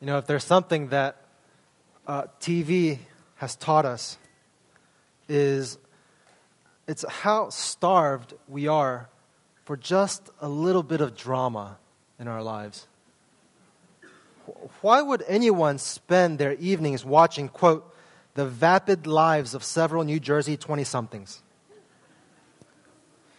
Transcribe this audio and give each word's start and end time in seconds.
You 0.00 0.06
know, 0.06 0.18
if 0.18 0.26
there's 0.26 0.44
something 0.44 0.88
that 0.88 1.16
uh, 2.06 2.24
TV 2.40 2.98
has 3.36 3.56
taught 3.56 3.84
us, 3.84 4.16
is 5.28 5.76
it's 6.86 7.04
how 7.08 7.50
starved 7.50 8.34
we 8.46 8.68
are 8.68 9.08
for 9.64 9.76
just 9.76 10.30
a 10.40 10.48
little 10.48 10.84
bit 10.84 11.00
of 11.00 11.16
drama 11.16 11.78
in 12.18 12.28
our 12.28 12.42
lives. 12.42 12.86
Why 14.80 15.02
would 15.02 15.24
anyone 15.26 15.78
spend 15.78 16.38
their 16.38 16.54
evenings 16.54 17.04
watching, 17.04 17.48
quote, 17.48 17.94
the 18.34 18.46
vapid 18.46 19.06
lives 19.06 19.52
of 19.52 19.64
several 19.64 20.04
New 20.04 20.20
Jersey 20.20 20.56
20 20.56 20.84
somethings? 20.84 21.42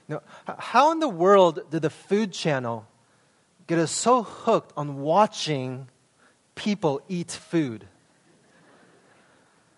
Now, 0.10 0.22
how 0.58 0.92
in 0.92 1.00
the 1.00 1.10
world 1.10 1.62
did 1.72 1.84
the 1.84 1.90
Food 1.90 2.34
Channel 2.34 2.86
get 3.66 3.80
us 3.80 3.92
so 3.92 4.24
hooked 4.24 4.74
on 4.76 5.00
watching 5.00 5.88
people 6.60 7.02
eat 7.08 7.32
food? 7.32 7.86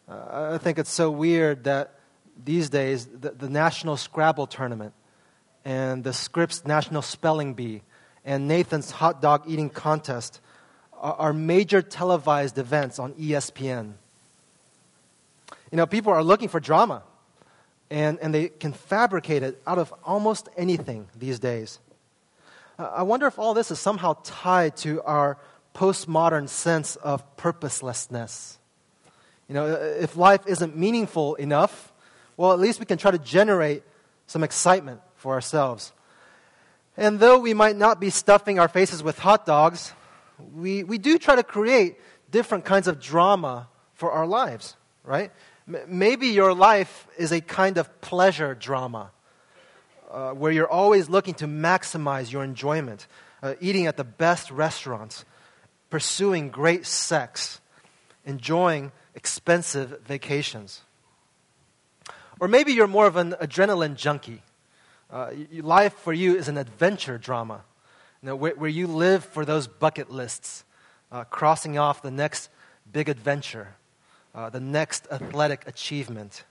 Uh, 0.09 0.53
I 0.53 0.57
think 0.57 0.79
it's 0.79 0.89
so 0.89 1.11
weird 1.11 1.65
that 1.65 1.93
these 2.43 2.69
days 2.71 3.05
the, 3.05 3.29
the 3.29 3.47
National 3.47 3.95
Scrabble 3.95 4.47
Tournament 4.47 4.93
and 5.63 6.03
the 6.03 6.11
Scripps 6.11 6.65
National 6.65 7.03
Spelling 7.03 7.53
Bee 7.53 7.83
and 8.25 8.47
Nathan's 8.47 8.89
Hot 8.89 9.21
Dog 9.21 9.43
Eating 9.47 9.69
Contest 9.69 10.41
are, 10.99 11.13
are 11.13 11.33
major 11.33 11.83
televised 11.83 12.57
events 12.57 12.97
on 12.97 13.13
ESPN. 13.13 13.93
You 15.71 15.77
know, 15.77 15.85
people 15.85 16.11
are 16.11 16.23
looking 16.23 16.49
for 16.49 16.59
drama, 16.59 17.03
and, 17.91 18.17
and 18.21 18.33
they 18.33 18.49
can 18.49 18.73
fabricate 18.73 19.43
it 19.43 19.61
out 19.67 19.77
of 19.77 19.93
almost 20.03 20.49
anything 20.57 21.07
these 21.15 21.37
days. 21.37 21.77
Uh, 22.79 22.89
I 22.95 23.03
wonder 23.03 23.27
if 23.27 23.37
all 23.37 23.53
this 23.53 23.69
is 23.69 23.77
somehow 23.77 24.17
tied 24.23 24.77
to 24.77 25.03
our 25.03 25.37
postmodern 25.73 26.49
sense 26.49 26.95
of 26.97 27.37
purposelessness. 27.37 28.57
You 29.47 29.55
know, 29.55 29.67
if 29.67 30.15
life 30.15 30.41
isn't 30.47 30.77
meaningful 30.77 31.35
enough, 31.35 31.91
well, 32.37 32.53
at 32.53 32.59
least 32.59 32.79
we 32.79 32.85
can 32.85 32.97
try 32.97 33.11
to 33.11 33.19
generate 33.19 33.83
some 34.27 34.43
excitement 34.43 35.01
for 35.15 35.33
ourselves. 35.33 35.91
And 36.97 37.19
though 37.19 37.39
we 37.39 37.53
might 37.53 37.75
not 37.75 37.99
be 37.99 38.09
stuffing 38.09 38.59
our 38.59 38.67
faces 38.67 39.03
with 39.03 39.19
hot 39.19 39.45
dogs, 39.45 39.93
we, 40.53 40.83
we 40.83 40.97
do 40.97 41.17
try 41.17 41.35
to 41.35 41.43
create 41.43 41.97
different 42.31 42.65
kinds 42.65 42.87
of 42.87 42.99
drama 42.99 43.67
for 43.93 44.11
our 44.11 44.25
lives, 44.25 44.75
right? 45.03 45.31
M- 45.67 45.81
maybe 45.87 46.27
your 46.27 46.53
life 46.53 47.07
is 47.17 47.31
a 47.31 47.41
kind 47.41 47.77
of 47.77 48.01
pleasure 48.01 48.55
drama 48.55 49.11
uh, 50.09 50.31
where 50.31 50.51
you're 50.51 50.69
always 50.69 51.09
looking 51.09 51.33
to 51.35 51.47
maximize 51.47 52.31
your 52.31 52.43
enjoyment, 52.43 53.07
uh, 53.43 53.55
eating 53.61 53.87
at 53.87 53.97
the 53.97 54.03
best 54.03 54.51
restaurants, 54.51 55.25
pursuing 55.91 56.49
great 56.49 56.87
sex, 56.87 57.61
enjoying 58.25 58.91
expensive 59.13 60.01
vacations. 60.01 60.81
Or 62.39 62.47
maybe 62.47 62.73
you're 62.73 62.87
more 62.87 63.05
of 63.05 63.17
an 63.17 63.33
adrenaline 63.33 63.95
junkie 63.95 64.41
uh, 65.11 65.31
life 65.51 65.93
for 65.93 66.13
you 66.13 66.37
is 66.37 66.47
an 66.47 66.57
adventure 66.57 67.17
drama, 67.17 67.61
you 68.21 68.27
know, 68.27 68.35
where, 68.35 68.55
where 68.55 68.69
you 68.69 68.87
live 68.87 69.25
for 69.25 69.43
those 69.43 69.67
bucket 69.67 70.09
lists, 70.09 70.63
uh, 71.11 71.25
crossing 71.25 71.77
off 71.77 72.01
the 72.01 72.11
next 72.11 72.49
big 72.91 73.09
adventure, 73.09 73.75
uh, 74.33 74.49
the 74.49 74.59
next 74.59 75.07
athletic 75.11 75.67
achievement. 75.67 76.45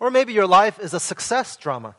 Or 0.00 0.10
maybe 0.10 0.32
your 0.32 0.46
life 0.46 0.78
is 0.78 0.94
a 0.94 1.00
success 1.00 1.56
drama, 1.56 1.94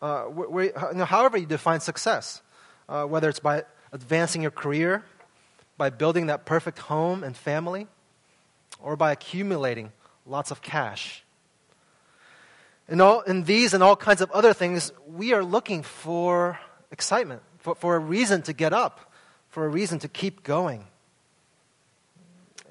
uh, 0.00 0.22
where, 0.24 0.48
where, 0.48 0.64
you 0.92 0.98
know, 0.98 1.04
however 1.04 1.36
you 1.36 1.46
define 1.46 1.80
success, 1.80 2.42
uh, 2.88 3.04
whether 3.04 3.28
it's 3.28 3.40
by 3.40 3.64
advancing 3.96 4.42
your 4.42 4.50
career, 4.50 5.02
by 5.78 5.90
building 5.90 6.26
that 6.26 6.44
perfect 6.44 6.78
home 6.78 7.24
and 7.24 7.36
family, 7.36 7.86
or 8.78 8.94
by 8.94 9.10
accumulating 9.10 9.90
lots 10.26 10.50
of 10.50 10.60
cash. 10.60 11.24
In, 12.88 13.00
all, 13.00 13.22
in 13.22 13.44
these 13.44 13.74
and 13.74 13.82
all 13.82 13.96
kinds 13.96 14.20
of 14.20 14.30
other 14.30 14.52
things, 14.52 14.92
we 15.06 15.32
are 15.32 15.42
looking 15.42 15.82
for 15.82 16.58
excitement, 16.92 17.42
for, 17.58 17.74
for 17.74 17.96
a 17.96 17.98
reason 17.98 18.42
to 18.42 18.52
get 18.52 18.72
up, 18.72 19.12
for 19.48 19.64
a 19.64 19.68
reason 19.68 19.98
to 20.00 20.08
keep 20.08 20.42
going. 20.42 20.84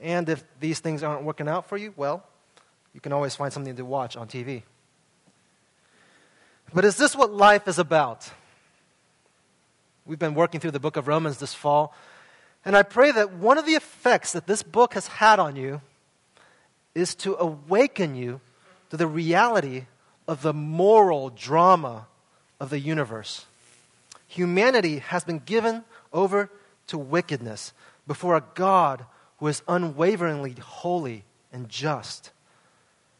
And 0.01 0.29
if 0.29 0.43
these 0.59 0.79
things 0.79 1.03
aren't 1.03 1.23
working 1.23 1.47
out 1.47 1.67
for 1.67 1.77
you, 1.77 1.93
well, 1.97 2.23
you 2.93 3.01
can 3.01 3.11
always 3.11 3.35
find 3.35 3.51
something 3.51 3.75
to 3.75 3.83
watch 3.83 4.15
on 4.15 4.27
TV. 4.27 4.61
But 6.73 6.85
is 6.85 6.97
this 6.97 7.15
what 7.15 7.33
life 7.33 7.67
is 7.67 7.79
about? 7.79 8.29
We've 10.05 10.19
been 10.19 10.35
working 10.35 10.59
through 10.59 10.71
the 10.71 10.79
book 10.79 10.97
of 10.97 11.07
Romans 11.07 11.39
this 11.39 11.55
fall, 11.55 11.95
and 12.63 12.75
I 12.75 12.83
pray 12.83 13.11
that 13.11 13.33
one 13.33 13.57
of 13.57 13.65
the 13.65 13.73
effects 13.73 14.33
that 14.33 14.45
this 14.45 14.61
book 14.61 14.93
has 14.93 15.07
had 15.07 15.39
on 15.39 15.55
you 15.55 15.81
is 16.93 17.15
to 17.15 17.35
awaken 17.35 18.15
you 18.15 18.39
to 18.91 18.97
the 18.97 19.07
reality 19.07 19.85
of 20.27 20.43
the 20.43 20.53
moral 20.53 21.29
drama 21.31 22.05
of 22.59 22.69
the 22.69 22.79
universe. 22.79 23.45
Humanity 24.27 24.99
has 24.99 25.23
been 25.23 25.39
given 25.39 25.83
over 26.13 26.51
to 26.87 26.97
wickedness 26.97 27.73
before 28.05 28.35
a 28.35 28.43
God 28.53 29.05
who 29.37 29.47
is 29.47 29.63
unwaveringly 29.67 30.55
holy 30.61 31.23
and 31.51 31.67
just. 31.67 32.31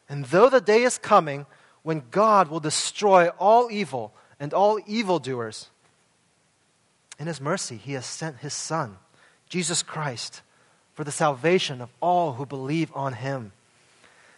And 0.08 0.26
though 0.26 0.50
the 0.50 0.62
day 0.62 0.84
is 0.84 0.98
coming 1.00 1.48
when 1.82 2.04
God 2.12 2.50
will 2.50 2.60
destroy 2.60 3.30
all 3.40 3.72
evil 3.72 4.14
and 4.40 4.54
all 4.54 4.80
evildoers, 4.86 5.70
in 7.20 7.28
His 7.28 7.42
mercy, 7.42 7.78
He 7.78 7.94
has 7.94 8.06
sent 8.06 8.38
His 8.38 8.54
Son, 8.54 8.98
Jesus 9.50 9.84
Christ, 9.84 10.42
for 10.94 11.04
the 11.04 11.12
salvation 11.12 11.82
of 11.82 11.90
all 12.02 12.34
who 12.34 12.46
believe 12.46 12.92
on 12.94 13.14
Him. 13.14 13.52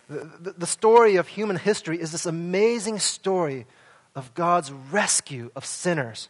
The, 0.09 0.53
the, 0.57 0.67
story 0.67 1.17
of 1.17 1.27
human 1.27 1.57
history 1.57 1.99
is 1.99 2.13
this 2.13 2.25
amazing 2.25 2.99
story 2.99 3.65
of 4.15 4.33
God's 4.33 4.71
rescue 4.71 5.51
of 5.53 5.65
sinners 5.65 6.29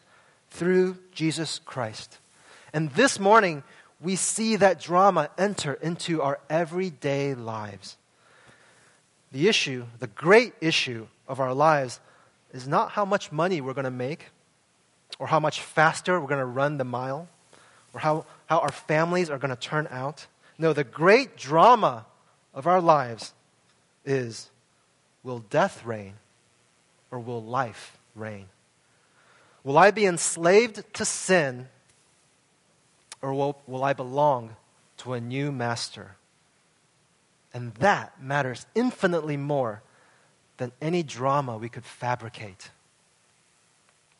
through 0.50 0.98
Jesus 1.14 1.60
Christ. 1.64 2.18
And 2.74 2.92
this 2.92 3.20
morning, 3.20 3.62
we 4.02 4.16
see 4.16 4.56
that 4.56 4.82
drama 4.82 5.30
enter 5.38 5.74
into 5.74 6.22
our 6.22 6.40
everyday 6.50 7.36
lives. 7.36 7.98
The 9.32 9.48
issue, 9.48 9.86
the 10.00 10.08
great 10.08 10.54
issue 10.60 11.08
of 11.28 11.40
our 11.40 11.54
lives, 11.54 12.00
is 12.54 12.68
not 12.68 12.92
how 12.92 13.06
much 13.06 13.32
money 13.32 13.62
we're 13.62 13.74
going 13.74 13.86
to 13.86 13.92
make, 13.92 14.26
or 15.20 15.28
how 15.28 15.40
much 15.40 15.62
faster 15.62 16.20
we're 16.20 16.28
going 16.28 16.40
to 16.40 16.46
run 16.46 16.78
the 16.78 16.84
mile, 16.84 17.28
or 17.94 18.00
how, 18.00 18.26
how 18.46 18.60
our 18.60 18.72
families 18.72 19.30
are 19.30 19.38
going 19.38 19.50
to 19.50 19.56
turn 19.56 19.88
out. 19.90 20.28
No, 20.58 20.74
the 20.74 20.84
great 20.84 21.38
drama 21.38 22.06
of 22.54 22.68
our 22.68 22.82
lives 22.82 23.34
is 24.06 24.50
will 25.24 25.40
death 25.40 25.86
reign 25.86 26.14
or 27.12 27.20
will 27.20 27.44
life 27.44 27.98
reign? 28.16 28.48
Will 29.64 29.78
I 29.78 29.92
be 29.92 30.06
enslaved 30.06 30.84
to 30.94 31.06
sin 31.06 31.68
or 33.22 33.34
will, 33.34 33.62
will 33.68 33.84
I 33.84 33.94
belong 33.94 34.56
to 34.98 35.14
a 35.14 35.22
new 35.22 35.52
master? 35.52 36.16
And 37.54 37.74
that 37.76 38.22
matters 38.22 38.66
infinitely 38.76 39.38
more 39.38 39.82
than 40.58 40.72
any 40.82 41.04
drama 41.04 41.58
we 41.58 41.70
could 41.70 41.86
fabricate. 41.86 42.72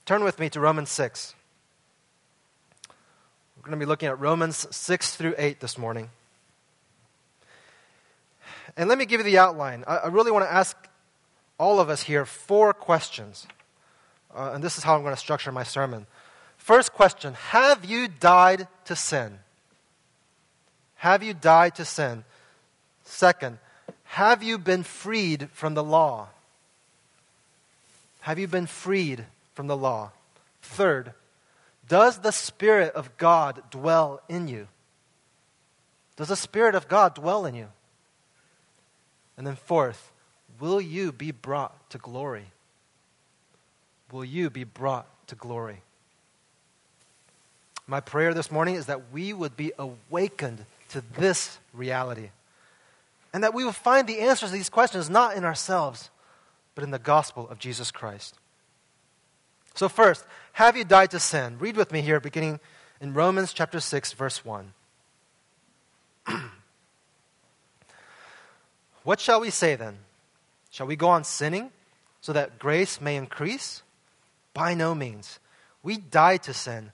Turn 0.08 0.24
with 0.24 0.40
me 0.40 0.50
to 0.52 0.62
Romans 0.62 0.90
6. 0.92 1.36
We're 3.58 3.62
going 3.62 3.78
to 3.78 3.78
be 3.78 3.86
looking 3.86 4.08
at 4.08 4.18
Romans 4.18 4.66
6 4.74 5.16
through 5.18 5.36
8 5.38 5.60
this 5.60 5.78
morning. 5.78 6.12
And 8.78 8.88
let 8.88 8.98
me 8.98 9.06
give 9.06 9.20
you 9.20 9.26
the 9.26 9.38
outline. 9.38 9.84
I, 9.86 10.08
really 10.08 10.32
want 10.32 10.46
to 10.46 10.54
ask 10.54 10.78
all 11.60 11.82
of 11.82 11.90
us 11.90 12.04
here 12.04 12.26
four 12.26 12.72
questions. 12.72 13.48
Uh, 14.34 14.52
and 14.54 14.64
this 14.64 14.78
is 14.78 14.86
how 14.86 14.96
I'm 14.96 15.02
going 15.02 15.14
to 15.14 15.20
structure 15.20 15.52
my 15.52 15.64
sermon. 15.64 16.08
First 16.56 16.94
question 16.94 17.34
Have 17.34 17.84
you 17.84 18.08
died 18.08 18.70
to 18.86 18.96
sin? 18.96 19.40
Have 20.96 21.22
you 21.22 21.34
died 21.34 21.76
to 21.76 21.84
sin? 21.84 22.24
Second, 23.04 23.58
have 24.06 24.42
you 24.42 24.58
been 24.58 24.84
freed 24.84 25.50
from 25.52 25.74
the 25.74 25.84
law? 25.84 26.30
Have 28.22 28.40
you 28.40 28.48
been 28.48 28.68
freed 28.68 29.26
from 29.58 29.66
the 29.66 29.76
law? 29.76 30.12
Third, 30.62 31.14
does 31.90 32.20
the 32.20 32.32
Spirit 32.32 32.94
of 32.94 33.18
God 33.18 33.64
dwell 33.72 34.22
in 34.30 34.48
you? 34.48 34.68
Does 36.16 36.28
the 36.28 36.36
Spirit 36.36 36.76
of 36.76 36.88
God 36.88 37.16
dwell 37.16 37.44
in 37.48 37.56
you? 37.56 37.70
And 39.36 39.48
then, 39.48 39.56
fourth, 39.56 40.12
will 40.60 40.80
you 40.80 41.12
be 41.12 41.32
brought 41.32 41.90
to 41.90 41.98
glory? 41.98 42.46
Will 44.12 44.24
you 44.24 44.52
be 44.52 44.64
brought 44.64 45.08
to 45.26 45.34
glory? 45.34 45.82
My 47.88 48.00
prayer 48.00 48.36
this 48.36 48.52
morning 48.52 48.76
is 48.76 48.86
that 48.86 49.12
we 49.12 49.34
would 49.34 49.58
be 49.58 49.72
awakened 49.80 50.66
to 50.90 51.02
this 51.18 51.58
reality 51.74 52.30
and 53.34 53.44
that 53.44 53.56
we 53.56 53.64
will 53.64 53.72
find 53.72 54.08
the 54.08 54.20
answers 54.20 54.52
to 54.52 54.56
these 54.56 54.70
questions 54.70 55.10
not 55.10 55.36
in 55.36 55.44
ourselves, 55.44 56.12
but 56.76 56.84
in 56.84 56.92
the 56.92 57.00
gospel 57.00 57.50
of 57.50 57.58
Jesus 57.58 57.90
Christ. 57.90 58.36
So, 59.78 59.88
first, 59.88 60.26
have 60.54 60.76
you 60.76 60.84
died 60.84 61.12
to 61.12 61.20
sin? 61.20 61.60
Read 61.60 61.78
with 61.78 61.92
me 61.92 62.02
here, 62.02 62.20
beginning 62.20 62.60
in 63.00 63.14
Romans 63.14 63.54
chapter 63.54 63.80
6, 63.80 64.14
verse 64.14 64.44
1. 64.44 64.74
what 69.04 69.20
shall 69.20 69.40
we 69.40 69.52
say 69.52 69.76
then? 69.76 70.00
Shall 70.72 70.88
we 70.88 70.96
go 70.96 71.10
on 71.10 71.24
sinning 71.24 71.70
so 72.22 72.34
that 72.34 72.58
grace 72.58 73.00
may 73.00 73.18
increase? 73.18 73.84
By 74.56 74.74
no 74.74 74.96
means. 74.96 75.38
We 75.84 75.98
died 75.98 76.42
to 76.44 76.56
sin. 76.56 76.92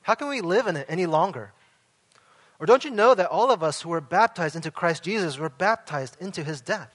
How 0.00 0.14
can 0.14 0.28
we 0.28 0.40
live 0.40 0.66
in 0.66 0.76
it 0.76 0.86
any 0.88 1.04
longer? 1.04 1.52
Or 2.58 2.64
don't 2.64 2.82
you 2.82 2.90
know 2.90 3.14
that 3.14 3.28
all 3.28 3.50
of 3.50 3.62
us 3.62 3.82
who 3.82 3.90
were 3.90 4.00
baptized 4.00 4.56
into 4.56 4.70
Christ 4.70 5.02
Jesus 5.02 5.36
were 5.36 5.50
baptized 5.50 6.16
into 6.18 6.42
his 6.42 6.62
death? 6.62 6.94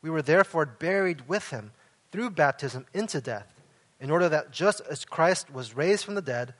We 0.00 0.08
were 0.08 0.22
therefore 0.22 0.64
buried 0.64 1.28
with 1.28 1.50
him 1.50 1.72
through 2.10 2.30
baptism 2.30 2.86
into 2.94 3.20
death 3.20 3.52
in 4.00 4.10
order 4.10 4.28
that 4.28 4.50
just 4.50 4.80
as 4.82 5.04
Christ 5.04 5.52
was 5.52 5.76
raised 5.76 6.04
from 6.04 6.14
the 6.14 6.22
dead 6.22 6.54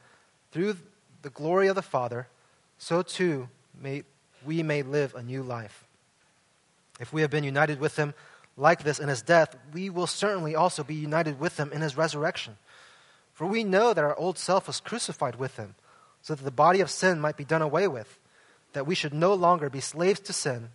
through 0.52 0.76
the 1.22 1.30
glory 1.30 1.68
of 1.68 1.74
the 1.74 1.82
Father, 1.82 2.28
so 2.78 3.02
too 3.02 3.48
may, 3.80 4.04
we 4.44 4.62
may 4.62 4.82
live 4.82 5.14
a 5.14 5.22
new 5.22 5.42
life. 5.42 5.84
If 7.00 7.12
we 7.12 7.20
have 7.20 7.30
been 7.30 7.44
united 7.44 7.80
with 7.80 7.96
him 7.96 8.14
like 8.56 8.82
this 8.82 8.98
in 8.98 9.08
his 9.08 9.22
death, 9.22 9.54
we 9.72 9.90
will 9.90 10.06
certainly 10.06 10.54
also 10.54 10.82
be 10.82 10.94
united 10.94 11.38
with 11.38 11.58
him 11.58 11.72
in 11.72 11.82
his 11.82 11.96
resurrection. 11.96 12.56
For 13.34 13.46
we 13.46 13.64
know 13.64 13.92
that 13.92 14.04
our 14.04 14.16
old 14.16 14.38
self 14.38 14.66
was 14.66 14.80
crucified 14.80 15.36
with 15.36 15.56
him, 15.56 15.74
so 16.22 16.34
that 16.34 16.42
the 16.42 16.50
body 16.50 16.80
of 16.80 16.90
sin 16.90 17.20
might 17.20 17.36
be 17.36 17.44
done 17.44 17.60
away 17.60 17.86
with, 17.86 18.18
that 18.72 18.86
we 18.86 18.94
should 18.94 19.12
no 19.12 19.34
longer 19.34 19.68
be 19.68 19.80
slaves 19.80 20.20
to 20.20 20.32
sin, 20.32 20.70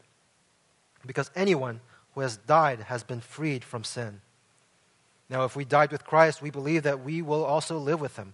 because 1.05 1.31
anyone 1.35 1.81
who 2.13 2.21
has 2.21 2.37
died 2.37 2.81
has 2.81 3.03
been 3.03 3.19
freed 3.19 3.63
from 3.63 3.83
sin. 3.83 4.21
Now, 5.31 5.45
if 5.45 5.55
we 5.55 5.63
died 5.63 5.93
with 5.93 6.05
Christ, 6.05 6.41
we 6.41 6.51
believe 6.51 6.83
that 6.83 7.05
we 7.05 7.21
will 7.21 7.45
also 7.45 7.77
live 7.77 8.01
with 8.01 8.17
him. 8.17 8.33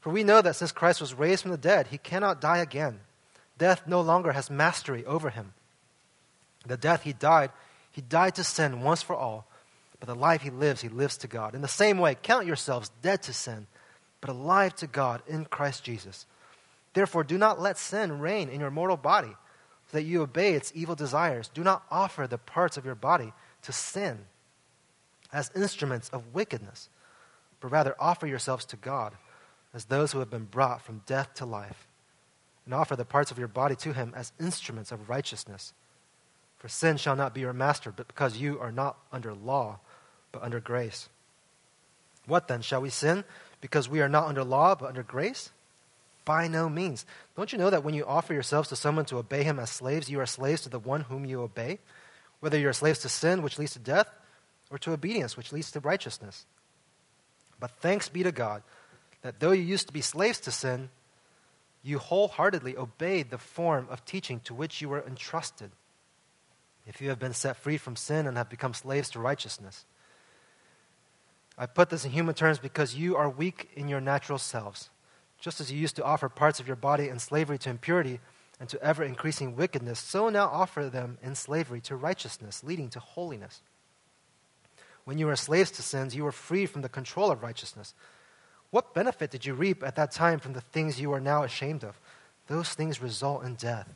For 0.00 0.10
we 0.10 0.22
know 0.22 0.40
that 0.40 0.54
since 0.54 0.70
Christ 0.70 1.00
was 1.00 1.14
raised 1.14 1.42
from 1.42 1.50
the 1.50 1.56
dead, 1.56 1.88
he 1.88 1.98
cannot 1.98 2.40
die 2.40 2.58
again. 2.58 3.00
Death 3.58 3.82
no 3.88 4.00
longer 4.00 4.30
has 4.30 4.48
mastery 4.48 5.04
over 5.04 5.30
him. 5.30 5.52
The 6.64 6.76
death 6.76 7.02
he 7.02 7.12
died, 7.12 7.50
he 7.90 8.00
died 8.00 8.36
to 8.36 8.44
sin 8.44 8.82
once 8.82 9.02
for 9.02 9.16
all, 9.16 9.46
but 9.98 10.06
the 10.06 10.14
life 10.14 10.42
he 10.42 10.50
lives, 10.50 10.80
he 10.80 10.88
lives 10.88 11.16
to 11.18 11.26
God. 11.26 11.56
In 11.56 11.60
the 11.60 11.68
same 11.68 11.98
way, 11.98 12.14
count 12.14 12.46
yourselves 12.46 12.92
dead 13.02 13.22
to 13.22 13.32
sin, 13.32 13.66
but 14.20 14.30
alive 14.30 14.76
to 14.76 14.86
God 14.86 15.22
in 15.26 15.44
Christ 15.44 15.82
Jesus. 15.82 16.26
Therefore, 16.94 17.24
do 17.24 17.36
not 17.36 17.60
let 17.60 17.78
sin 17.78 18.20
reign 18.20 18.48
in 18.48 18.60
your 18.60 18.70
mortal 18.70 18.96
body, 18.96 19.34
so 19.90 19.96
that 19.96 20.04
you 20.04 20.22
obey 20.22 20.54
its 20.54 20.70
evil 20.72 20.94
desires. 20.94 21.50
Do 21.52 21.64
not 21.64 21.82
offer 21.90 22.28
the 22.28 22.38
parts 22.38 22.76
of 22.76 22.84
your 22.84 22.94
body 22.94 23.32
to 23.62 23.72
sin 23.72 24.26
as 25.32 25.50
instruments 25.56 26.08
of 26.10 26.34
wickedness, 26.34 26.88
but 27.60 27.70
rather 27.70 27.94
offer 27.98 28.26
yourselves 28.26 28.64
to 28.66 28.76
God 28.76 29.14
as 29.74 29.86
those 29.86 30.12
who 30.12 30.18
have 30.18 30.30
been 30.30 30.44
brought 30.44 30.82
from 30.82 31.02
death 31.06 31.32
to 31.34 31.46
life, 31.46 31.86
and 32.64 32.74
offer 32.74 32.94
the 32.94 33.04
parts 33.04 33.30
of 33.30 33.38
your 33.38 33.48
body 33.48 33.74
to 33.74 33.92
him 33.92 34.12
as 34.14 34.32
instruments 34.38 34.92
of 34.92 35.08
righteousness. 35.08 35.72
For 36.58 36.68
sin 36.68 36.96
shall 36.96 37.16
not 37.16 37.34
be 37.34 37.40
your 37.40 37.52
master, 37.52 37.90
but 37.90 38.06
because 38.06 38.36
you 38.36 38.60
are 38.60 38.70
not 38.70 38.96
under 39.10 39.34
law, 39.34 39.80
but 40.30 40.42
under 40.42 40.60
grace. 40.60 41.08
What 42.26 42.46
then? 42.46 42.62
Shall 42.62 42.80
we 42.80 42.90
sin 42.90 43.24
because 43.60 43.88
we 43.88 44.00
are 44.00 44.08
not 44.08 44.28
under 44.28 44.44
law, 44.44 44.74
but 44.74 44.88
under 44.88 45.02
grace? 45.02 45.50
By 46.24 46.46
no 46.46 46.68
means. 46.68 47.04
Don't 47.36 47.50
you 47.50 47.58
know 47.58 47.70
that 47.70 47.82
when 47.82 47.94
you 47.94 48.06
offer 48.06 48.32
yourselves 48.32 48.68
to 48.68 48.76
someone 48.76 49.06
to 49.06 49.18
obey 49.18 49.42
him 49.42 49.58
as 49.58 49.70
slaves, 49.70 50.08
you 50.08 50.20
are 50.20 50.26
slaves 50.26 50.62
to 50.62 50.68
the 50.68 50.78
one 50.78 51.00
whom 51.00 51.24
you 51.24 51.42
obey? 51.42 51.80
Whether 52.38 52.58
you 52.58 52.68
are 52.68 52.72
slaves 52.72 53.00
to 53.00 53.08
sin, 53.08 53.42
which 53.42 53.58
leads 53.58 53.72
to 53.72 53.80
death, 53.80 54.06
or 54.72 54.78
to 54.78 54.92
obedience, 54.92 55.36
which 55.36 55.52
leads 55.52 55.70
to 55.72 55.80
righteousness. 55.80 56.46
But 57.60 57.70
thanks 57.70 58.08
be 58.08 58.22
to 58.22 58.32
God 58.32 58.62
that 59.20 59.38
though 59.38 59.52
you 59.52 59.62
used 59.62 59.86
to 59.86 59.92
be 59.92 60.00
slaves 60.00 60.40
to 60.40 60.50
sin, 60.50 60.90
you 61.82 61.98
wholeheartedly 61.98 62.76
obeyed 62.76 63.30
the 63.30 63.38
form 63.38 63.86
of 63.90 64.04
teaching 64.04 64.40
to 64.40 64.54
which 64.54 64.80
you 64.80 64.88
were 64.88 65.04
entrusted 65.06 65.70
if 66.86 67.00
you 67.00 67.08
have 67.10 67.18
been 67.18 67.34
set 67.34 67.56
free 67.56 67.76
from 67.76 67.94
sin 67.94 68.26
and 68.26 68.36
have 68.36 68.48
become 68.48 68.74
slaves 68.74 69.10
to 69.10 69.20
righteousness. 69.20 69.84
I 71.56 71.66
put 71.66 71.90
this 71.90 72.04
in 72.04 72.10
human 72.10 72.34
terms 72.34 72.58
because 72.58 72.96
you 72.96 73.16
are 73.16 73.28
weak 73.28 73.70
in 73.76 73.88
your 73.88 74.00
natural 74.00 74.38
selves. 74.38 74.90
Just 75.38 75.60
as 75.60 75.70
you 75.70 75.78
used 75.78 75.96
to 75.96 76.04
offer 76.04 76.28
parts 76.28 76.60
of 76.60 76.66
your 76.66 76.76
body 76.76 77.08
in 77.08 77.18
slavery 77.18 77.58
to 77.58 77.70
impurity 77.70 78.20
and 78.58 78.68
to 78.68 78.82
ever 78.82 79.04
increasing 79.04 79.54
wickedness, 79.54 79.98
so 79.98 80.28
now 80.28 80.46
offer 80.46 80.88
them 80.88 81.18
in 81.22 81.34
slavery 81.34 81.80
to 81.82 81.96
righteousness, 81.96 82.64
leading 82.64 82.88
to 82.90 83.00
holiness. 83.00 83.60
When 85.04 85.18
you 85.18 85.26
were 85.26 85.36
slaves 85.36 85.70
to 85.72 85.82
sins, 85.82 86.14
you 86.14 86.24
were 86.24 86.32
free 86.32 86.66
from 86.66 86.82
the 86.82 86.88
control 86.88 87.30
of 87.30 87.42
righteousness. 87.42 87.94
What 88.70 88.94
benefit 88.94 89.30
did 89.30 89.44
you 89.44 89.54
reap 89.54 89.82
at 89.82 89.96
that 89.96 90.12
time 90.12 90.38
from 90.38 90.52
the 90.52 90.60
things 90.60 91.00
you 91.00 91.12
are 91.12 91.20
now 91.20 91.42
ashamed 91.42 91.84
of? 91.84 92.00
Those 92.46 92.70
things 92.70 93.02
result 93.02 93.44
in 93.44 93.54
death. 93.54 93.92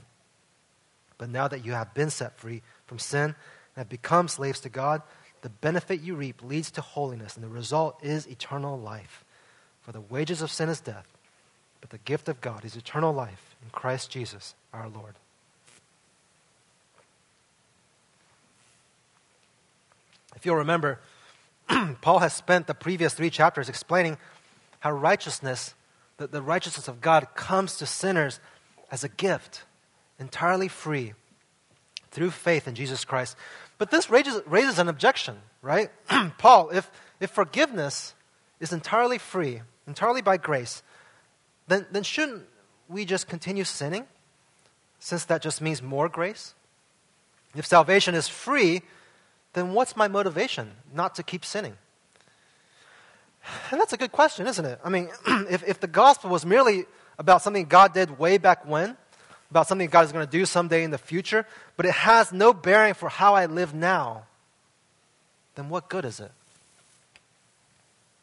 But 1.19 1.31
now 1.31 1.49
that 1.49 1.65
you 1.65 1.73
have 1.73 1.95
been 1.95 2.11
set 2.11 2.39
free, 2.39 2.63
from 2.87 2.99
sin 2.99 3.25
and 3.25 3.35
have 3.77 3.89
become 3.89 4.29
slaves 4.29 4.61
to 4.61 4.69
God, 4.69 5.03
the 5.43 5.49
benefit 5.49 6.01
you 6.01 6.15
reap 6.15 6.43
leads 6.43 6.71
to 6.73 6.81
holiness, 6.81 7.37
and 7.37 7.45
the 7.45 7.49
result 7.49 7.99
is 8.03 8.27
eternal 8.27 8.79
life. 8.79 9.25
For 9.81 9.93
the 9.93 10.01
wages 10.01 10.43
of 10.43 10.51
sin 10.51 10.69
is 10.69 10.81
death, 10.81 11.07
but 11.81 11.91
the 11.91 11.99
gift 11.99 12.29
of 12.29 12.41
God 12.41 12.65
is 12.65 12.77
eternal 12.77 13.13
life 13.13 13.55
in 13.63 13.71
Christ 13.71 14.11
Jesus 14.11 14.55
our 14.73 14.89
Lord. 14.89 15.15
If 20.37 20.47
you'll 20.47 20.57
remember, 20.57 21.01
Paul 22.01 22.21
has 22.21 22.33
spent 22.35 22.67
the 22.67 22.75
previous 22.75 23.15
three 23.15 23.31
chapters 23.31 23.69
explaining 23.69 24.19
how 24.81 24.93
righteousness, 24.93 25.75
the, 26.19 26.29
the 26.29 26.43
righteousness 26.43 26.87
of 26.87 27.01
God, 27.01 27.35
comes 27.35 27.77
to 27.79 27.87
sinners 27.87 28.39
as 28.91 29.03
a 29.03 29.09
gift, 29.09 29.65
entirely 30.21 30.69
free 30.69 31.15
through 32.11 32.31
faith 32.31 32.69
in 32.69 32.75
Jesus 32.75 33.05
Christ. 33.05 33.37
But 33.79 33.91
this 33.91 34.09
raises, 34.11 34.43
raises 34.47 34.79
an 34.79 34.89
objection, 34.89 35.39
right? 35.63 35.91
Paul, 36.39 36.71
if, 36.71 36.91
if 37.19 37.31
forgiveness 37.31 38.15
is 38.61 38.73
entirely 38.73 39.19
free, 39.19 39.63
entirely 39.87 40.23
by 40.23 40.37
grace, 40.37 40.83
then, 41.69 41.87
then 41.91 42.03
shouldn't 42.03 42.45
we 42.89 43.05
just 43.05 43.27
continue 43.27 43.65
sinning? 43.65 44.07
Since 44.99 45.25
that 45.27 45.43
just 45.43 45.61
means 45.61 45.83
more 45.83 46.09
grace? 46.09 46.55
If 47.55 47.67
salvation 47.67 48.15
is 48.15 48.29
free, 48.29 48.83
then 49.57 49.73
what's 49.73 49.97
my 49.97 50.07
motivation 50.07 50.71
not 50.93 51.15
to 51.15 51.23
keep 51.23 51.43
sinning? 51.43 51.79
And 53.71 53.81
that's 53.81 53.95
a 53.95 53.97
good 53.97 54.13
question, 54.13 54.47
isn't 54.47 54.65
it? 54.65 54.79
I 54.85 54.91
mean, 54.91 55.09
if, 55.51 55.67
if 55.67 55.81
the 55.81 55.87
gospel 55.87 56.29
was 56.29 56.45
merely 56.45 56.85
about 57.19 57.41
something 57.41 57.65
God 57.65 57.95
did 57.95 58.19
way 58.19 58.37
back 58.37 58.69
when, 58.69 58.99
about 59.51 59.67
something 59.67 59.89
God 59.89 60.05
is 60.05 60.13
going 60.13 60.27
to 60.27 60.31
do 60.31 60.45
someday 60.45 60.85
in 60.85 60.91
the 60.91 60.99
future, 60.99 61.47
but 61.79 61.87
it 61.87 61.93
has 61.93 62.35
no 62.35 62.53
bearing 62.53 62.93
for 62.93 63.09
how 63.09 63.35
I 63.35 63.47
live 63.47 63.73
now, 63.73 64.25
then 65.55 65.71
what 65.71 65.89
good 65.89 66.05
is 66.05 66.21
it? 66.21 66.33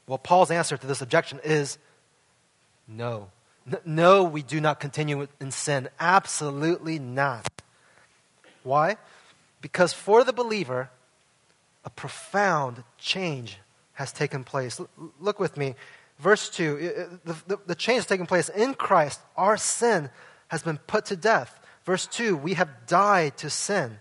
Well, 0.05 0.19
Paul's 0.19 0.51
answer 0.51 0.77
to 0.77 0.85
this 0.85 1.01
objection 1.01 1.39
is 1.43 1.79
no. 2.87 3.29
No, 3.85 4.23
we 4.23 4.43
do 4.43 4.61
not 4.61 4.79
continue 4.79 5.27
in 5.41 5.49
sin. 5.49 5.89
Absolutely 5.99 6.99
not. 6.99 7.47
Why? 8.61 8.97
Because 9.61 9.93
for 9.93 10.23
the 10.23 10.33
believer, 10.33 10.89
a 11.85 11.89
profound 11.89 12.83
change 12.97 13.57
has 13.93 14.11
taken 14.11 14.43
place. 14.43 14.79
Look 15.19 15.39
with 15.39 15.57
me. 15.57 15.75
Verse 16.19 16.49
2 16.49 17.19
the, 17.25 17.35
the, 17.47 17.59
the 17.67 17.75
change 17.75 17.97
has 17.97 18.05
taken 18.05 18.25
place 18.25 18.49
in 18.49 18.73
Christ. 18.73 19.19
Our 19.35 19.57
sin 19.57 20.09
has 20.47 20.63
been 20.63 20.77
put 20.77 21.05
to 21.05 21.15
death. 21.15 21.59
Verse 21.85 22.07
2, 22.07 22.37
we 22.37 22.53
have 22.53 22.69
died 22.87 23.37
to 23.37 23.49
sin. 23.49 23.97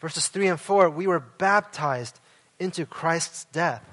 Verses 0.00 0.28
3 0.28 0.48
and 0.48 0.60
4, 0.60 0.90
we 0.90 1.06
were 1.06 1.20
baptized 1.20 2.18
into 2.58 2.86
Christ's 2.86 3.44
death. 3.52 3.84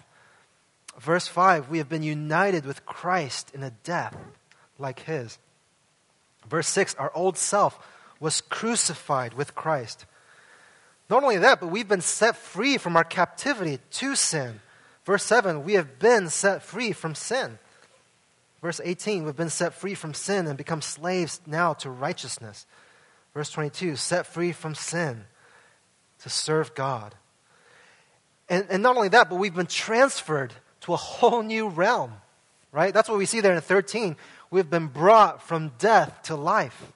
Verse 0.99 1.27
5, 1.27 1.69
we 1.69 1.77
have 1.77 1.89
been 1.89 2.03
united 2.03 2.65
with 2.65 2.85
Christ 2.85 3.51
in 3.53 3.61
a 3.61 3.71
death 3.83 4.15
like 4.79 5.01
his. 5.01 5.37
Verse 6.47 6.67
6, 6.69 6.95
our 6.95 7.11
old 7.13 7.37
self 7.37 7.77
was 8.19 8.41
crucified 8.41 9.33
with 9.33 9.53
Christ. 9.53 10.05
Not 11.09 11.23
only 11.23 11.37
that, 11.37 11.59
but 11.59 11.67
we've 11.67 11.87
been 11.87 12.01
set 12.01 12.35
free 12.35 12.77
from 12.77 12.97
our 12.97 13.03
captivity 13.03 13.79
to 13.91 14.15
sin. 14.15 14.59
Verse 15.05 15.23
7, 15.23 15.63
we 15.63 15.73
have 15.73 15.99
been 15.99 16.29
set 16.29 16.63
free 16.63 16.91
from 16.91 17.15
sin. 17.15 17.59
Verse 18.61 18.81
18, 18.83 19.23
we've 19.23 19.35
been 19.35 19.49
set 19.49 19.73
free 19.73 19.93
from 19.93 20.13
sin 20.13 20.47
and 20.47 20.57
become 20.57 20.81
slaves 20.81 21.39
now 21.45 21.73
to 21.75 21.89
righteousness. 21.89 22.65
Verse 23.33 23.49
22, 23.51 23.95
set 23.95 24.25
free 24.25 24.51
from 24.51 24.75
sin 24.75 25.23
to 26.19 26.29
serve 26.29 26.75
God. 26.75 27.15
And, 28.49 28.65
and 28.69 28.83
not 28.83 28.97
only 28.97 29.09
that, 29.09 29.29
but 29.29 29.35
we've 29.35 29.55
been 29.55 29.67
transferred 29.67 30.53
to 30.81 30.93
a 30.93 30.97
whole 30.97 31.43
new 31.43 31.69
realm, 31.69 32.13
right? 32.71 32.93
That's 32.93 33.07
what 33.07 33.17
we 33.17 33.25
see 33.25 33.41
there 33.41 33.53
in 33.53 33.61
13. 33.61 34.15
We've 34.49 34.69
been 34.69 34.87
brought 34.87 35.43
from 35.43 35.71
death 35.77 36.23
to 36.23 36.35
life. 36.35 36.91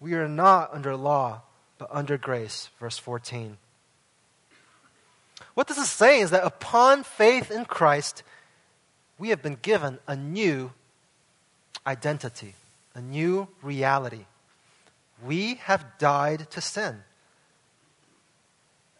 We 0.00 0.14
are 0.14 0.28
not 0.28 0.74
under 0.74 0.96
law, 0.96 1.42
but 1.78 1.88
under 1.90 2.16
grace. 2.16 2.70
Verse 2.78 2.98
14. 2.98 3.56
What 5.54 5.68
this 5.68 5.78
is 5.78 5.90
saying 5.90 6.22
is 6.22 6.30
that 6.30 6.44
upon 6.44 7.04
faith 7.04 7.50
in 7.50 7.64
Christ, 7.64 8.22
we 9.18 9.28
have 9.28 9.42
been 9.42 9.58
given 9.60 9.98
a 10.06 10.16
new 10.16 10.72
identity, 11.86 12.54
a 12.94 13.00
new 13.00 13.48
reality. 13.62 14.24
We 15.24 15.54
have 15.62 15.84
died 15.98 16.50
to 16.50 16.60
sin. 16.60 17.02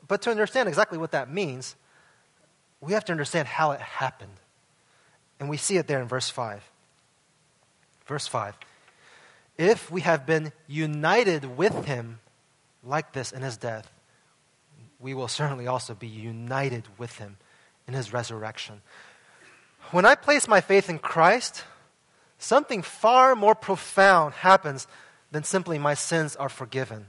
But 0.06 0.22
to 0.22 0.30
understand 0.30 0.68
exactly 0.68 0.98
what 0.98 1.12
that 1.12 1.30
means, 1.30 1.76
we 2.80 2.92
have 2.92 3.04
to 3.06 3.12
understand 3.12 3.48
how 3.48 3.72
it 3.72 3.80
happened. 3.80 4.36
And 5.40 5.48
we 5.48 5.56
see 5.56 5.76
it 5.76 5.86
there 5.86 6.00
in 6.00 6.08
verse 6.08 6.30
5. 6.30 6.62
Verse 8.06 8.26
5. 8.26 8.54
If 9.56 9.90
we 9.90 10.02
have 10.02 10.26
been 10.26 10.52
united 10.68 11.56
with 11.56 11.86
him 11.86 12.18
like 12.86 13.12
this 13.12 13.32
in 13.32 13.42
his 13.42 13.56
death, 13.56 13.90
we 15.00 15.14
will 15.14 15.28
certainly 15.28 15.66
also 15.66 15.94
be 15.94 16.06
united 16.06 16.84
with 16.98 17.18
him 17.18 17.36
in 17.86 17.94
his 17.94 18.12
resurrection. 18.12 18.80
When 19.90 20.04
I 20.04 20.14
place 20.14 20.48
my 20.48 20.60
faith 20.60 20.88
in 20.88 20.98
Christ, 20.98 21.64
something 22.38 22.82
far 22.82 23.34
more 23.34 23.54
profound 23.54 24.34
happens 24.34 24.86
than 25.30 25.44
simply 25.44 25.78
my 25.78 25.94
sins 25.94 26.36
are 26.36 26.48
forgiven. 26.48 27.06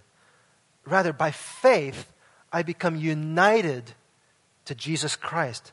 Rather, 0.86 1.14
by 1.14 1.32
faith, 1.32 2.12
I 2.52 2.64
become 2.64 2.96
united 2.96 3.92
to 4.66 4.76
Jesus 4.76 5.16
Christ. 5.16 5.72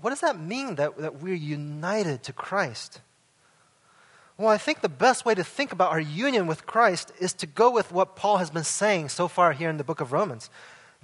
What 0.00 0.10
does 0.10 0.20
that 0.20 0.38
mean 0.38 0.74
that, 0.74 0.98
that 0.98 1.22
we're 1.22 1.34
united 1.34 2.22
to 2.24 2.32
Christ? 2.32 3.00
Well, 4.36 4.48
I 4.48 4.58
think 4.58 4.80
the 4.80 4.88
best 4.88 5.24
way 5.24 5.34
to 5.34 5.44
think 5.44 5.70
about 5.70 5.92
our 5.92 6.00
union 6.00 6.46
with 6.46 6.66
Christ 6.66 7.12
is 7.20 7.32
to 7.34 7.46
go 7.46 7.70
with 7.70 7.92
what 7.92 8.16
Paul 8.16 8.38
has 8.38 8.50
been 8.50 8.64
saying 8.64 9.10
so 9.10 9.28
far 9.28 9.52
here 9.52 9.70
in 9.70 9.76
the 9.76 9.84
book 9.84 10.00
of 10.00 10.12
Romans. 10.12 10.50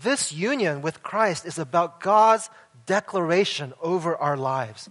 This 0.03 0.33
union 0.33 0.83
with 0.83 1.03
Christ 1.03 1.47
is 1.47 1.59
about 1.59 2.01
God's 2.01 2.51
declaration 2.87 3.73
over 3.81 4.17
our 4.17 4.37
lives. 4.37 4.89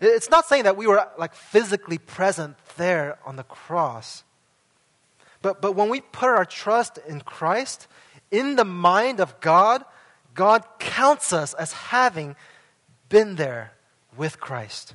It's 0.00 0.30
not 0.30 0.46
saying 0.46 0.64
that 0.64 0.76
we 0.76 0.86
were 0.86 1.06
like 1.18 1.34
physically 1.34 1.98
present 1.98 2.56
there 2.76 3.18
on 3.26 3.36
the 3.36 3.42
cross. 3.42 4.24
But, 5.42 5.60
but 5.60 5.72
when 5.72 5.90
we 5.90 6.00
put 6.00 6.28
our 6.28 6.46
trust 6.46 6.98
in 7.06 7.20
Christ, 7.20 7.88
in 8.30 8.56
the 8.56 8.64
mind 8.64 9.20
of 9.20 9.38
God, 9.40 9.84
God 10.34 10.64
counts 10.78 11.32
us 11.32 11.52
as 11.54 11.72
having 11.72 12.36
been 13.10 13.36
there 13.36 13.72
with 14.16 14.40
Christ. 14.40 14.94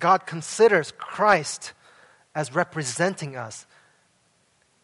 God 0.00 0.26
considers 0.26 0.92
Christ 0.92 1.72
as 2.34 2.54
representing 2.54 3.36
us, 3.36 3.66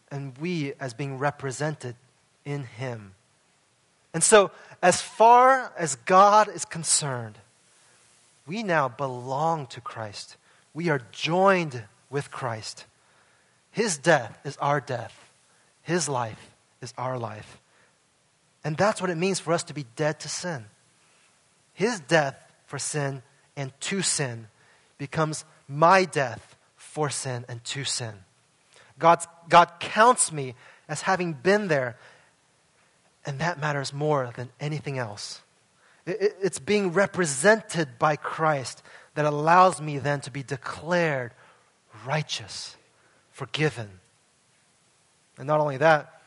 and 0.09 0.37
we 0.37 0.73
as 0.79 0.93
being 0.93 1.17
represented 1.17 1.95
in 2.45 2.63
Him. 2.63 3.13
And 4.13 4.23
so, 4.23 4.51
as 4.81 5.01
far 5.01 5.73
as 5.77 5.95
God 5.95 6.47
is 6.47 6.63
concerned, 6.63 7.37
we 8.45 8.63
now 8.63 8.87
belong 8.87 9.67
to 9.67 9.81
Christ. 9.81 10.37
We 10.73 10.89
are 10.89 11.01
joined 11.11 11.83
with 12.09 12.31
Christ. 12.31 12.85
His 13.71 13.97
death 13.97 14.37
is 14.45 14.55
our 14.57 14.79
death, 14.79 15.29
His 15.83 16.07
life 16.07 16.51
is 16.81 16.93
our 16.97 17.17
life. 17.17 17.59
And 18.63 18.75
that's 18.75 19.01
what 19.01 19.09
it 19.09 19.17
means 19.17 19.39
for 19.39 19.53
us 19.53 19.63
to 19.65 19.73
be 19.73 19.85
dead 19.95 20.19
to 20.21 20.29
sin. 20.29 20.65
His 21.73 21.99
death 21.99 22.35
for 22.65 22.79
sin 22.79 23.21
and 23.55 23.71
to 23.81 24.01
sin 24.01 24.47
becomes 24.97 25.45
my 25.67 26.05
death 26.05 26.55
for 26.75 27.09
sin 27.09 27.45
and 27.47 27.63
to 27.63 27.83
sin. 27.83 28.13
God's, 28.99 29.27
God 29.49 29.71
counts 29.79 30.31
me 30.31 30.55
as 30.89 31.01
having 31.01 31.33
been 31.33 31.67
there, 31.67 31.97
and 33.25 33.39
that 33.39 33.59
matters 33.59 33.93
more 33.93 34.31
than 34.35 34.49
anything 34.59 34.97
else. 34.97 35.41
It, 36.05 36.21
it, 36.21 36.37
it's 36.41 36.59
being 36.59 36.93
represented 36.93 37.99
by 37.99 38.15
Christ 38.15 38.81
that 39.15 39.25
allows 39.25 39.81
me 39.81 39.99
then 39.99 40.21
to 40.21 40.31
be 40.31 40.43
declared 40.43 41.31
righteous, 42.05 42.75
forgiven. 43.31 43.89
And 45.37 45.47
not 45.47 45.59
only 45.59 45.77
that, 45.77 46.21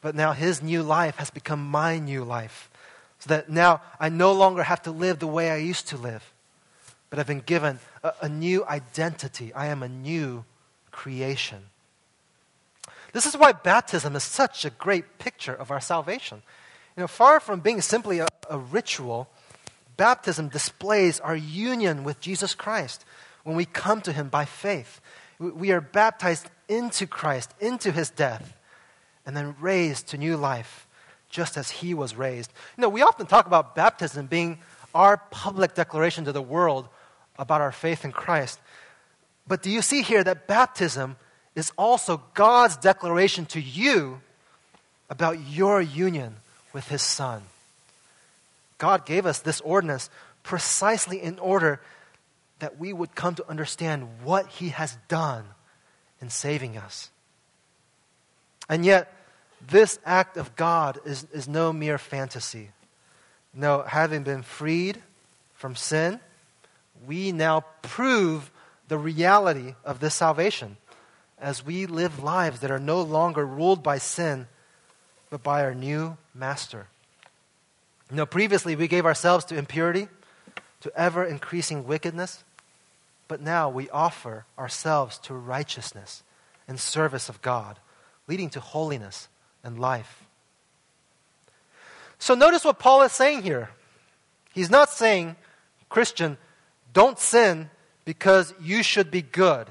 but 0.00 0.14
now 0.14 0.32
his 0.32 0.62
new 0.62 0.82
life 0.82 1.16
has 1.16 1.30
become 1.30 1.64
my 1.64 1.98
new 1.98 2.24
life. 2.24 2.70
So 3.18 3.28
that 3.28 3.48
now 3.48 3.82
I 4.00 4.08
no 4.08 4.32
longer 4.32 4.62
have 4.62 4.82
to 4.82 4.90
live 4.90 5.18
the 5.18 5.26
way 5.26 5.50
I 5.50 5.56
used 5.56 5.88
to 5.88 5.96
live 5.96 6.32
but 7.10 7.18
I've 7.18 7.26
been 7.26 7.40
given 7.40 7.78
a, 8.02 8.12
a 8.22 8.28
new 8.28 8.64
identity. 8.66 9.52
I 9.52 9.66
am 9.66 9.82
a 9.82 9.88
new 9.88 10.44
creation. 10.90 11.62
This 13.12 13.26
is 13.26 13.36
why 13.36 13.52
baptism 13.52 14.16
is 14.16 14.24
such 14.24 14.64
a 14.64 14.70
great 14.70 15.18
picture 15.18 15.54
of 15.54 15.70
our 15.70 15.80
salvation. 15.80 16.42
You 16.96 17.02
know, 17.02 17.06
far 17.06 17.40
from 17.40 17.60
being 17.60 17.80
simply 17.80 18.18
a, 18.18 18.26
a 18.50 18.58
ritual, 18.58 19.28
baptism 19.96 20.48
displays 20.48 21.20
our 21.20 21.36
union 21.36 22.04
with 22.04 22.20
Jesus 22.20 22.54
Christ 22.54 23.04
when 23.44 23.56
we 23.56 23.64
come 23.64 24.00
to 24.02 24.12
him 24.12 24.28
by 24.28 24.44
faith. 24.44 25.00
We 25.38 25.70
are 25.70 25.80
baptized 25.80 26.48
into 26.68 27.06
Christ, 27.06 27.52
into 27.60 27.92
his 27.92 28.10
death, 28.10 28.56
and 29.24 29.36
then 29.36 29.54
raised 29.60 30.08
to 30.08 30.18
new 30.18 30.36
life, 30.36 30.86
just 31.28 31.56
as 31.56 31.70
he 31.70 31.94
was 31.94 32.16
raised. 32.16 32.52
You 32.76 32.82
know, 32.82 32.88
we 32.88 33.02
often 33.02 33.26
talk 33.26 33.46
about 33.46 33.74
baptism 33.74 34.26
being 34.26 34.58
our 34.94 35.18
public 35.30 35.74
declaration 35.74 36.24
to 36.24 36.32
the 36.32 36.42
world 36.42 36.88
about 37.38 37.60
our 37.60 37.72
faith 37.72 38.04
in 38.04 38.12
Christ. 38.12 38.58
But 39.46 39.62
do 39.62 39.70
you 39.70 39.82
see 39.82 40.02
here 40.02 40.24
that 40.24 40.46
baptism 40.46 41.16
is 41.54 41.72
also 41.78 42.22
God's 42.34 42.76
declaration 42.76 43.46
to 43.46 43.60
you 43.60 44.20
about 45.08 45.40
your 45.48 45.80
union 45.80 46.36
with 46.72 46.88
His 46.88 47.02
Son? 47.02 47.42
God 48.78 49.06
gave 49.06 49.24
us 49.26 49.40
this 49.40 49.60
ordinance 49.62 50.10
precisely 50.42 51.22
in 51.22 51.38
order 51.38 51.80
that 52.58 52.78
we 52.78 52.92
would 52.92 53.14
come 53.14 53.34
to 53.34 53.48
understand 53.48 54.08
what 54.22 54.46
He 54.46 54.70
has 54.70 54.96
done 55.08 55.44
in 56.20 56.30
saving 56.30 56.76
us. 56.76 57.10
And 58.68 58.84
yet, 58.84 59.12
this 59.66 59.98
act 60.04 60.36
of 60.36 60.56
God 60.56 60.98
is, 61.04 61.26
is 61.32 61.48
no 61.48 61.72
mere 61.72 61.98
fantasy. 61.98 62.70
No, 63.54 63.82
having 63.82 64.22
been 64.22 64.42
freed 64.42 65.00
from 65.54 65.74
sin, 65.76 66.20
we 67.06 67.32
now 67.32 67.64
prove 67.82 68.50
the 68.88 68.98
reality 68.98 69.74
of 69.84 70.00
this 70.00 70.14
salvation 70.14 70.76
as 71.38 71.64
we 71.64 71.86
live 71.86 72.22
lives 72.22 72.60
that 72.60 72.70
are 72.70 72.78
no 72.78 73.02
longer 73.02 73.44
ruled 73.44 73.82
by 73.82 73.98
sin, 73.98 74.46
but 75.28 75.42
by 75.42 75.62
our 75.62 75.74
new 75.74 76.16
master. 76.34 76.86
You 78.10 78.16
know, 78.16 78.26
previously 78.26 78.76
we 78.76 78.88
gave 78.88 79.04
ourselves 79.04 79.44
to 79.46 79.56
impurity, 79.56 80.08
to 80.80 80.92
ever 80.96 81.24
increasing 81.24 81.86
wickedness, 81.86 82.44
but 83.28 83.40
now 83.40 83.68
we 83.68 83.90
offer 83.90 84.44
ourselves 84.58 85.18
to 85.18 85.34
righteousness 85.34 86.22
and 86.68 86.78
service 86.78 87.28
of 87.28 87.42
God, 87.42 87.78
leading 88.28 88.50
to 88.50 88.60
holiness 88.60 89.28
and 89.64 89.78
life. 89.78 90.24
So 92.18 92.34
notice 92.34 92.64
what 92.64 92.78
Paul 92.78 93.02
is 93.02 93.12
saying 93.12 93.42
here. 93.42 93.70
He's 94.54 94.70
not 94.70 94.90
saying, 94.90 95.36
Christian, 95.88 96.38
don't 96.96 97.18
sin 97.18 97.68
because 98.06 98.54
you 98.58 98.82
should 98.82 99.10
be 99.10 99.20
good. 99.20 99.66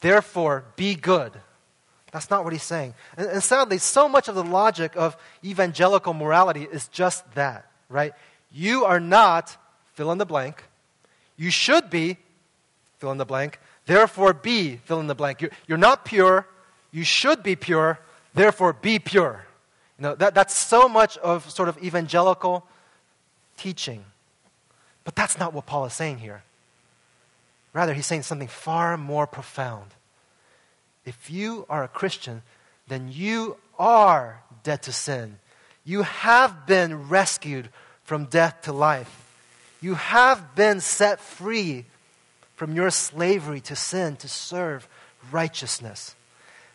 Therefore, 0.00 0.66
be 0.76 0.94
good. 0.94 1.32
That's 2.12 2.28
not 2.28 2.44
what 2.44 2.52
he's 2.52 2.62
saying. 2.62 2.92
And, 3.16 3.26
and, 3.26 3.42
sadly, 3.42 3.78
so 3.78 4.06
much 4.06 4.28
of 4.28 4.34
the 4.34 4.44
logic 4.44 4.92
of 4.94 5.16
evangelical 5.42 6.12
morality 6.12 6.68
is 6.70 6.86
just 6.88 7.24
that, 7.36 7.70
right? 7.88 8.12
You 8.52 8.84
are 8.84 9.00
not 9.00 9.56
fill 9.94 10.12
in 10.12 10.18
the 10.18 10.26
blank. 10.26 10.62
You 11.38 11.50
should 11.50 11.88
be 11.88 12.18
fill 12.98 13.12
in 13.12 13.18
the 13.18 13.24
blank. 13.24 13.58
Therefore, 13.86 14.34
be 14.34 14.76
fill 14.76 15.00
in 15.00 15.06
the 15.06 15.14
blank. 15.14 15.40
You're, 15.40 15.52
you're 15.66 15.78
not 15.78 16.04
pure. 16.04 16.46
You 16.92 17.02
should 17.02 17.42
be 17.42 17.56
pure. 17.56 17.98
Therefore, 18.34 18.74
be 18.74 18.98
pure. 18.98 19.46
You 19.98 20.02
know, 20.02 20.14
that, 20.16 20.34
that's 20.34 20.54
so 20.54 20.86
much 20.86 21.16
of 21.18 21.50
sort 21.50 21.70
of 21.70 21.82
evangelical 21.82 22.66
teaching. 23.56 24.04
But 25.04 25.16
that's 25.16 25.38
not 25.38 25.54
what 25.54 25.64
Paul 25.64 25.86
is 25.86 25.94
saying 25.94 26.18
here. 26.18 26.42
Rather, 27.72 27.94
he's 27.94 28.06
saying 28.06 28.22
something 28.22 28.48
far 28.48 28.96
more 28.96 29.26
profound. 29.26 29.90
If 31.04 31.30
you 31.30 31.66
are 31.68 31.84
a 31.84 31.88
Christian, 31.88 32.42
then 32.88 33.08
you 33.10 33.56
are 33.78 34.42
dead 34.62 34.82
to 34.82 34.92
sin. 34.92 35.38
You 35.84 36.02
have 36.02 36.66
been 36.66 37.08
rescued 37.08 37.68
from 38.04 38.26
death 38.26 38.62
to 38.62 38.72
life. 38.72 39.24
You 39.80 39.94
have 39.94 40.54
been 40.54 40.80
set 40.80 41.20
free 41.20 41.84
from 42.56 42.74
your 42.74 42.90
slavery 42.90 43.60
to 43.60 43.76
sin 43.76 44.16
to 44.16 44.28
serve 44.28 44.88
righteousness. 45.30 46.16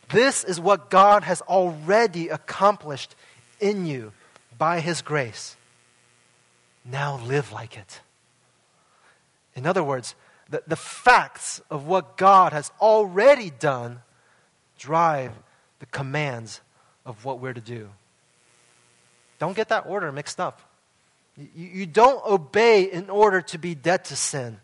This 0.09 0.43
is 0.43 0.59
what 0.59 0.89
God 0.89 1.23
has 1.23 1.41
already 1.41 2.29
accomplished 2.29 3.15
in 3.59 3.85
you 3.85 4.13
by 4.57 4.79
His 4.79 5.01
grace. 5.01 5.57
Now 6.85 7.19
live 7.25 7.51
like 7.51 7.77
it. 7.77 8.01
In 9.55 9.65
other 9.65 9.83
words, 9.83 10.15
the, 10.49 10.63
the 10.67 10.75
facts 10.75 11.61
of 11.69 11.85
what 11.85 12.17
God 12.17 12.53
has 12.53 12.71
already 12.79 13.49
done 13.49 14.01
drive 14.77 15.31
the 15.79 15.85
commands 15.87 16.61
of 17.05 17.25
what 17.25 17.39
we're 17.39 17.53
to 17.53 17.61
do. 17.61 17.89
Don't 19.39 19.55
get 19.55 19.69
that 19.69 19.85
order 19.87 20.11
mixed 20.11 20.39
up. 20.39 20.61
You, 21.37 21.67
you 21.67 21.85
don't 21.85 22.23
obey 22.25 22.83
in 22.83 23.09
order 23.09 23.41
to 23.41 23.57
be 23.57 23.75
dead 23.75 24.05
to 24.05 24.15
sin. 24.15 24.59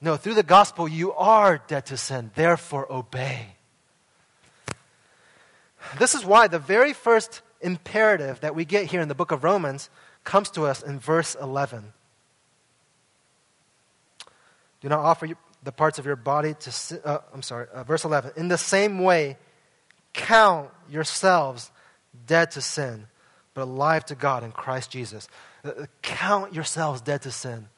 No, 0.00 0.16
through 0.16 0.34
the 0.34 0.42
gospel, 0.42 0.88
you 0.88 1.12
are 1.12 1.58
dead 1.66 1.86
to 1.86 1.96
sin. 1.96 2.30
Therefore, 2.34 2.90
obey. 2.90 3.54
This 5.98 6.14
is 6.14 6.24
why 6.24 6.48
the 6.48 6.58
very 6.58 6.92
first 6.92 7.42
imperative 7.60 8.40
that 8.40 8.54
we 8.54 8.64
get 8.64 8.86
here 8.86 9.00
in 9.00 9.08
the 9.08 9.14
book 9.14 9.30
of 9.30 9.44
Romans 9.44 9.90
comes 10.24 10.50
to 10.50 10.64
us 10.64 10.82
in 10.82 10.98
verse 10.98 11.34
11. 11.40 11.92
Do 14.80 14.88
not 14.88 15.00
offer 15.00 15.28
the 15.62 15.72
parts 15.72 15.98
of 15.98 16.06
your 16.06 16.16
body 16.16 16.54
to, 16.54 17.00
uh, 17.04 17.18
I'm 17.34 17.42
sorry, 17.42 17.66
uh, 17.72 17.84
verse 17.84 18.04
11. 18.04 18.32
In 18.36 18.48
the 18.48 18.58
same 18.58 19.00
way, 19.00 19.36
count 20.12 20.70
yourselves 20.88 21.70
dead 22.26 22.50
to 22.52 22.60
sin, 22.60 23.06
but 23.54 23.62
alive 23.62 24.04
to 24.06 24.14
God 24.14 24.42
in 24.42 24.52
Christ 24.52 24.90
Jesus. 24.90 25.28
Uh, 25.64 25.68
uh, 25.68 25.86
count 26.02 26.54
yourselves 26.54 27.00
dead 27.00 27.22
to 27.22 27.30
sin. 27.30 27.68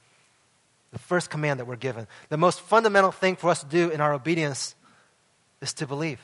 The 0.93 0.99
first 0.99 1.31
command 1.31 1.59
that 1.59 1.67
we're 1.67 1.77
given. 1.77 2.07
The 2.29 2.37
most 2.37 2.61
fundamental 2.61 3.13
thing 3.13 3.37
for 3.37 3.51
us 3.51 3.61
to 3.61 3.67
do 3.67 3.91
in 3.91 4.01
our 4.01 4.13
obedience 4.13 4.75
is 5.61 5.73
to 5.75 5.87
believe. 5.87 6.21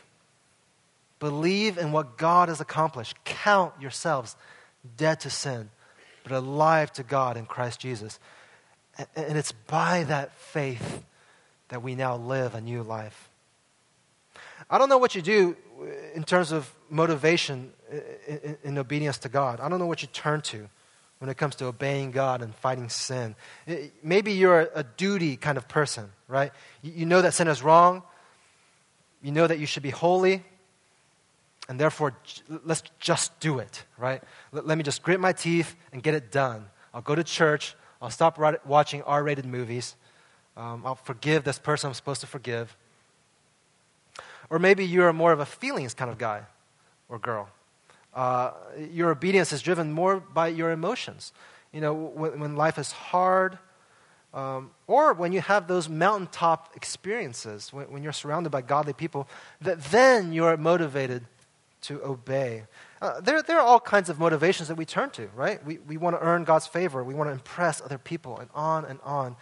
Believe 1.19 1.79
in 1.79 1.91
what 1.91 2.17
God 2.19 2.49
has 2.49 2.61
accomplished. 2.61 3.17
Count 3.25 3.73
yourselves 3.81 4.37
dead 4.97 5.21
to 5.21 5.31
sin, 5.31 5.71
but 6.23 6.33
alive 6.33 6.93
to 6.93 7.03
God 7.03 7.37
in 7.37 7.47
Christ 7.47 7.81
Jesus. 7.81 8.21
And 9.15 9.39
it's 9.39 9.53
by 9.53 10.05
that 10.05 10.33
faith 10.35 11.05
that 11.69 11.83
we 11.83 11.95
now 11.95 12.17
live 12.17 12.55
a 12.55 12.61
new 12.61 12.83
life. 12.83 13.29
I 14.71 14.79
don't 14.79 14.89
know 14.89 14.99
what 14.99 15.15
you 15.15 15.23
do 15.23 15.57
uh, 15.81 15.85
in 16.15 16.25
terms 16.25 16.53
of 16.53 16.73
motivation 16.91 17.73
uh, 17.93 17.97
in, 18.27 18.59
in, 18.65 18.79
obedience 18.79 19.19
to 19.19 19.29
God. 19.29 19.61
I 19.61 19.69
don't 19.69 19.79
know 19.79 19.87
what 19.87 20.03
you 20.03 20.09
turn 20.09 20.41
to 20.43 20.69
when 21.19 21.31
it 21.31 21.37
comes 21.37 21.55
to 21.57 21.67
obeying 21.67 22.11
God 22.11 22.43
and 22.43 22.55
fighting 22.55 22.89
sin. 22.89 23.35
Uh, 23.67 23.75
maybe 24.03 24.33
you're 24.33 24.69
a 24.75 24.83
duty 24.83 25.37
kind 25.37 25.57
of 25.57 25.69
person, 25.69 26.11
right? 26.27 26.53
You 26.83 27.07
know 27.07 27.23
that 27.23 27.35
sin 27.35 27.49
is 27.49 27.63
wrong. 27.63 28.03
You 29.23 29.33
know 29.33 29.47
that 29.47 29.59
you 29.59 29.67
should 29.67 29.83
be 29.83 29.91
holy. 29.91 30.45
And 31.69 31.79
therefore, 31.79 32.15
let's 32.65 32.83
just 32.99 33.39
do 33.41 33.59
it, 33.59 33.85
right? 33.99 34.23
Let 34.53 34.79
me 34.79 34.85
just 34.85 35.03
grit 35.03 35.21
my 35.21 35.33
teeth 35.33 35.77
and 35.93 36.03
get 36.03 36.15
it 36.15 36.33
done. 36.33 36.67
I'll 36.95 37.03
go 37.03 37.15
to 37.15 37.25
church. 37.25 37.77
I'll 38.01 38.11
stop 38.11 38.39
watching 38.65 39.03
R 39.03 39.23
rated 39.23 39.45
movies. 39.45 39.97
Um, 40.57 40.83
I'll 40.85 40.95
forgive 40.97 41.45
this 41.45 41.59
person 41.59 41.89
I'm 41.89 41.95
supposed 41.95 42.21
to 42.21 42.27
forgive. 42.27 42.77
Or 44.51 44.59
maybe 44.59 44.85
you're 44.85 45.13
more 45.13 45.33
of 45.33 45.41
a 45.41 45.47
feelings 45.47 45.95
kind 45.95 46.11
of 46.11 46.19
guy 46.19 46.43
or 47.09 47.19
girl. 47.19 47.49
Uh, 48.15 48.53
your 48.91 49.11
obedience 49.11 49.53
is 49.53 49.63
driven 49.63 49.93
more 49.93 50.21
by 50.21 50.49
your 50.49 50.71
emotions. 50.71 51.33
You 51.73 51.81
know, 51.81 51.95
when, 51.95 52.41
when 52.41 52.57
life 52.57 52.79
is 52.79 52.91
hard, 52.91 53.59
um, 54.35 54.71
or 54.87 55.13
when 55.13 55.33
you 55.33 55.41
have 55.41 55.69
those 55.69 55.89
mountaintop 55.89 56.73
experiences, 56.77 57.73
when, 57.73 57.91
when, 57.91 58.03
you're 58.03 58.13
surrounded 58.13 58.51
by 58.51 58.63
godly 58.63 58.93
people, 58.93 59.29
that 59.61 59.83
then 59.85 60.33
you're 60.33 60.57
motivated 60.57 61.25
to 61.83 62.03
obey. 62.03 62.65
Uh, 63.01 63.21
there, 63.21 63.43
there 63.43 63.59
are 63.59 63.67
all 63.67 63.79
kinds 63.79 64.09
of 64.09 64.19
motivations 64.19 64.69
that 64.69 64.75
we 64.75 64.85
turn 64.85 65.11
to, 65.11 65.29
right? 65.37 65.65
We, 65.65 65.79
we 65.79 65.97
want 65.97 66.17
to 66.17 66.23
earn 66.23 66.45
God's 66.45 66.67
favor, 66.67 67.05
we 67.05 67.15
want 67.15 67.29
to 67.29 67.33
impress 67.33 67.81
other 67.81 67.99
people, 67.99 68.39
and 68.39 68.51
on 68.55 68.85
and 68.85 68.99
on. 69.05 69.37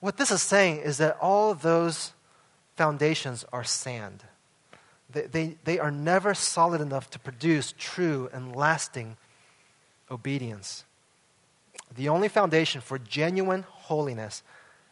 What 0.00 0.16
this 0.16 0.30
is 0.30 0.42
saying 0.42 0.78
is 0.78 0.98
that 0.98 1.16
all 1.20 1.54
those 1.54 2.12
foundations 2.76 3.44
are 3.52 3.64
sand. 3.64 4.24
They, 5.10 5.22
they, 5.22 5.56
they 5.64 5.78
are 5.78 5.90
never 5.90 6.34
solid 6.34 6.80
enough 6.80 7.08
to 7.10 7.18
produce 7.18 7.72
true 7.78 8.28
and 8.32 8.54
lasting 8.54 9.16
obedience. 10.10 10.84
The 11.94 12.08
only 12.08 12.28
foundation 12.28 12.80
for 12.80 12.98
genuine 12.98 13.64
holiness 13.68 14.42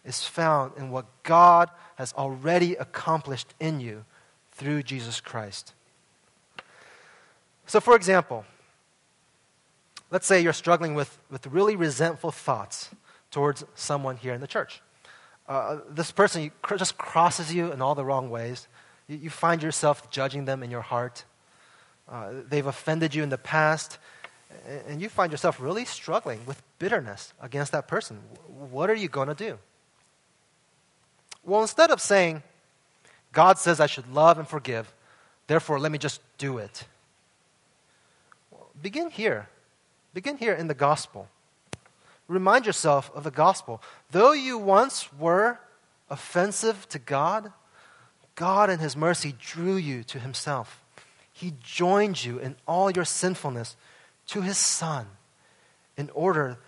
is 0.05 0.23
found 0.23 0.73
in 0.77 0.91
what 0.91 1.07
God 1.23 1.71
has 1.97 2.13
already 2.13 2.75
accomplished 2.75 3.55
in 3.59 3.81
you 3.81 4.05
through 4.53 4.85
Jesus 4.85 5.21
Christ. 5.21 5.75
So, 7.67 7.81
for 7.81 7.97
example, 7.97 8.45
let's 10.11 10.27
say 10.27 10.41
you're 10.41 10.53
struggling 10.53 10.95
with, 10.95 11.19
with 11.31 11.47
really 11.47 11.77
resentful 11.77 12.31
thoughts 12.31 12.91
towards 13.31 13.65
someone 13.75 14.17
here 14.17 14.35
in 14.35 14.41
the 14.41 14.47
church 14.47 14.81
uh, 15.49 15.79
this 15.91 16.11
person 16.11 16.51
just 16.77 16.97
crosses 16.97 17.53
you 17.53 17.73
in 17.73 17.83
all 17.83 17.95
the 17.95 18.05
wrong 18.05 18.31
ways. 18.31 18.67
You, 19.09 19.17
you 19.17 19.31
find 19.31 19.63
yourself 19.63 20.11
judging 20.11 20.45
them 20.45 20.63
in 20.63 20.71
your 20.71 20.81
heart. 20.81 21.25
Uh, 22.09 22.31
they've 22.49 22.67
offended 22.67 23.15
you 23.15 23.23
in 23.23 23.29
the 23.29 23.39
past, 23.39 23.99
and 24.87 25.01
you 25.01 25.09
find 25.09 25.33
yourself 25.33 25.61
really 25.61 25.85
struggling 25.85 26.45
with 26.47 26.63
bitterness 26.79 27.33
against 27.41 27.73
that 27.73 27.89
person. 27.89 28.21
What 28.47 28.91
are 28.91 28.95
you 28.95 29.09
going 29.09 29.29
to 29.29 29.35
do? 29.35 29.59
Well, 31.45 31.63
instead 31.63 31.91
of 31.91 32.01
saying, 32.01 32.43
God 33.33 33.59
says 33.59 33.81
I 33.81 33.87
should 33.87 34.11
love 34.13 34.39
and 34.39 34.49
forgive, 34.49 34.93
therefore 35.47 35.79
let 35.79 35.93
me 35.93 35.99
just 35.99 36.21
do 36.39 36.59
it, 36.59 36.85
begin 38.85 39.11
here. 39.11 39.49
Begin 40.13 40.37
here 40.37 40.55
in 40.55 40.69
the 40.69 40.75
gospel 40.75 41.29
remind 42.29 42.67
yourself 42.67 43.11
of 43.15 43.25
the 43.25 43.31
gospel. 43.31 43.83
Though 44.11 44.33
you 44.33 44.59
once 44.59 45.13
were 45.13 45.59
offensive 46.09 46.89
to 46.91 46.99
God, 46.99 47.53
God 48.35 48.71
in 48.71 48.79
His 48.79 48.97
mercy 48.97 49.35
drew 49.39 49.77
you 49.77 50.03
to 50.05 50.19
Himself. 50.19 50.83
He 51.33 51.55
joined 51.63 52.25
you 52.25 52.39
in 52.39 52.57
all 52.67 52.91
your 52.91 53.05
sinfulness 53.05 53.77
to 54.29 54.41
His 54.41 54.59
Son 54.59 55.07
in 55.97 56.11
order 56.11 56.59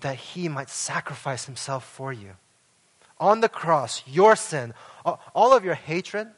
that 0.00 0.16
He 0.16 0.48
might 0.48 0.70
sacrifice 0.70 1.44
Himself 1.44 1.84
for 1.84 2.12
you. 2.12 2.32
On 3.20 3.40
the 3.40 3.48
cross, 3.48 4.02
your 4.06 4.36
sin, 4.36 4.74
all 5.04 5.56
of 5.56 5.64
your 5.64 5.74
hatred, 5.74 6.28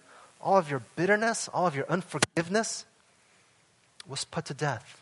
all 0.41 0.57
of 0.57 0.71
your 0.71 0.83
bitterness, 0.97 1.49
all 1.53 1.67
of 1.67 1.77
your 1.77 1.85
unforgiveness 1.91 2.87
was 4.09 4.25
put 4.25 4.47
to 4.47 4.55
death. 4.55 5.00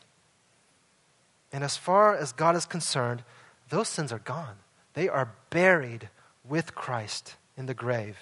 And 1.52 1.64
as 1.64 1.76
far 1.76 2.14
as 2.14 2.32
God 2.32 2.56
is 2.56 2.66
concerned, 2.66 3.22
those 3.68 3.88
sins 3.88 4.12
are 4.12 4.18
gone. 4.18 4.56
They 4.94 5.08
are 5.08 5.32
buried 5.50 6.08
with 6.44 6.74
Christ 6.74 7.36
in 7.56 7.66
the 7.66 7.74
grave. 7.74 8.18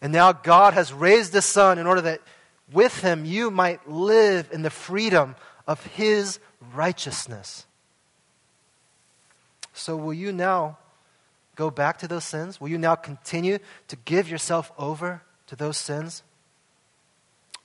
And 0.00 0.12
now 0.12 0.32
God 0.32 0.74
has 0.74 0.92
raised 0.92 1.32
the 1.32 1.42
Son 1.42 1.78
in 1.78 1.86
order 1.86 2.02
that 2.02 2.20
with 2.72 3.00
him 3.00 3.24
you 3.24 3.50
might 3.50 3.88
live 3.88 4.48
in 4.52 4.62
the 4.62 4.70
freedom 4.70 5.36
of 5.66 5.84
his 5.86 6.38
righteousness. 6.74 7.66
So, 9.72 9.96
will 9.96 10.14
you 10.14 10.32
now 10.32 10.78
go 11.54 11.70
back 11.70 11.98
to 11.98 12.08
those 12.08 12.24
sins? 12.24 12.60
Will 12.60 12.68
you 12.68 12.78
now 12.78 12.94
continue 12.94 13.58
to 13.88 13.96
give 13.96 14.28
yourself 14.28 14.72
over 14.78 15.22
to 15.46 15.56
those 15.56 15.76
sins? 15.76 16.22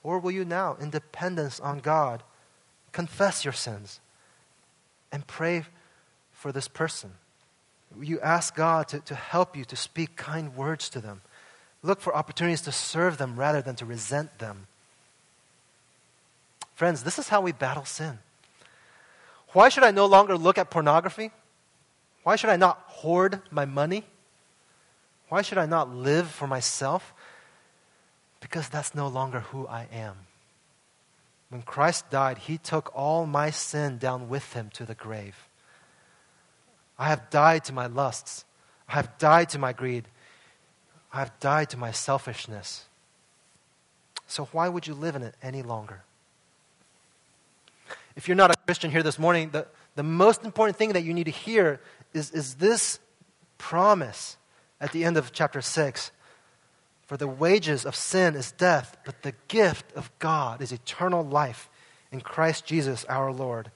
Or 0.02 0.18
will 0.18 0.30
you 0.30 0.44
now, 0.44 0.76
in 0.80 0.90
dependence 0.90 1.58
on 1.60 1.78
God, 1.78 2.22
confess 2.92 3.44
your 3.44 3.52
sins 3.52 4.00
and 5.12 5.26
pray 5.26 5.64
for 6.32 6.50
this 6.50 6.66
person. 6.66 7.12
You 8.00 8.20
ask 8.20 8.56
God 8.56 8.88
to, 8.88 9.00
to 9.00 9.14
help 9.14 9.56
you 9.56 9.64
to 9.66 9.76
speak 9.76 10.16
kind 10.16 10.56
words 10.56 10.88
to 10.90 11.00
them. 11.00 11.20
Look 11.82 12.00
for 12.00 12.16
opportunities 12.16 12.62
to 12.62 12.72
serve 12.72 13.18
them 13.18 13.36
rather 13.36 13.60
than 13.60 13.76
to 13.76 13.84
resent 13.84 14.38
them. 14.38 14.66
Friends, 16.74 17.02
this 17.02 17.18
is 17.18 17.28
how 17.28 17.42
we 17.42 17.52
battle 17.52 17.84
sin. 17.84 18.18
Why 19.52 19.68
should 19.68 19.84
I 19.84 19.90
no 19.90 20.06
longer 20.06 20.36
look 20.36 20.56
at 20.56 20.70
pornography? 20.70 21.30
Why 22.22 22.36
should 22.36 22.50
I 22.50 22.56
not 22.56 22.82
hoard 22.86 23.40
my 23.50 23.66
money? 23.66 24.04
Why 25.28 25.42
should 25.42 25.58
I 25.58 25.66
not 25.66 25.94
live 25.94 26.28
for 26.30 26.46
myself? 26.46 27.12
Because 28.40 28.68
that's 28.68 28.94
no 28.94 29.08
longer 29.08 29.40
who 29.40 29.66
I 29.66 29.86
am. 29.92 30.16
When 31.52 31.60
Christ 31.60 32.08
died, 32.08 32.38
he 32.38 32.56
took 32.56 32.90
all 32.96 33.26
my 33.26 33.50
sin 33.50 33.98
down 33.98 34.30
with 34.30 34.54
him 34.54 34.70
to 34.72 34.86
the 34.86 34.94
grave. 34.94 35.36
I 36.98 37.08
have 37.08 37.28
died 37.28 37.64
to 37.64 37.74
my 37.74 37.88
lusts. 37.88 38.46
I 38.88 38.92
have 38.92 39.18
died 39.18 39.50
to 39.50 39.58
my 39.58 39.74
greed. 39.74 40.08
I 41.12 41.18
have 41.18 41.38
died 41.40 41.68
to 41.68 41.76
my 41.76 41.90
selfishness. 41.90 42.86
So 44.26 44.46
why 44.52 44.70
would 44.70 44.86
you 44.86 44.94
live 44.94 45.14
in 45.14 45.22
it 45.22 45.34
any 45.42 45.62
longer? 45.62 46.04
If 48.16 48.28
you're 48.28 48.34
not 48.34 48.50
a 48.50 48.54
Christian 48.64 48.90
here 48.90 49.02
this 49.02 49.18
morning, 49.18 49.50
the, 49.50 49.66
the 49.94 50.02
most 50.02 50.44
important 50.44 50.78
thing 50.78 50.94
that 50.94 51.04
you 51.04 51.12
need 51.12 51.24
to 51.24 51.30
hear 51.30 51.82
is, 52.14 52.30
is 52.30 52.54
this 52.54 52.98
promise 53.58 54.38
at 54.80 54.92
the 54.92 55.04
end 55.04 55.18
of 55.18 55.32
chapter 55.32 55.60
6. 55.60 56.12
For 57.12 57.18
the 57.18 57.28
wages 57.28 57.84
of 57.84 57.94
sin 57.94 58.34
is 58.34 58.52
death, 58.52 58.96
but 59.04 59.20
the 59.20 59.34
gift 59.46 59.92
of 59.94 60.10
God 60.18 60.62
is 60.62 60.72
eternal 60.72 61.22
life 61.22 61.68
in 62.10 62.22
Christ 62.22 62.64
Jesus 62.64 63.04
our 63.04 63.30
Lord. 63.30 63.70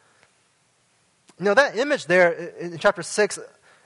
Now, 1.38 1.52
that 1.52 1.76
image 1.76 2.06
there 2.06 2.32
in 2.32 2.78
chapter 2.78 3.02
6 3.02 3.38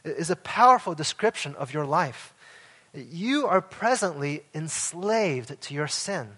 is 0.05 0.31
a 0.31 0.37
powerful 0.37 0.95
description 0.95 1.57
of 1.57 1.75
your 1.75 1.85
life. 1.85 2.33
You 2.95 3.49
are 3.49 3.61
presently 3.61 4.45
enslaved 4.55 5.61
to 5.61 5.75
your 5.75 5.89
sin. 5.89 6.29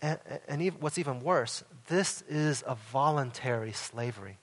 And, 0.00 0.18
and 0.48 0.66
what's 0.80 0.96
even 0.96 1.20
worse, 1.20 1.62
this 1.88 2.22
is 2.22 2.64
a 2.66 2.74
voluntary 2.90 3.72
slavery. 3.72 4.38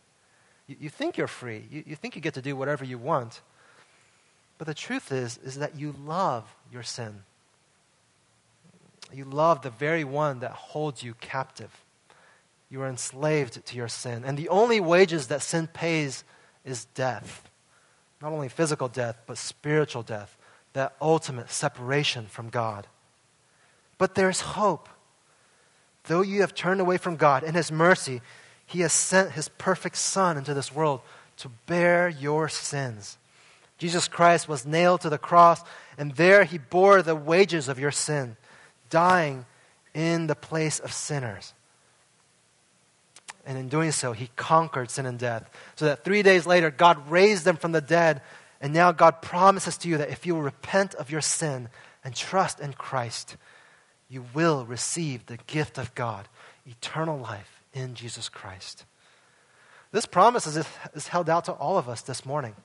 You, 0.67 0.75
you 0.81 0.89
think 0.89 1.17
you're 1.17 1.25
free, 1.25 1.65
you, 1.71 1.83
you 1.87 1.95
think 1.95 2.15
you 2.15 2.21
get 2.21 2.35
to 2.35 2.43
do 2.43 2.55
whatever 2.55 2.85
you 2.85 2.99
want. 2.99 3.41
But 4.63 4.77
the 4.77 4.81
truth 4.81 5.11
is, 5.11 5.37
is 5.43 5.55
that 5.55 5.75
you 5.75 5.93
love 6.05 6.45
your 6.71 6.83
sin. 6.83 7.23
You 9.11 9.25
love 9.25 9.61
the 9.61 9.69
very 9.69 10.05
one 10.05 10.39
that 10.39 10.51
holds 10.51 11.03
you 11.03 11.15
captive. 11.15 11.83
You 12.69 12.81
are 12.81 12.87
enslaved 12.87 13.65
to 13.65 13.75
your 13.75 13.89
sin. 13.89 14.23
And 14.23 14.37
the 14.37 14.47
only 14.47 14.79
wages 14.79 15.27
that 15.27 15.41
sin 15.41 15.67
pays 15.67 16.23
is 16.63 16.85
death. 16.95 17.49
Not 18.21 18.31
only 18.31 18.47
physical 18.47 18.87
death, 18.87 19.17
but 19.27 19.37
spiritual 19.37 20.01
death, 20.01 20.37
that 20.71 20.95
ultimate 21.01 21.51
separation 21.51 22.27
from 22.27 22.47
God. 22.47 22.87
But 23.97 24.15
there's 24.15 24.39
hope. 24.39 24.87
Though 26.05 26.21
you 26.21 26.39
have 26.39 26.55
turned 26.55 26.79
away 26.79 26.95
from 26.95 27.17
God, 27.17 27.43
in 27.43 27.53
His 27.53 27.69
mercy, 27.69 28.21
He 28.65 28.79
has 28.79 28.93
sent 28.93 29.31
His 29.31 29.49
perfect 29.49 29.97
Son 29.97 30.37
into 30.37 30.53
this 30.53 30.73
world 30.73 31.01
to 31.35 31.49
bear 31.67 32.07
your 32.07 32.47
sins. 32.47 33.17
Jesus 33.77 34.07
Christ 34.07 34.47
was 34.47 34.65
nailed 34.65 35.01
to 35.01 35.09
the 35.09 35.17
cross, 35.17 35.61
and 35.97 36.13
there 36.15 36.43
He 36.43 36.57
bore 36.57 37.01
the 37.01 37.15
wages 37.15 37.67
of 37.67 37.79
your 37.79 37.91
sin, 37.91 38.37
dying 38.89 39.45
in 39.93 40.27
the 40.27 40.35
place 40.35 40.79
of 40.79 40.93
sinners. 40.93 41.53
And 43.45 43.57
in 43.57 43.67
doing 43.67 43.91
so, 43.91 44.13
He 44.13 44.29
conquered 44.35 44.89
sin 44.89 45.05
and 45.05 45.19
death. 45.19 45.49
So 45.75 45.85
that 45.85 46.03
three 46.03 46.23
days 46.23 46.45
later, 46.45 46.71
God 46.71 47.09
raised 47.09 47.45
them 47.45 47.57
from 47.57 47.73
the 47.73 47.81
dead. 47.81 48.21
And 48.61 48.73
now 48.73 48.93
God 48.93 49.21
promises 49.21 49.77
to 49.79 49.89
you 49.89 49.97
that 49.97 50.09
if 50.09 50.25
you 50.25 50.35
will 50.35 50.41
repent 50.41 50.95
of 50.95 51.11
your 51.11 51.19
sin 51.19 51.67
and 52.03 52.15
trust 52.15 52.61
in 52.61 52.71
Christ, 52.73 53.35
you 54.07 54.25
will 54.33 54.65
receive 54.65 55.25
the 55.25 55.39
gift 55.47 55.77
of 55.77 55.93
God, 55.95 56.29
eternal 56.65 57.17
life 57.17 57.61
in 57.73 57.95
Jesus 57.95 58.29
Christ. 58.29 58.85
This 59.91 60.05
promise 60.05 60.47
is, 60.47 60.65
is 60.93 61.07
held 61.09 61.29
out 61.29 61.45
to 61.45 61.51
all 61.51 61.77
of 61.77 61.89
us 61.89 62.01
this 62.01 62.25
morning. 62.25 62.55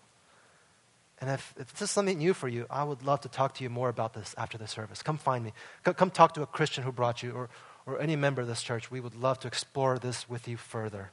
And 1.21 1.31
if, 1.31 1.53
if 1.59 1.73
this 1.73 1.83
is 1.83 1.91
something 1.91 2.19
new 2.19 2.33
for 2.33 2.49
you, 2.49 2.67
I 2.71 2.85
would 2.85 3.03
love 3.03 3.23
to 3.23 3.29
talk 3.29 3.55
to 3.55 3.65
you 3.65 3.71
more 3.71 3.89
about 3.89 4.15
this 4.15 4.35
after 4.39 4.57
the 4.57 4.69
service. 4.69 5.03
Come 5.03 5.19
find 5.19 5.45
me. 5.45 5.53
Come, 5.83 6.11
talk 6.11 6.35
to 6.35 6.43
a 6.43 6.47
Christian 6.47 6.85
who 6.85 6.93
brought 6.93 7.23
you 7.23 7.33
or, 7.33 7.49
or 7.87 8.01
any 8.01 8.15
member 8.15 8.43
of 8.43 8.49
this 8.49 8.63
church. 8.63 8.91
We 8.91 9.01
would 9.01 9.17
love 9.17 9.41
to 9.41 9.49
explore 9.49 9.99
this 9.99 10.29
with 10.29 10.47
you 10.47 10.57
further. 10.57 11.11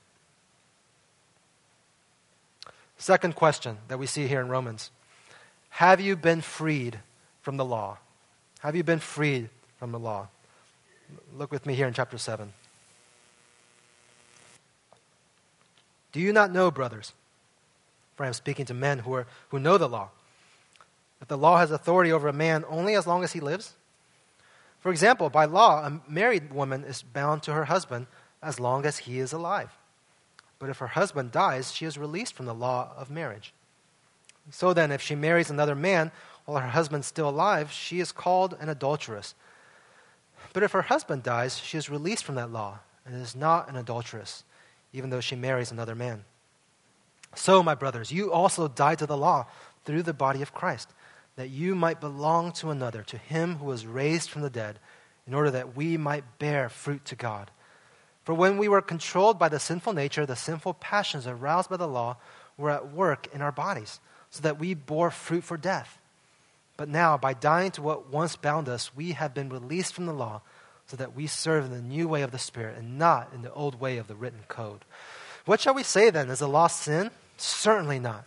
Second 2.98 3.36
question 3.36 3.78
that 3.88 3.98
we 3.98 4.06
see 4.06 4.28
here 4.28 4.42
in 4.42 4.48
Romans 4.48 4.92
Have 5.70 6.00
you 6.00 6.16
been 6.16 6.42
freed 6.42 7.00
from 7.42 7.58
the 7.58 7.66
law? 7.66 7.98
Have 8.60 8.76
you 8.76 8.84
been 8.84 9.00
freed 9.00 9.50
from 9.78 9.92
the 9.92 10.00
law. 10.00 10.28
Look 11.38 11.52
with 11.52 11.66
me 11.66 11.76
here 11.76 11.88
in 11.88 11.94
chapter 11.94 12.18
7. 12.18 12.54
Do 16.12 16.20
you 16.20 16.34
not 16.34 16.52
know, 16.52 16.72
brothers? 16.72 17.14
For 18.16 18.24
I 18.24 18.28
am 18.28 18.34
speaking 18.34 18.66
to 18.66 18.74
men 18.74 19.00
who, 19.00 19.14
are, 19.14 19.28
who 19.50 19.60
know 19.60 19.78
the 19.78 19.90
law, 19.90 20.10
that 21.20 21.28
the 21.28 21.38
law 21.38 21.58
has 21.58 21.72
authority 21.72 22.12
over 22.12 22.28
a 22.28 22.34
man 22.34 22.64
only 22.70 22.96
as 22.96 23.08
long 23.08 23.24
as 23.24 23.34
he 23.34 23.40
lives? 23.40 23.74
For 24.80 24.92
example, 24.92 25.30
by 25.30 25.46
law, 25.46 25.86
a 25.86 26.02
married 26.08 26.54
woman 26.54 26.84
is 26.84 27.02
bound 27.02 27.44
to 27.44 27.54
her 27.54 27.66
husband 27.66 28.08
as 28.42 28.60
long 28.60 28.86
as 28.86 29.00
he 29.00 29.20
is 29.20 29.34
alive. 29.34 29.72
But 30.60 30.70
if 30.70 30.78
her 30.78 30.88
husband 30.88 31.32
dies, 31.32 31.72
she 31.72 31.86
is 31.86 31.98
released 31.98 32.34
from 32.34 32.46
the 32.46 32.54
law 32.54 32.94
of 32.96 33.10
marriage. 33.10 33.54
So 34.52 34.74
then, 34.74 34.92
if 34.92 35.02
she 35.02 35.16
marries 35.16 35.50
another 35.50 35.76
man 35.76 36.12
while 36.46 36.62
her 36.62 36.70
husband 36.70 37.02
is 37.02 37.08
still 37.08 37.30
alive, 37.30 37.72
she 37.72 38.00
is 38.00 38.12
called 38.12 38.56
an 38.60 38.70
adulteress. 38.70 39.34
But 40.54 40.64
if 40.64 40.72
her 40.72 40.84
husband 40.84 41.24
dies, 41.24 41.58
she 41.58 41.78
is 41.78 41.90
released 41.90 42.24
from 42.24 42.36
that 42.36 42.52
law 42.52 42.80
and 43.06 43.16
is 43.16 43.36
not 43.36 43.68
an 43.68 43.76
adulteress, 43.76 44.44
even 44.94 45.10
though 45.10 45.20
she 45.20 45.36
marries 45.36 45.72
another 45.72 45.96
man. 45.96 46.24
So, 47.36 47.62
my 47.62 47.76
brothers, 47.76 48.12
you 48.12 48.32
also 48.32 48.68
died 48.68 49.00
to 49.00 49.06
the 49.06 49.18
law 49.18 49.46
through 49.84 50.04
the 50.04 50.14
body 50.14 50.42
of 50.42 50.54
Christ, 50.54 50.90
that 51.36 51.50
you 51.50 51.76
might 51.76 52.02
belong 52.02 52.52
to 52.54 52.72
another, 52.72 53.04
to 53.04 53.18
him 53.18 53.58
who 53.58 53.66
was 53.66 53.86
raised 53.86 54.30
from 54.30 54.42
the 54.42 54.50
dead, 54.50 54.80
in 55.28 55.34
order 55.34 55.52
that 55.52 55.76
we 55.76 55.98
might 55.98 56.40
bear 56.40 56.70
fruit 56.70 57.04
to 57.06 57.16
God. 57.16 57.52
For 58.24 58.34
when 58.34 58.58
we 58.58 58.68
were 58.68 58.82
controlled 58.82 59.38
by 59.38 59.50
the 59.50 59.60
sinful 59.60 59.94
nature, 59.94 60.26
the 60.26 60.36
sinful 60.36 60.76
passions 60.76 61.28
aroused 61.28 61.70
by 61.70 61.78
the 61.78 61.88
law 61.88 62.18
were 62.58 62.72
at 62.72 62.92
work 62.92 63.28
in 63.34 63.42
our 63.42 63.52
bodies, 63.52 64.00
so 64.32 64.42
that 64.42 64.60
we 64.60 64.74
bore 64.74 65.12
fruit 65.12 65.44
for 65.44 65.58
death. 65.58 66.00
But 66.78 66.90
now, 66.90 67.18
by 67.18 67.34
dying 67.34 67.72
to 67.72 67.82
what 67.82 68.10
once 68.10 68.36
bound 68.36 68.68
us, 68.68 68.96
we 68.96 69.12
have 69.12 69.34
been 69.34 69.50
released 69.50 69.94
from 69.94 70.06
the 70.06 70.14
law 70.14 70.42
so 70.88 70.98
that 70.98 71.16
we 71.16 71.28
serve 71.28 71.66
in 71.66 71.72
the 71.72 71.82
new 71.82 72.08
way 72.08 72.22
of 72.22 72.32
the 72.32 72.40
Spirit 72.40 72.78
and 72.78 72.98
not 72.98 73.32
in 73.34 73.42
the 73.42 73.54
old 73.54 73.80
way 73.80 73.98
of 73.98 74.08
the 74.08 74.16
written 74.16 74.44
code. 74.48 74.86
What 75.46 75.62
shall 75.62 75.74
we 75.74 75.84
say 75.84 76.10
then? 76.10 76.30
Is 76.30 76.40
the 76.40 76.48
law 76.48 76.68
sin? 76.68 77.12
Certainly 77.38 78.00
not. 78.00 78.26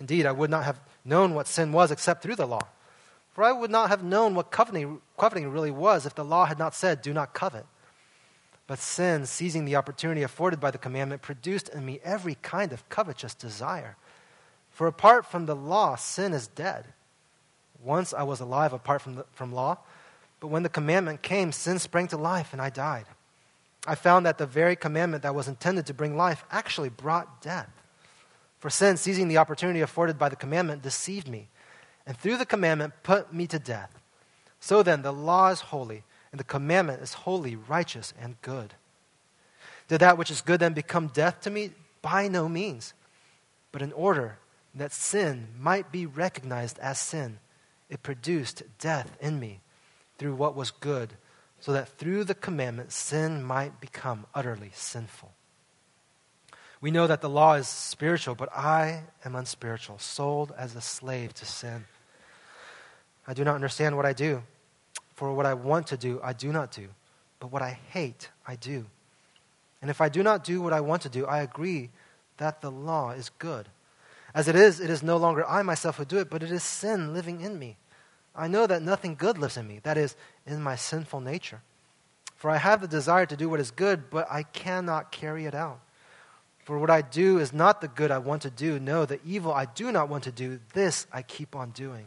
Indeed, 0.00 0.26
I 0.26 0.32
would 0.32 0.50
not 0.50 0.64
have 0.64 0.80
known 1.04 1.34
what 1.34 1.46
sin 1.46 1.72
was 1.72 1.90
except 1.90 2.22
through 2.22 2.36
the 2.36 2.46
law. 2.46 2.66
For 3.32 3.42
I 3.42 3.52
would 3.52 3.70
not 3.70 3.88
have 3.90 4.04
known 4.04 4.34
what 4.34 4.50
coveting, 4.50 5.00
coveting 5.18 5.48
really 5.48 5.70
was 5.70 6.06
if 6.06 6.14
the 6.14 6.24
law 6.24 6.46
had 6.46 6.58
not 6.58 6.74
said, 6.74 7.02
Do 7.02 7.12
not 7.12 7.34
covet. 7.34 7.66
But 8.66 8.78
sin, 8.78 9.26
seizing 9.26 9.64
the 9.64 9.76
opportunity 9.76 10.22
afforded 10.22 10.60
by 10.60 10.70
the 10.70 10.78
commandment, 10.78 11.20
produced 11.20 11.68
in 11.68 11.84
me 11.84 12.00
every 12.02 12.36
kind 12.36 12.72
of 12.72 12.88
covetous 12.88 13.34
desire. 13.34 13.96
For 14.70 14.86
apart 14.86 15.26
from 15.26 15.46
the 15.46 15.56
law, 15.56 15.96
sin 15.96 16.32
is 16.32 16.46
dead. 16.46 16.86
Once 17.82 18.14
I 18.14 18.22
was 18.22 18.40
alive 18.40 18.72
apart 18.72 19.02
from, 19.02 19.16
the, 19.16 19.26
from 19.32 19.52
law, 19.52 19.78
but 20.40 20.48
when 20.48 20.62
the 20.62 20.68
commandment 20.68 21.22
came, 21.22 21.52
sin 21.52 21.78
sprang 21.78 22.08
to 22.08 22.16
life 22.16 22.52
and 22.52 22.62
I 22.62 22.70
died. 22.70 23.06
I 23.86 23.94
found 23.94 24.24
that 24.24 24.38
the 24.38 24.46
very 24.46 24.76
commandment 24.76 25.22
that 25.22 25.34
was 25.34 25.48
intended 25.48 25.86
to 25.86 25.94
bring 25.94 26.16
life 26.16 26.44
actually 26.50 26.88
brought 26.88 27.42
death. 27.42 27.70
For 28.64 28.70
sin, 28.70 28.96
seizing 28.96 29.28
the 29.28 29.36
opportunity 29.36 29.82
afforded 29.82 30.18
by 30.18 30.30
the 30.30 30.36
commandment, 30.36 30.80
deceived 30.80 31.28
me, 31.28 31.48
and 32.06 32.16
through 32.16 32.38
the 32.38 32.46
commandment 32.46 32.94
put 33.02 33.30
me 33.30 33.46
to 33.48 33.58
death. 33.58 34.00
So 34.58 34.82
then, 34.82 35.02
the 35.02 35.12
law 35.12 35.50
is 35.50 35.60
holy, 35.60 36.02
and 36.32 36.40
the 36.40 36.44
commandment 36.44 37.02
is 37.02 37.12
holy, 37.12 37.56
righteous, 37.56 38.14
and 38.18 38.40
good. 38.40 38.72
Did 39.88 40.00
that 40.00 40.16
which 40.16 40.30
is 40.30 40.40
good 40.40 40.60
then 40.60 40.72
become 40.72 41.08
death 41.08 41.42
to 41.42 41.50
me? 41.50 41.72
By 42.00 42.26
no 42.26 42.48
means. 42.48 42.94
But 43.70 43.82
in 43.82 43.92
order 43.92 44.38
that 44.74 44.92
sin 44.92 45.48
might 45.60 45.92
be 45.92 46.06
recognized 46.06 46.78
as 46.78 46.98
sin, 46.98 47.40
it 47.90 48.02
produced 48.02 48.62
death 48.78 49.14
in 49.20 49.38
me 49.38 49.60
through 50.16 50.36
what 50.36 50.56
was 50.56 50.70
good, 50.70 51.12
so 51.60 51.70
that 51.74 51.98
through 51.98 52.24
the 52.24 52.34
commandment 52.34 52.92
sin 52.92 53.42
might 53.42 53.78
become 53.78 54.24
utterly 54.34 54.70
sinful. 54.72 55.34
We 56.84 56.90
know 56.90 57.06
that 57.06 57.22
the 57.22 57.30
law 57.30 57.54
is 57.54 57.66
spiritual, 57.66 58.34
but 58.34 58.54
I 58.54 59.04
am 59.24 59.36
unspiritual, 59.36 59.98
sold 60.00 60.52
as 60.54 60.76
a 60.76 60.82
slave 60.82 61.32
to 61.32 61.46
sin. 61.46 61.86
I 63.26 63.32
do 63.32 63.42
not 63.42 63.54
understand 63.54 63.96
what 63.96 64.04
I 64.04 64.12
do, 64.12 64.42
for 65.14 65.32
what 65.32 65.46
I 65.46 65.54
want 65.54 65.86
to 65.86 65.96
do, 65.96 66.20
I 66.22 66.34
do 66.34 66.52
not 66.52 66.72
do, 66.72 66.88
but 67.40 67.50
what 67.50 67.62
I 67.62 67.78
hate, 67.88 68.28
I 68.46 68.56
do. 68.56 68.84
And 69.80 69.90
if 69.90 70.02
I 70.02 70.10
do 70.10 70.22
not 70.22 70.44
do 70.44 70.60
what 70.60 70.74
I 70.74 70.82
want 70.82 71.00
to 71.00 71.08
do, 71.08 71.24
I 71.24 71.40
agree 71.40 71.88
that 72.36 72.60
the 72.60 72.70
law 72.70 73.12
is 73.12 73.30
good. 73.38 73.66
As 74.34 74.46
it 74.46 74.54
is, 74.54 74.78
it 74.78 74.90
is 74.90 75.02
no 75.02 75.16
longer 75.16 75.48
I 75.48 75.62
myself 75.62 75.96
who 75.96 76.04
do 76.04 76.18
it, 76.18 76.28
but 76.28 76.42
it 76.42 76.52
is 76.52 76.62
sin 76.62 77.14
living 77.14 77.40
in 77.40 77.58
me. 77.58 77.78
I 78.36 78.46
know 78.46 78.66
that 78.66 78.82
nothing 78.82 79.14
good 79.14 79.38
lives 79.38 79.56
in 79.56 79.66
me, 79.66 79.80
that 79.84 79.96
is, 79.96 80.16
in 80.46 80.62
my 80.62 80.76
sinful 80.76 81.22
nature. 81.22 81.62
For 82.36 82.50
I 82.50 82.58
have 82.58 82.82
the 82.82 82.88
desire 82.88 83.24
to 83.24 83.36
do 83.38 83.48
what 83.48 83.58
is 83.58 83.70
good, 83.70 84.10
but 84.10 84.28
I 84.30 84.42
cannot 84.42 85.12
carry 85.12 85.46
it 85.46 85.54
out. 85.54 85.80
For 86.64 86.78
what 86.78 86.90
I 86.90 87.02
do 87.02 87.38
is 87.38 87.52
not 87.52 87.80
the 87.80 87.88
good 87.88 88.10
I 88.10 88.18
want 88.18 88.42
to 88.42 88.50
do. 88.50 88.80
No, 88.80 89.04
the 89.04 89.20
evil 89.24 89.52
I 89.52 89.66
do 89.66 89.92
not 89.92 90.08
want 90.08 90.24
to 90.24 90.32
do, 90.32 90.60
this 90.72 91.06
I 91.12 91.22
keep 91.22 91.54
on 91.54 91.70
doing. 91.70 92.06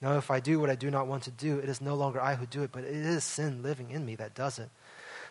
Now, 0.00 0.16
if 0.16 0.30
I 0.30 0.40
do 0.40 0.58
what 0.58 0.70
I 0.70 0.74
do 0.74 0.90
not 0.90 1.06
want 1.06 1.24
to 1.24 1.30
do, 1.30 1.58
it 1.58 1.68
is 1.68 1.80
no 1.80 1.94
longer 1.94 2.20
I 2.20 2.34
who 2.34 2.46
do 2.46 2.62
it, 2.62 2.70
but 2.72 2.82
it 2.82 2.94
is 2.94 3.22
sin 3.22 3.62
living 3.62 3.90
in 3.90 4.04
me 4.04 4.16
that 4.16 4.34
does 4.34 4.58
it. 4.58 4.68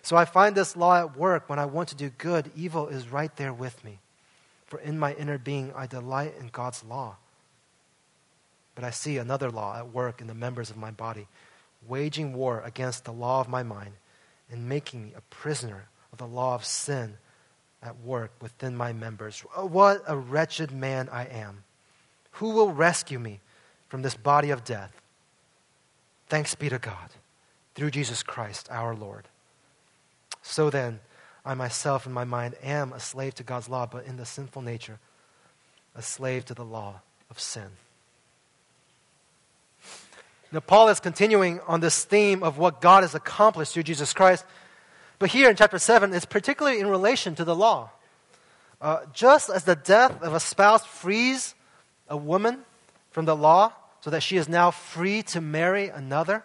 So 0.03 0.15
I 0.15 0.25
find 0.25 0.55
this 0.55 0.77
law 0.77 0.97
at 0.97 1.17
work. 1.17 1.49
When 1.49 1.59
I 1.59 1.65
want 1.65 1.89
to 1.89 1.95
do 1.95 2.09
good, 2.09 2.51
evil 2.55 2.87
is 2.87 3.11
right 3.11 3.35
there 3.35 3.53
with 3.53 3.83
me. 3.83 3.99
For 4.67 4.79
in 4.79 4.97
my 4.97 5.13
inner 5.13 5.37
being, 5.37 5.73
I 5.75 5.87
delight 5.87 6.35
in 6.39 6.47
God's 6.47 6.83
law. 6.83 7.17
But 8.75 8.85
I 8.85 8.91
see 8.91 9.17
another 9.17 9.51
law 9.51 9.75
at 9.77 9.93
work 9.93 10.21
in 10.21 10.27
the 10.27 10.33
members 10.33 10.69
of 10.69 10.77
my 10.77 10.91
body, 10.91 11.27
waging 11.85 12.33
war 12.33 12.61
against 12.65 13.03
the 13.03 13.11
law 13.11 13.41
of 13.41 13.49
my 13.49 13.63
mind 13.63 13.91
and 14.49 14.69
making 14.69 15.03
me 15.03 15.13
a 15.15 15.21
prisoner 15.21 15.87
of 16.13 16.19
the 16.19 16.27
law 16.27 16.55
of 16.55 16.63
sin 16.63 17.17
at 17.83 17.99
work 18.01 18.31
within 18.41 18.75
my 18.75 18.93
members. 18.93 19.43
Oh, 19.55 19.65
what 19.65 20.03
a 20.07 20.17
wretched 20.17 20.71
man 20.71 21.09
I 21.11 21.25
am. 21.25 21.63
Who 22.33 22.51
will 22.51 22.71
rescue 22.71 23.19
me 23.19 23.39
from 23.89 24.01
this 24.01 24.15
body 24.15 24.51
of 24.51 24.63
death? 24.63 25.01
Thanks 26.27 26.55
be 26.55 26.69
to 26.69 26.79
God 26.79 27.09
through 27.75 27.91
Jesus 27.91 28.23
Christ 28.23 28.67
our 28.71 28.95
Lord. 28.95 29.27
So 30.41 30.69
then, 30.69 30.99
I 31.45 31.55
myself 31.55 32.05
in 32.05 32.11
my 32.11 32.23
mind 32.23 32.55
am 32.63 32.93
a 32.93 32.99
slave 32.99 33.35
to 33.35 33.43
God's 33.43 33.67
law, 33.67 33.85
but 33.85 34.05
in 34.05 34.17
the 34.17 34.25
sinful 34.25 34.61
nature, 34.61 34.99
a 35.95 36.01
slave 36.01 36.45
to 36.45 36.53
the 36.53 36.63
law 36.63 37.01
of 37.29 37.39
sin. 37.39 37.67
Now, 40.51 40.59
Paul 40.59 40.89
is 40.89 40.99
continuing 40.99 41.61
on 41.67 41.79
this 41.79 42.03
theme 42.03 42.43
of 42.43 42.57
what 42.57 42.81
God 42.81 43.03
has 43.03 43.15
accomplished 43.15 43.73
through 43.73 43.83
Jesus 43.83 44.13
Christ. 44.13 44.45
But 45.21 45.29
here 45.29 45.51
in 45.51 45.55
chapter 45.55 45.77
7, 45.77 46.15
it's 46.15 46.25
particularly 46.25 46.79
in 46.79 46.87
relation 46.87 47.35
to 47.35 47.45
the 47.45 47.55
law. 47.55 47.91
Uh, 48.81 49.01
just 49.13 49.51
as 49.51 49.65
the 49.65 49.75
death 49.75 50.19
of 50.23 50.33
a 50.33 50.39
spouse 50.39 50.83
frees 50.83 51.53
a 52.09 52.17
woman 52.17 52.65
from 53.11 53.25
the 53.25 53.35
law 53.35 53.71
so 53.99 54.09
that 54.09 54.23
she 54.23 54.37
is 54.37 54.49
now 54.49 54.71
free 54.71 55.21
to 55.21 55.39
marry 55.39 55.89
another, 55.89 56.43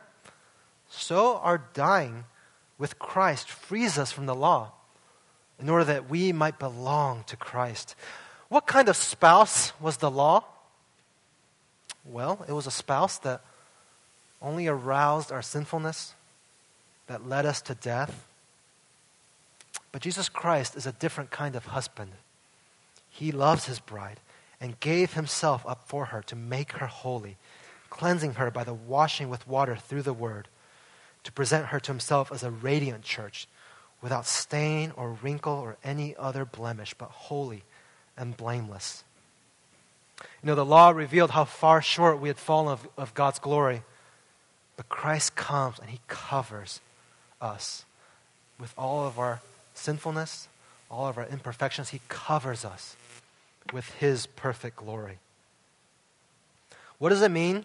so 0.90 1.38
our 1.38 1.64
dying 1.72 2.24
with 2.76 2.98
Christ 2.98 3.48
frees 3.48 3.96
us 3.96 4.12
from 4.12 4.26
the 4.26 4.34
law 4.34 4.72
in 5.58 5.70
order 5.70 5.84
that 5.84 6.10
we 6.10 6.30
might 6.32 6.58
belong 6.58 7.24
to 7.28 7.36
Christ. 7.38 7.94
What 8.50 8.66
kind 8.66 8.90
of 8.90 8.96
spouse 8.96 9.72
was 9.80 9.96
the 9.96 10.10
law? 10.10 10.44
Well, 12.04 12.44
it 12.46 12.52
was 12.52 12.66
a 12.66 12.70
spouse 12.70 13.16
that 13.20 13.40
only 14.42 14.66
aroused 14.66 15.32
our 15.32 15.40
sinfulness, 15.40 16.12
that 17.06 17.26
led 17.26 17.46
us 17.46 17.62
to 17.62 17.74
death. 17.74 18.26
But 19.96 20.02
Jesus 20.02 20.28
Christ 20.28 20.76
is 20.76 20.84
a 20.84 20.92
different 20.92 21.30
kind 21.30 21.56
of 21.56 21.64
husband. 21.64 22.10
He 23.08 23.32
loves 23.32 23.64
his 23.64 23.80
bride 23.80 24.20
and 24.60 24.78
gave 24.78 25.14
himself 25.14 25.64
up 25.66 25.88
for 25.88 26.04
her 26.04 26.20
to 26.24 26.36
make 26.36 26.72
her 26.72 26.86
holy, 26.86 27.38
cleansing 27.88 28.34
her 28.34 28.50
by 28.50 28.62
the 28.62 28.74
washing 28.74 29.30
with 29.30 29.48
water 29.48 29.74
through 29.74 30.02
the 30.02 30.12
word, 30.12 30.48
to 31.24 31.32
present 31.32 31.68
her 31.68 31.80
to 31.80 31.92
himself 31.92 32.30
as 32.30 32.42
a 32.42 32.50
radiant 32.50 33.04
church, 33.04 33.48
without 34.02 34.26
stain 34.26 34.92
or 34.96 35.16
wrinkle 35.22 35.54
or 35.54 35.78
any 35.82 36.14
other 36.16 36.44
blemish, 36.44 36.92
but 36.92 37.08
holy 37.08 37.64
and 38.18 38.36
blameless. 38.36 39.02
You 40.20 40.48
know, 40.48 40.54
the 40.56 40.66
law 40.66 40.90
revealed 40.90 41.30
how 41.30 41.46
far 41.46 41.80
short 41.80 42.20
we 42.20 42.28
had 42.28 42.36
fallen 42.36 42.70
of, 42.70 42.86
of 42.98 43.14
God's 43.14 43.38
glory. 43.38 43.80
But 44.76 44.90
Christ 44.90 45.36
comes 45.36 45.78
and 45.78 45.88
he 45.88 46.00
covers 46.06 46.82
us 47.40 47.86
with 48.60 48.74
all 48.76 49.06
of 49.06 49.18
our 49.18 49.40
sinfulness, 49.76 50.48
all 50.90 51.06
of 51.06 51.18
our 51.18 51.26
imperfections. 51.26 51.90
He 51.90 52.00
covers 52.08 52.64
us 52.64 52.96
with 53.72 53.92
his 53.94 54.26
perfect 54.26 54.76
glory. 54.76 55.18
What 56.98 57.10
does 57.10 57.22
it 57.22 57.30
mean 57.30 57.64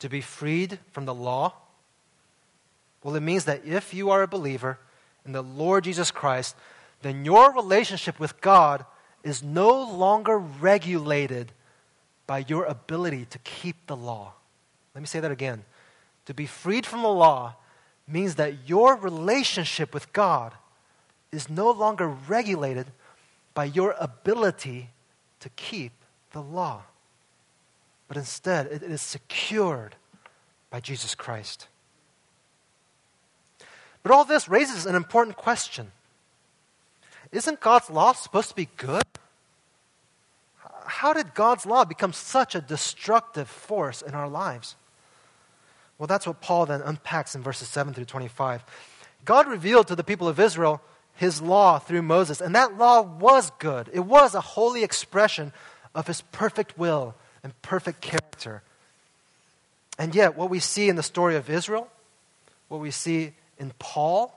to 0.00 0.08
be 0.08 0.20
freed 0.20 0.78
from 0.92 1.04
the 1.04 1.14
law? 1.14 1.54
Well, 3.02 3.14
it 3.14 3.20
means 3.20 3.44
that 3.44 3.64
if 3.64 3.94
you 3.94 4.10
are 4.10 4.22
a 4.22 4.28
believer 4.28 4.78
in 5.26 5.32
the 5.32 5.42
Lord 5.42 5.84
Jesus 5.84 6.10
Christ, 6.10 6.56
then 7.02 7.24
your 7.24 7.52
relationship 7.52 8.18
with 8.18 8.40
God 8.40 8.84
is 9.22 9.42
no 9.42 9.82
longer 9.82 10.38
regulated 10.38 11.52
by 12.26 12.44
your 12.48 12.64
ability 12.64 13.26
to 13.26 13.38
keep 13.40 13.86
the 13.86 13.96
law. 13.96 14.32
Let 14.94 15.00
me 15.02 15.06
say 15.06 15.20
that 15.20 15.30
again. 15.30 15.64
To 16.26 16.34
be 16.34 16.46
freed 16.46 16.86
from 16.86 17.02
the 17.02 17.08
law 17.08 17.56
means 18.08 18.36
that 18.36 18.68
your 18.68 18.96
relationship 18.96 19.92
with 19.92 20.12
God 20.12 20.52
is 21.34 21.50
no 21.50 21.70
longer 21.70 22.08
regulated 22.08 22.86
by 23.54 23.64
your 23.64 23.94
ability 23.98 24.90
to 25.40 25.48
keep 25.50 25.92
the 26.32 26.42
law, 26.42 26.82
but 28.08 28.16
instead 28.16 28.66
it 28.66 28.82
is 28.82 29.00
secured 29.00 29.96
by 30.70 30.80
Jesus 30.80 31.14
Christ. 31.14 31.68
But 34.02 34.12
all 34.12 34.24
this 34.24 34.48
raises 34.48 34.86
an 34.86 34.94
important 34.94 35.36
question 35.36 35.90
Isn't 37.32 37.60
God's 37.60 37.90
law 37.90 38.12
supposed 38.12 38.50
to 38.50 38.54
be 38.54 38.68
good? 38.76 39.02
How 40.86 41.12
did 41.14 41.34
God's 41.34 41.64
law 41.64 41.84
become 41.84 42.12
such 42.12 42.54
a 42.54 42.60
destructive 42.60 43.48
force 43.48 44.02
in 44.02 44.14
our 44.14 44.28
lives? 44.28 44.76
Well, 45.98 46.06
that's 46.06 46.26
what 46.26 46.40
Paul 46.40 46.66
then 46.66 46.82
unpacks 46.82 47.34
in 47.34 47.42
verses 47.42 47.68
7 47.68 47.94
through 47.94 48.04
25. 48.04 48.64
God 49.24 49.48
revealed 49.48 49.86
to 49.88 49.96
the 49.96 50.04
people 50.04 50.28
of 50.28 50.38
Israel 50.38 50.82
his 51.14 51.40
law 51.40 51.78
through 51.78 52.02
Moses, 52.02 52.40
and 52.40 52.54
that 52.54 52.76
law 52.76 53.00
was 53.02 53.50
good. 53.58 53.88
It 53.92 54.00
was 54.00 54.34
a 54.34 54.40
holy 54.40 54.82
expression 54.82 55.52
of 55.94 56.06
his 56.06 56.22
perfect 56.32 56.76
will 56.76 57.14
and 57.42 57.60
perfect 57.62 58.00
character. 58.00 58.62
And 59.98 60.14
yet, 60.14 60.36
what 60.36 60.50
we 60.50 60.58
see 60.58 60.88
in 60.88 60.96
the 60.96 61.02
story 61.02 61.36
of 61.36 61.48
Israel, 61.48 61.88
what 62.68 62.80
we 62.80 62.90
see 62.90 63.32
in 63.58 63.72
Paul, 63.78 64.34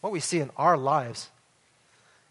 what 0.00 0.12
we 0.12 0.20
see 0.20 0.40
in 0.40 0.50
our 0.56 0.76
lives, 0.76 1.28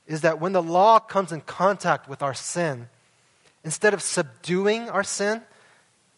is 0.07 0.21
that 0.21 0.41
when 0.41 0.51
the 0.51 0.63
law 0.63 0.99
comes 0.99 1.31
in 1.31 1.41
contact 1.41 2.09
with 2.09 2.23
our 2.23 2.33
sin, 2.33 2.89
instead 3.63 3.93
of 3.93 4.01
subduing 4.01 4.89
our 4.89 5.03
sin, 5.03 5.41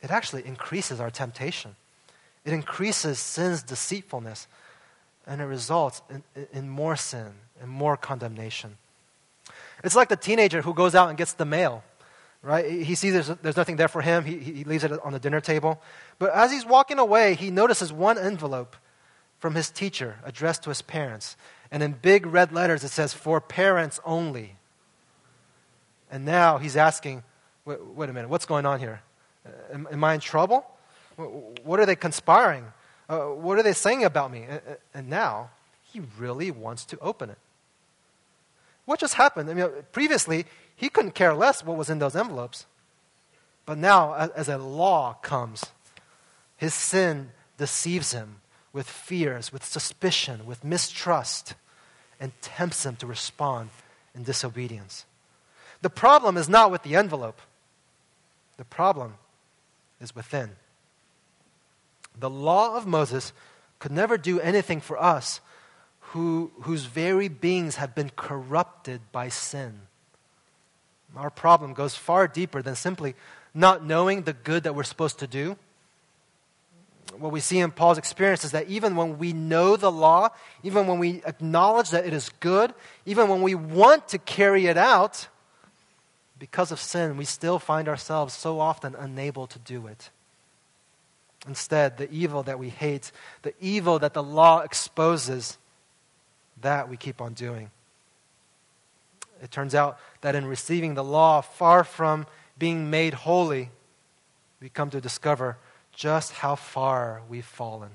it 0.01 0.09
actually 0.09 0.45
increases 0.45 0.99
our 0.99 1.09
temptation. 1.09 1.75
It 2.45 2.53
increases 2.53 3.19
sin's 3.19 3.63
deceitfulness, 3.63 4.47
and 5.27 5.41
it 5.41 5.45
results 5.45 6.01
in, 6.09 6.23
in 6.53 6.69
more 6.69 6.95
sin 6.95 7.33
and 7.61 7.69
more 7.69 7.97
condemnation. 7.97 8.77
It's 9.83 9.95
like 9.95 10.09
the 10.09 10.15
teenager 10.15 10.61
who 10.61 10.73
goes 10.73 10.95
out 10.95 11.09
and 11.09 11.17
gets 11.17 11.33
the 11.33 11.45
mail, 11.45 11.83
right? 12.41 12.69
He 12.69 12.95
sees 12.95 13.13
there's, 13.13 13.27
there's 13.41 13.57
nothing 13.57 13.75
there 13.75 13.87
for 13.87 14.01
him, 14.01 14.23
he, 14.23 14.37
he 14.37 14.63
leaves 14.63 14.83
it 14.83 14.91
on 15.03 15.13
the 15.13 15.19
dinner 15.19 15.41
table. 15.41 15.81
But 16.19 16.31
as 16.31 16.51
he's 16.51 16.65
walking 16.65 16.99
away, 16.99 17.35
he 17.35 17.51
notices 17.51 17.91
one 17.91 18.17
envelope 18.17 18.75
from 19.39 19.55
his 19.55 19.69
teacher 19.69 20.17
addressed 20.23 20.63
to 20.63 20.69
his 20.69 20.81
parents. 20.81 21.35
And 21.71 21.83
in 21.83 21.93
big 21.93 22.25
red 22.25 22.51
letters, 22.51 22.83
it 22.83 22.89
says, 22.89 23.13
For 23.13 23.41
parents 23.41 23.99
only. 24.05 24.55
And 26.09 26.25
now 26.25 26.57
he's 26.57 26.77
asking, 26.77 27.23
Wait, 27.65 27.83
wait 27.83 28.09
a 28.09 28.13
minute, 28.13 28.29
what's 28.29 28.45
going 28.45 28.65
on 28.65 28.79
here? 28.79 29.01
Am, 29.73 29.87
am 29.91 30.03
I 30.03 30.13
in 30.13 30.19
trouble? 30.19 30.65
What 31.17 31.79
are 31.79 31.85
they 31.85 31.95
conspiring? 31.95 32.65
Uh, 33.07 33.25
what 33.25 33.57
are 33.57 33.63
they 33.63 33.73
saying 33.73 34.03
about 34.03 34.31
me? 34.31 34.45
And, 34.47 34.61
and 34.93 35.09
now 35.09 35.49
he 35.91 36.01
really 36.17 36.51
wants 36.51 36.85
to 36.85 36.99
open 36.99 37.29
it. 37.29 37.37
What 38.85 38.99
just 38.99 39.15
happened? 39.15 39.49
I 39.49 39.53
mean, 39.53 39.69
previously, 39.91 40.45
he 40.75 40.89
couldn't 40.89 41.15
care 41.15 41.33
less 41.33 41.63
what 41.63 41.77
was 41.77 41.89
in 41.89 41.99
those 41.99 42.15
envelopes. 42.15 42.65
But 43.65 43.77
now, 43.77 44.13
as 44.13 44.47
a 44.47 44.57
law 44.57 45.17
comes, 45.21 45.65
his 46.57 46.73
sin 46.73 47.31
deceives 47.57 48.11
him 48.11 48.41
with 48.73 48.87
fears, 48.87 49.51
with 49.51 49.63
suspicion, 49.63 50.45
with 50.45 50.63
mistrust, 50.63 51.55
and 52.19 52.31
tempts 52.41 52.85
him 52.85 52.95
to 52.97 53.07
respond 53.07 53.69
in 54.13 54.23
disobedience. 54.23 55.05
The 55.81 55.89
problem 55.89 56.37
is 56.37 56.47
not 56.47 56.71
with 56.71 56.83
the 56.83 56.95
envelope, 56.95 57.41
the 58.57 58.65
problem 58.65 59.15
is 59.99 60.15
within. 60.15 60.51
The 62.19 62.29
law 62.29 62.75
of 62.75 62.87
Moses 62.87 63.33
could 63.79 63.91
never 63.91 64.17
do 64.17 64.39
anything 64.39 64.81
for 64.81 65.01
us 65.01 65.41
who, 66.11 66.51
whose 66.61 66.85
very 66.85 67.27
beings 67.27 67.75
have 67.75 67.93
been 67.93 68.11
corrupted 68.15 69.01
by 69.11 69.29
sin. 69.29 69.81
Our 71.15 71.29
problem 71.29 71.73
goes 71.73 71.95
far 71.95 72.27
deeper 72.27 72.61
than 72.61 72.75
simply 72.75 73.15
not 73.53 73.85
knowing 73.85 74.23
the 74.23 74.33
good 74.33 74.63
that 74.63 74.75
we're 74.75 74.83
supposed 74.83 75.19
to 75.19 75.27
do. 75.27 75.57
What 77.17 77.31
we 77.31 77.39
see 77.39 77.59
in 77.59 77.71
Paul's 77.71 77.97
experience 77.97 78.43
is 78.43 78.51
that 78.51 78.67
even 78.67 78.95
when 78.95 79.17
we 79.17 79.31
know 79.31 79.77
the 79.77 79.91
law, 79.91 80.29
even 80.63 80.87
when 80.87 80.99
we 80.99 81.21
acknowledge 81.25 81.91
that 81.91 82.05
it 82.05 82.13
is 82.13 82.29
good, 82.39 82.73
even 83.05 83.29
when 83.29 83.41
we 83.41 83.55
want 83.55 84.09
to 84.09 84.17
carry 84.17 84.65
it 84.67 84.77
out, 84.77 85.27
because 86.37 86.71
of 86.71 86.79
sin, 86.79 87.15
we 87.15 87.23
still 87.23 87.59
find 87.59 87.87
ourselves 87.87 88.33
so 88.33 88.59
often 88.59 88.95
unable 88.95 89.47
to 89.47 89.59
do 89.59 89.87
it. 89.87 90.09
Instead, 91.47 91.97
the 91.97 92.11
evil 92.11 92.43
that 92.43 92.57
we 92.57 92.69
hate, 92.69 93.11
the 93.43 93.53
evil 93.59 93.99
that 93.99 94.13
the 94.13 94.23
law 94.23 94.61
exposes, 94.61 95.57
that 96.61 96.89
we 96.89 96.97
keep 96.97 97.21
on 97.21 97.33
doing. 97.33 97.69
It 99.43 99.51
turns 99.51 99.75
out 99.75 99.99
that 100.21 100.35
in 100.35 100.45
receiving 100.45 100.95
the 100.95 101.03
law, 101.03 101.41
far 101.41 101.83
from 101.83 102.25
being 102.57 102.89
made 102.89 103.13
holy, 103.13 103.69
we 104.61 104.69
come 104.69 104.89
to 104.89 105.01
discover 105.01 105.57
just 105.93 106.31
how 106.33 106.55
far 106.55 107.21
we've 107.29 107.45
fallen, 107.45 107.91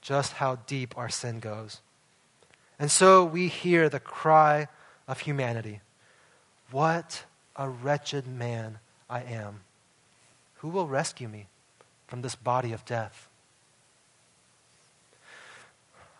just 0.00 0.34
how 0.34 0.56
deep 0.66 0.96
our 0.96 1.08
sin 1.08 1.40
goes. 1.40 1.80
And 2.78 2.90
so 2.90 3.24
we 3.24 3.48
hear 3.48 3.88
the 3.88 4.00
cry 4.00 4.68
of 5.06 5.20
humanity 5.20 5.80
What 6.70 7.24
a 7.56 7.68
wretched 7.68 8.26
man 8.26 8.78
I 9.08 9.22
am! 9.22 9.60
Who 10.56 10.68
will 10.68 10.86
rescue 10.86 11.28
me? 11.28 11.46
From 12.10 12.22
this 12.22 12.34
body 12.34 12.72
of 12.72 12.84
death. 12.84 13.28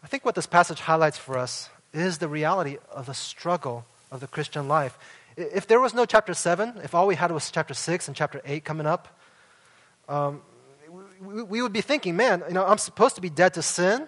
I 0.04 0.06
think 0.06 0.24
what 0.24 0.36
this 0.36 0.46
passage 0.46 0.80
highlights 0.80 1.18
for 1.18 1.36
us 1.36 1.68
is 1.92 2.18
the 2.18 2.28
reality 2.28 2.78
of 2.92 3.06
the 3.06 3.12
struggle 3.12 3.84
of 4.12 4.20
the 4.20 4.28
Christian 4.28 4.68
life. 4.68 4.96
If 5.36 5.66
there 5.66 5.80
was 5.80 5.92
no 5.92 6.06
chapter 6.06 6.32
7, 6.32 6.80
if 6.84 6.94
all 6.94 7.08
we 7.08 7.16
had 7.16 7.32
was 7.32 7.50
chapter 7.50 7.74
6 7.74 8.06
and 8.06 8.16
chapter 8.16 8.40
8 8.44 8.64
coming 8.64 8.86
up, 8.86 9.08
um, 10.08 10.42
we, 11.20 11.42
we 11.42 11.62
would 11.62 11.72
be 11.72 11.80
thinking, 11.80 12.16
man, 12.16 12.42
you 12.46 12.54
know, 12.54 12.64
I'm 12.64 12.78
supposed 12.78 13.16
to 13.16 13.20
be 13.20 13.28
dead 13.28 13.54
to 13.54 13.62
sin. 13.62 14.06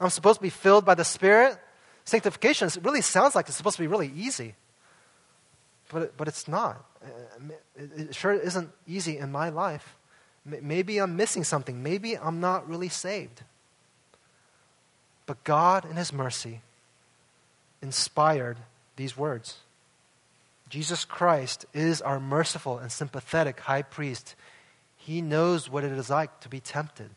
I'm 0.00 0.10
supposed 0.10 0.38
to 0.38 0.42
be 0.42 0.50
filled 0.50 0.84
by 0.84 0.94
the 0.94 1.04
Spirit. 1.04 1.58
Sanctification 2.04 2.70
really 2.82 3.02
sounds 3.02 3.34
like 3.34 3.48
it's 3.48 3.56
supposed 3.56 3.76
to 3.76 3.82
be 3.82 3.86
really 3.86 4.10
easy. 4.16 4.54
But, 5.92 6.16
but 6.16 6.26
it's 6.26 6.48
not. 6.48 6.84
It, 7.76 7.90
it 7.96 8.14
sure 8.14 8.32
isn't 8.32 8.70
easy 8.86 9.18
in 9.18 9.30
my 9.30 9.50
life. 9.50 9.94
Maybe 10.62 10.98
I'm 10.98 11.16
missing 11.16 11.44
something. 11.44 11.82
Maybe 11.82 12.16
I'm 12.16 12.40
not 12.40 12.68
really 12.68 12.88
saved. 12.88 13.42
But 15.26 15.44
God, 15.44 15.84
in 15.84 15.96
His 15.96 16.12
mercy, 16.12 16.62
inspired 17.82 18.56
these 18.96 19.16
words. 19.16 19.58
Jesus 20.68 21.04
Christ 21.04 21.66
is 21.72 22.02
our 22.02 22.20
merciful 22.20 22.78
and 22.78 22.90
sympathetic 22.92 23.60
high 23.60 23.82
priest. 23.82 24.34
He 24.96 25.22
knows 25.22 25.70
what 25.70 25.84
it 25.84 25.92
is 25.92 26.10
like 26.10 26.40
to 26.40 26.48
be 26.48 26.60
tempted. 26.60 27.10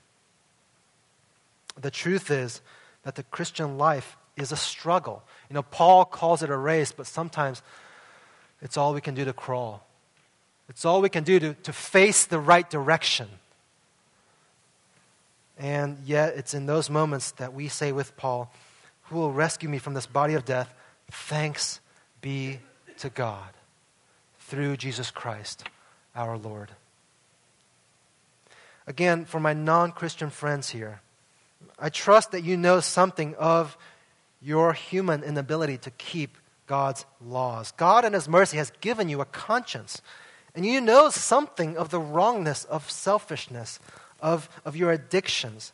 The 1.79 1.91
truth 1.91 2.31
is 2.31 2.61
that 3.03 3.15
the 3.15 3.23
Christian 3.23 3.77
life 3.77 4.17
is 4.37 4.51
a 4.51 4.57
struggle. 4.57 5.23
You 5.49 5.55
know, 5.55 5.63
Paul 5.63 6.05
calls 6.05 6.43
it 6.43 6.49
a 6.49 6.57
race, 6.57 6.91
but 6.91 7.07
sometimes 7.07 7.61
it's 8.61 8.77
all 8.77 8.93
we 8.93 9.01
can 9.01 9.15
do 9.15 9.25
to 9.25 9.33
crawl. 9.33 9.85
It's 10.71 10.85
all 10.85 11.01
we 11.01 11.09
can 11.09 11.25
do 11.25 11.37
to, 11.37 11.53
to 11.53 11.73
face 11.73 12.25
the 12.25 12.39
right 12.39 12.67
direction. 12.67 13.27
And 15.57 15.97
yet, 16.05 16.37
it's 16.37 16.53
in 16.53 16.65
those 16.65 16.89
moments 16.89 17.31
that 17.31 17.53
we 17.53 17.67
say 17.67 17.91
with 17.91 18.15
Paul, 18.15 18.51
Who 19.03 19.17
will 19.17 19.33
rescue 19.33 19.67
me 19.67 19.79
from 19.79 19.93
this 19.93 20.07
body 20.07 20.33
of 20.33 20.45
death? 20.45 20.73
Thanks 21.11 21.81
be 22.21 22.59
to 22.99 23.09
God 23.09 23.49
through 24.39 24.77
Jesus 24.77 25.11
Christ 25.11 25.65
our 26.15 26.37
Lord. 26.37 26.71
Again, 28.87 29.25
for 29.25 29.41
my 29.41 29.51
non 29.51 29.91
Christian 29.91 30.29
friends 30.29 30.69
here, 30.69 31.01
I 31.77 31.89
trust 31.89 32.31
that 32.31 32.45
you 32.45 32.55
know 32.55 32.79
something 32.79 33.35
of 33.35 33.77
your 34.41 34.71
human 34.71 35.21
inability 35.21 35.79
to 35.79 35.91
keep 35.91 36.37
God's 36.65 37.05
laws. 37.19 37.73
God, 37.73 38.05
in 38.05 38.13
His 38.13 38.29
mercy, 38.29 38.55
has 38.55 38.71
given 38.79 39.09
you 39.09 39.19
a 39.19 39.25
conscience. 39.25 40.01
And 40.55 40.65
you 40.65 40.81
know 40.81 41.09
something 41.09 41.77
of 41.77 41.89
the 41.89 41.99
wrongness 41.99 42.65
of 42.65 42.89
selfishness, 42.91 43.79
of, 44.21 44.49
of 44.65 44.75
your 44.75 44.91
addictions, 44.91 45.71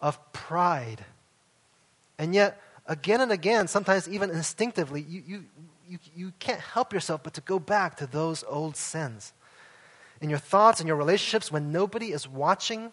of 0.00 0.32
pride. 0.32 1.04
And 2.18 2.34
yet, 2.34 2.60
again 2.86 3.20
and 3.20 3.32
again, 3.32 3.68
sometimes 3.68 4.08
even 4.08 4.30
instinctively, 4.30 5.04
you, 5.08 5.22
you, 5.26 5.44
you, 5.88 5.98
you 6.14 6.32
can't 6.38 6.60
help 6.60 6.92
yourself 6.92 7.22
but 7.22 7.34
to 7.34 7.40
go 7.40 7.58
back 7.58 7.96
to 7.96 8.06
those 8.06 8.44
old 8.46 8.76
sins. 8.76 9.32
In 10.20 10.30
your 10.30 10.38
thoughts 10.38 10.78
and 10.80 10.86
your 10.86 10.96
relationships, 10.96 11.50
when 11.50 11.72
nobody 11.72 12.12
is 12.12 12.28
watching, 12.28 12.92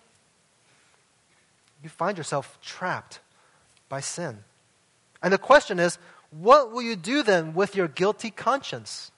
you 1.83 1.89
find 1.89 2.17
yourself 2.17 2.57
trapped 2.61 3.19
by 3.87 3.99
sin. 3.99 4.39
And 5.21 5.31
the 5.31 5.37
question 5.37 5.79
is, 5.79 5.99
what 6.31 6.71
will 6.71 6.81
you 6.81 6.95
do 6.95 7.23
then 7.23 7.53
with 7.53 7.75
your 7.75 7.87
guilty 7.87 8.31
conscience? 8.31 9.11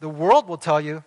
The 0.00 0.08
world 0.08 0.48
will 0.48 0.58
tell 0.58 0.80
you, 0.80 1.04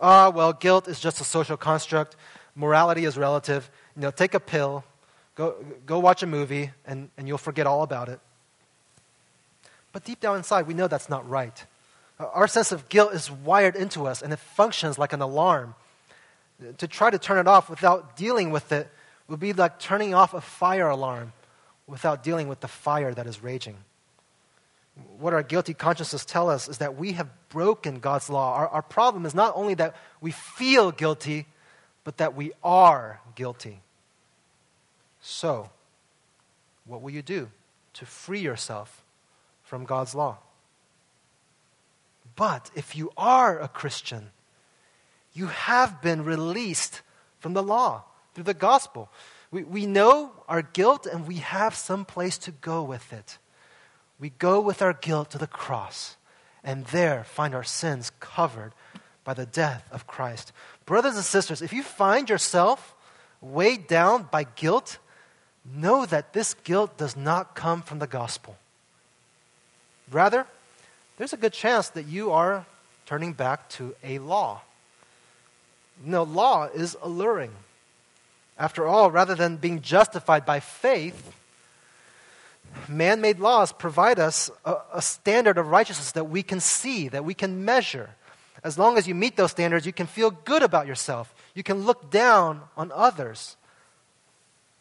ah, 0.00 0.26
oh, 0.26 0.30
well, 0.30 0.52
guilt 0.52 0.88
is 0.88 0.98
just 1.00 1.20
a 1.20 1.24
social 1.24 1.56
construct. 1.56 2.16
Morality 2.54 3.04
is 3.04 3.16
relative. 3.16 3.70
You 3.96 4.02
know, 4.02 4.10
take 4.10 4.34
a 4.34 4.40
pill, 4.40 4.84
go, 5.34 5.56
go 5.86 5.98
watch 5.98 6.22
a 6.22 6.26
movie, 6.26 6.70
and, 6.86 7.10
and 7.16 7.28
you'll 7.28 7.38
forget 7.38 7.66
all 7.66 7.82
about 7.82 8.08
it. 8.08 8.20
But 9.92 10.04
deep 10.04 10.20
down 10.20 10.36
inside, 10.36 10.66
we 10.66 10.74
know 10.74 10.88
that's 10.88 11.08
not 11.08 11.28
right. 11.28 11.64
Our 12.18 12.48
sense 12.48 12.70
of 12.70 12.88
guilt 12.88 13.14
is 13.14 13.30
wired 13.30 13.76
into 13.76 14.06
us, 14.06 14.22
and 14.22 14.32
it 14.32 14.38
functions 14.38 14.98
like 14.98 15.12
an 15.12 15.20
alarm. 15.20 15.74
To 16.78 16.86
try 16.86 17.10
to 17.10 17.18
turn 17.18 17.38
it 17.38 17.48
off 17.48 17.70
without 17.70 18.16
dealing 18.16 18.50
with 18.50 18.70
it 18.72 18.88
would 19.28 19.40
be 19.40 19.52
like 19.52 19.78
turning 19.78 20.12
off 20.12 20.34
a 20.34 20.40
fire 20.40 20.88
alarm 20.88 21.32
without 21.86 22.22
dealing 22.22 22.48
with 22.48 22.60
the 22.60 22.68
fire 22.68 23.14
that 23.14 23.26
is 23.26 23.42
raging. 23.42 23.76
What 25.18 25.32
our 25.32 25.42
guilty 25.42 25.74
consciences 25.74 26.24
tell 26.24 26.50
us 26.50 26.68
is 26.68 26.78
that 26.78 26.96
we 26.96 27.12
have 27.12 27.28
broken 27.48 28.00
God's 28.00 28.28
law. 28.28 28.54
Our, 28.54 28.68
our 28.68 28.82
problem 28.82 29.26
is 29.26 29.34
not 29.34 29.52
only 29.56 29.74
that 29.74 29.94
we 30.20 30.30
feel 30.30 30.90
guilty, 30.90 31.46
but 32.04 32.18
that 32.18 32.34
we 32.34 32.52
are 32.62 33.20
guilty. 33.34 33.80
So, 35.20 35.70
what 36.84 37.02
will 37.02 37.10
you 37.10 37.22
do 37.22 37.50
to 37.94 38.06
free 38.06 38.40
yourself 38.40 39.04
from 39.62 39.84
God's 39.84 40.14
law? 40.14 40.38
But 42.36 42.70
if 42.74 42.96
you 42.96 43.12
are 43.16 43.60
a 43.60 43.68
Christian, 43.68 44.30
you 45.32 45.46
have 45.46 46.00
been 46.00 46.24
released 46.24 47.02
from 47.38 47.52
the 47.52 47.62
law 47.62 48.04
through 48.34 48.44
the 48.44 48.54
gospel. 48.54 49.10
We, 49.50 49.64
we 49.64 49.86
know 49.86 50.32
our 50.48 50.62
guilt 50.62 51.06
and 51.06 51.26
we 51.26 51.36
have 51.36 51.74
some 51.74 52.04
place 52.04 52.38
to 52.38 52.50
go 52.50 52.82
with 52.82 53.12
it. 53.12 53.38
We 54.20 54.30
go 54.30 54.60
with 54.60 54.82
our 54.82 54.92
guilt 54.92 55.30
to 55.30 55.38
the 55.38 55.46
cross 55.46 56.16
and 56.62 56.84
there 56.86 57.24
find 57.24 57.54
our 57.54 57.64
sins 57.64 58.12
covered 58.20 58.72
by 59.24 59.34
the 59.34 59.46
death 59.46 59.88
of 59.90 60.06
Christ. 60.06 60.52
Brothers 60.84 61.16
and 61.16 61.24
sisters, 61.24 61.62
if 61.62 61.72
you 61.72 61.82
find 61.82 62.28
yourself 62.28 62.94
weighed 63.40 63.86
down 63.86 64.28
by 64.30 64.44
guilt, 64.44 64.98
know 65.64 66.04
that 66.06 66.32
this 66.32 66.54
guilt 66.54 66.98
does 66.98 67.16
not 67.16 67.54
come 67.54 67.80
from 67.80 67.98
the 67.98 68.06
gospel. 68.06 68.56
Rather, 70.10 70.46
there's 71.16 71.32
a 71.32 71.38
good 71.38 71.52
chance 71.52 71.88
that 71.90 72.06
you 72.06 72.32
are 72.32 72.66
turning 73.06 73.32
back 73.32 73.68
to 73.70 73.94
a 74.04 74.18
law. 74.18 74.60
No, 76.04 76.22
law 76.22 76.64
is 76.66 76.96
alluring. 77.02 77.52
After 78.58 78.86
all, 78.86 79.10
rather 79.10 79.34
than 79.34 79.56
being 79.56 79.80
justified 79.80 80.44
by 80.44 80.60
faith, 80.60 81.32
man 82.88 83.20
made 83.20 83.38
laws 83.38 83.72
provide 83.72 84.18
us 84.18 84.50
a, 84.64 84.76
a, 84.94 85.02
standard 85.02 85.58
of 85.58 85.68
righteousness 85.68 86.12
that 86.12 86.24
we 86.24 86.42
can 86.42 86.60
see, 86.60 87.08
that 87.08 87.24
we 87.24 87.34
can 87.34 87.64
measure. 87.64 88.10
As 88.62 88.78
long 88.78 88.98
as 88.98 89.08
you 89.08 89.14
meet 89.14 89.36
those 89.36 89.50
standards, 89.50 89.86
you 89.86 89.92
can 89.92 90.06
feel 90.06 90.30
good 90.30 90.62
about 90.62 90.86
yourself. 90.86 91.34
You 91.54 91.62
can 91.62 91.84
look 91.84 92.10
down 92.10 92.62
on 92.76 92.92
others. 92.94 93.56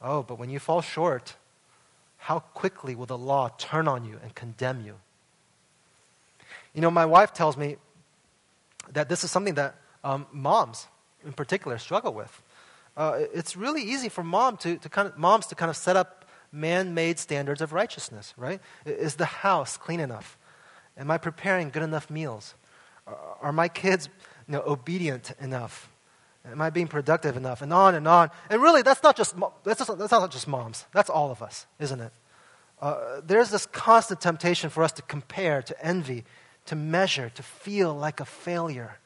Oh, 0.01 0.23
but 0.23 0.37
when 0.37 0.49
you 0.49 0.59
fall 0.59 0.81
short, 0.81 1.35
how 2.17 2.39
quickly 2.39 2.95
will 2.95 3.05
the 3.05 3.17
law 3.17 3.49
turn 3.57 3.87
on 3.87 4.05
you 4.05 4.19
and 4.21 4.35
condemn 4.35 4.85
you? 4.85 4.95
You 6.73 6.81
know, 6.81 6.91
my 6.91 7.05
wife 7.05 7.33
tells 7.33 7.57
me 7.57 7.77
that 8.91 9.09
this 9.09 9.23
is 9.23 9.31
something 9.31 9.55
that 9.55 9.75
um, 10.03 10.27
moms, 10.31 10.87
in 11.25 11.33
particular, 11.33 11.77
struggle 11.77 12.13
with 12.13 12.41
uh, 12.99 13.17
it's 13.33 13.55
really 13.55 13.81
easy 13.81 14.09
for 14.09 14.23
mom 14.25 14.57
to, 14.57 14.77
to 14.77 14.89
kind 14.89 15.07
of, 15.07 15.17
moms 15.17 15.47
to 15.47 15.55
kind 15.55 15.69
of 15.69 15.77
set 15.77 15.95
up 15.95 16.18
man-made 16.51 17.19
standards 17.19 17.61
of 17.61 17.73
righteousness, 17.73 18.33
right? 18.37 18.59
Is 18.85 19.15
the 19.15 19.25
house 19.25 19.77
clean 19.77 19.99
enough? 19.99 20.37
Am 20.97 21.09
I 21.11 21.17
preparing 21.17 21.69
good 21.69 21.83
enough 21.83 22.09
meals? 22.09 22.55
Are 23.41 23.51
my 23.51 23.67
kids 23.67 24.09
you 24.47 24.53
know, 24.53 24.63
obedient 24.65 25.31
enough? 25.39 25.89
Am 26.45 26.61
I 26.61 26.69
being 26.69 26.87
productive 26.87 27.37
enough? 27.37 27.61
And 27.61 27.71
on 27.73 27.95
and 27.95 28.07
on. 28.07 28.31
And 28.49 28.61
really, 28.61 28.81
that's 28.81 29.03
not 29.03 29.15
just, 29.15 29.35
that's, 29.63 29.79
just, 29.79 29.97
that's 29.97 30.11
not 30.11 30.31
just 30.31 30.47
moms. 30.47 30.85
That's 30.93 31.09
all 31.09 31.31
of 31.31 31.41
us, 31.41 31.67
isn't 31.79 31.99
it? 31.99 32.11
Uh, 32.81 33.21
there's 33.23 33.49
this 33.49 33.65
constant 33.65 34.21
temptation 34.21 34.69
for 34.69 34.83
us 34.83 34.91
to 34.93 35.01
compare, 35.01 35.61
to 35.61 35.85
envy, 35.85 36.23
to 36.65 36.75
measure, 36.75 37.29
to 37.29 37.43
feel 37.43 37.93
like 37.93 38.19
a 38.19 38.25
failure. 38.25 38.97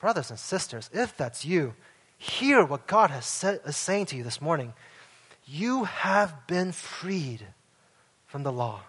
Brothers 0.00 0.30
and 0.30 0.38
sisters, 0.38 0.90
if 0.92 1.16
that's 1.16 1.44
you, 1.44 1.74
hear 2.18 2.64
what 2.64 2.86
God 2.86 3.10
has 3.10 3.24
said, 3.24 3.60
is 3.64 3.76
saying 3.76 4.06
to 4.06 4.16
you 4.16 4.24
this 4.24 4.40
morning. 4.40 4.74
You 5.46 5.84
have 5.84 6.46
been 6.46 6.72
freed 6.72 7.46
from 8.26 8.42
the 8.42 8.52
law. 8.52 8.80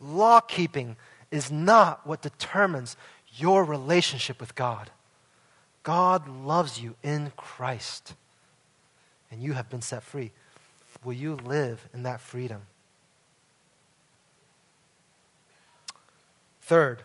Law 0.00 0.40
keeping 0.40 0.96
is 1.30 1.50
not 1.50 2.06
what 2.06 2.22
determines 2.22 2.96
your 3.36 3.64
relationship 3.64 4.40
with 4.40 4.54
God. 4.54 4.90
God 5.82 6.28
loves 6.28 6.80
you 6.80 6.94
in 7.02 7.32
Christ, 7.36 8.14
and 9.30 9.42
you 9.42 9.54
have 9.54 9.70
been 9.70 9.82
set 9.82 10.02
free. 10.02 10.30
Will 11.04 11.14
you 11.14 11.36
live 11.36 11.88
in 11.94 12.02
that 12.02 12.20
freedom? 12.20 12.62
Third, 16.62 17.02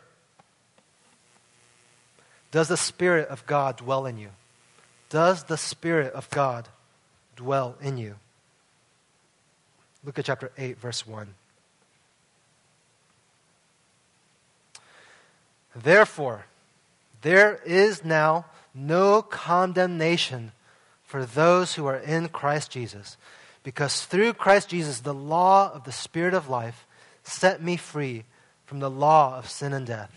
does 2.52 2.68
the 2.68 2.78
Spirit 2.78 3.30
of 3.30 3.46
God 3.46 3.78
dwell 3.78 4.06
in 4.06 4.18
you? 4.18 4.30
Does 5.10 5.46
the 5.46 5.58
Spirit 5.58 6.14
of 6.14 6.30
God 6.30 6.68
dwell 7.36 7.76
in 7.82 7.98
you? 7.98 8.16
Look 10.06 10.20
at 10.20 10.26
chapter 10.26 10.52
8, 10.58 10.78
verse 10.78 11.08
1. 11.08 11.34
Therefore, 15.76 16.46
there 17.22 17.60
is 17.66 18.06
now 18.06 18.46
no 18.74 19.22
condemnation 19.22 20.52
for 21.04 21.26
those 21.26 21.74
who 21.74 21.86
are 21.88 21.98
in 21.98 22.30
Christ 22.30 22.72
Jesus, 22.72 23.18
because 23.64 24.06
through 24.06 24.34
Christ 24.34 24.70
Jesus, 24.70 25.00
the 25.00 25.14
law 25.14 25.72
of 25.74 25.86
the 25.86 25.92
Spirit 25.92 26.34
of 26.34 26.50
life 26.50 26.86
set 27.24 27.62
me 27.62 27.76
free 27.76 28.26
from 28.66 28.80
the 28.80 28.92
law 28.92 29.38
of 29.38 29.50
sin 29.50 29.74
and 29.74 29.88
death. 29.88 30.12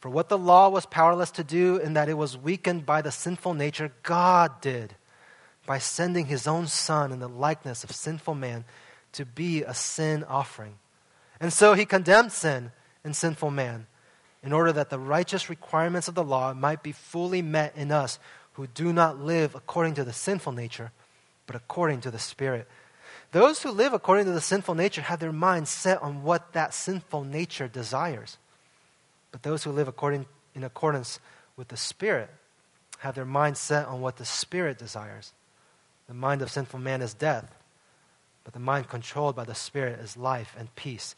For 0.00 0.10
what 0.10 0.28
the 0.28 0.38
law 0.38 0.68
was 0.68 0.86
powerless 0.86 1.30
to 1.32 1.44
do, 1.44 1.76
in 1.76 1.92
that 1.94 2.08
it 2.08 2.18
was 2.18 2.36
weakened 2.36 2.84
by 2.84 3.00
the 3.00 3.12
sinful 3.12 3.54
nature, 3.54 3.92
God 4.02 4.60
did 4.60 4.94
by 5.72 5.78
sending 5.78 6.26
his 6.26 6.46
own 6.46 6.66
Son 6.66 7.12
in 7.12 7.18
the 7.18 7.26
likeness 7.26 7.82
of 7.82 7.90
sinful 7.92 8.34
man 8.34 8.62
to 9.10 9.24
be 9.24 9.62
a 9.62 9.72
sin 9.72 10.22
offering. 10.22 10.74
And 11.40 11.50
so 11.50 11.72
he 11.72 11.86
condemned 11.86 12.30
sin 12.30 12.72
in 13.02 13.14
sinful 13.14 13.50
man 13.50 13.86
in 14.42 14.52
order 14.52 14.70
that 14.70 14.90
the 14.90 14.98
righteous 14.98 15.48
requirements 15.48 16.08
of 16.08 16.14
the 16.14 16.22
law 16.22 16.52
might 16.52 16.82
be 16.82 16.92
fully 16.92 17.40
met 17.40 17.74
in 17.74 17.90
us 17.90 18.18
who 18.52 18.66
do 18.66 18.92
not 18.92 19.18
live 19.18 19.54
according 19.54 19.94
to 19.94 20.04
the 20.04 20.12
sinful 20.12 20.52
nature, 20.52 20.92
but 21.46 21.56
according 21.56 22.02
to 22.02 22.10
the 22.10 22.18
Spirit. 22.18 22.68
Those 23.30 23.62
who 23.62 23.70
live 23.70 23.94
according 23.94 24.26
to 24.26 24.32
the 24.32 24.42
sinful 24.42 24.74
nature 24.74 25.00
have 25.00 25.20
their 25.20 25.32
minds 25.32 25.70
set 25.70 26.02
on 26.02 26.22
what 26.22 26.52
that 26.52 26.74
sinful 26.74 27.24
nature 27.24 27.66
desires. 27.66 28.36
But 29.30 29.42
those 29.42 29.64
who 29.64 29.72
live 29.72 29.88
according, 29.88 30.26
in 30.54 30.64
accordance 30.64 31.18
with 31.56 31.68
the 31.68 31.78
Spirit 31.78 32.28
have 32.98 33.14
their 33.14 33.24
mind 33.24 33.56
set 33.56 33.86
on 33.86 34.02
what 34.02 34.18
the 34.18 34.26
Spirit 34.26 34.76
desires. 34.76 35.32
The 36.12 36.18
mind 36.18 36.42
of 36.42 36.50
sinful 36.50 36.78
man 36.78 37.00
is 37.00 37.14
death, 37.14 37.54
but 38.44 38.52
the 38.52 38.60
mind 38.60 38.86
controlled 38.86 39.34
by 39.34 39.44
the 39.44 39.54
Spirit 39.54 39.98
is 39.98 40.14
life 40.14 40.54
and 40.58 40.74
peace. 40.74 41.16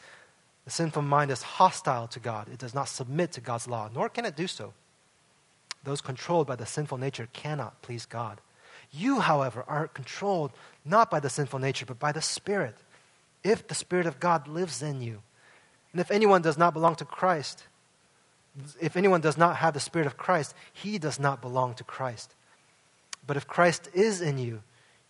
The 0.67 0.71
sinful 0.71 1.03
mind 1.03 1.33
is 1.33 1.43
hostile 1.43 2.07
to 2.07 2.21
God. 2.21 2.49
It 2.49 2.61
does 2.61 2.77
not 2.77 2.87
submit 2.87 3.33
to 3.33 3.41
God's 3.41 3.67
law, 3.67 3.91
nor 3.93 4.09
can 4.09 4.25
it 4.25 4.37
do 4.37 4.47
so. 4.47 4.73
Those 5.83 6.01
controlled 6.01 6.47
by 6.47 6.55
the 6.55 6.65
sinful 6.65 6.99
nature 6.99 7.29
cannot 7.33 7.83
please 7.83 8.07
God. 8.07 8.41
You, 8.93 9.19
however, 9.19 9.65
are 9.67 9.89
controlled 9.89 10.53
not 10.85 11.11
by 11.11 11.19
the 11.19 11.29
sinful 11.29 11.59
nature, 11.59 11.87
but 11.87 11.99
by 11.99 12.13
the 12.13 12.23
Spirit, 12.23 12.77
if 13.43 13.67
the 13.67 13.75
Spirit 13.75 14.07
of 14.07 14.21
God 14.21 14.47
lives 14.47 14.81
in 14.81 15.01
you. 15.01 15.23
And 15.91 16.01
if 16.01 16.13
anyone 16.13 16.41
does 16.41 16.57
not 16.57 16.73
belong 16.73 16.95
to 16.95 17.05
Christ, 17.05 17.65
if 18.81 18.97
anyone 18.97 19.23
does 19.23 19.37
not 19.37 19.57
have 19.57 19.75
the 19.75 19.81
Spirit 19.81 20.07
of 20.07 20.17
Christ, 20.17 20.55
he 20.73 20.99
does 20.99 21.19
not 21.19 21.43
belong 21.43 21.75
to 21.75 21.83
Christ. 21.83 22.33
But 23.27 23.37
if 23.37 23.49
Christ 23.49 23.89
is 23.93 24.21
in 24.21 24.39
you, 24.39 24.63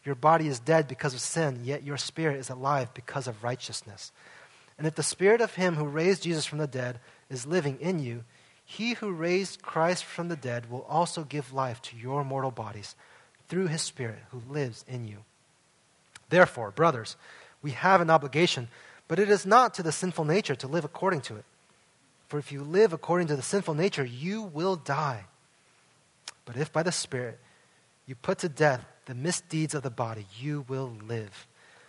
your 0.04 0.14
body 0.14 0.48
is 0.48 0.58
dead 0.58 0.86
because 0.86 1.14
of 1.14 1.20
sin, 1.20 1.60
yet 1.64 1.82
your 1.82 1.96
spirit 1.96 2.38
is 2.38 2.50
alive 2.50 2.92
because 2.94 3.26
of 3.26 3.42
righteousness. 3.42 4.12
And 4.76 4.86
if 4.86 4.94
the 4.94 5.02
spirit 5.02 5.40
of 5.40 5.54
him 5.54 5.76
who 5.76 5.84
raised 5.84 6.24
Jesus 6.24 6.44
from 6.44 6.58
the 6.58 6.66
dead 6.66 7.00
is 7.30 7.46
living 7.46 7.78
in 7.80 7.98
you, 8.00 8.24
he 8.64 8.94
who 8.94 9.12
raised 9.12 9.62
Christ 9.62 10.04
from 10.04 10.28
the 10.28 10.36
dead 10.36 10.70
will 10.70 10.86
also 10.88 11.24
give 11.24 11.52
life 11.52 11.80
to 11.82 11.96
your 11.96 12.24
mortal 12.24 12.50
bodies 12.50 12.94
through 13.48 13.68
his 13.68 13.82
spirit 13.82 14.18
who 14.30 14.42
lives 14.48 14.84
in 14.88 15.06
you. 15.06 15.18
Therefore, 16.28 16.70
brothers, 16.70 17.16
we 17.62 17.72
have 17.72 18.00
an 18.00 18.10
obligation, 18.10 18.68
but 19.06 19.18
it 19.18 19.30
is 19.30 19.46
not 19.46 19.74
to 19.74 19.82
the 19.82 19.92
sinful 19.92 20.24
nature 20.24 20.54
to 20.56 20.66
live 20.66 20.84
according 20.84 21.20
to 21.22 21.36
it. 21.36 21.44
For 22.28 22.38
if 22.38 22.50
you 22.50 22.62
live 22.62 22.92
according 22.92 23.28
to 23.28 23.36
the 23.36 23.42
sinful 23.42 23.74
nature, 23.74 24.04
you 24.04 24.42
will 24.42 24.76
die. 24.76 25.24
But 26.46 26.56
if 26.56 26.72
by 26.72 26.82
the 26.82 26.92
Spirit 26.92 27.38
you 28.06 28.14
put 28.14 28.38
to 28.38 28.48
death 28.48 28.84
the 29.06 29.14
misdeeds 29.14 29.74
of 29.74 29.82
the 29.82 29.90
body, 29.90 30.26
you 30.38 30.64
will 30.68 30.92
live. 31.06 31.46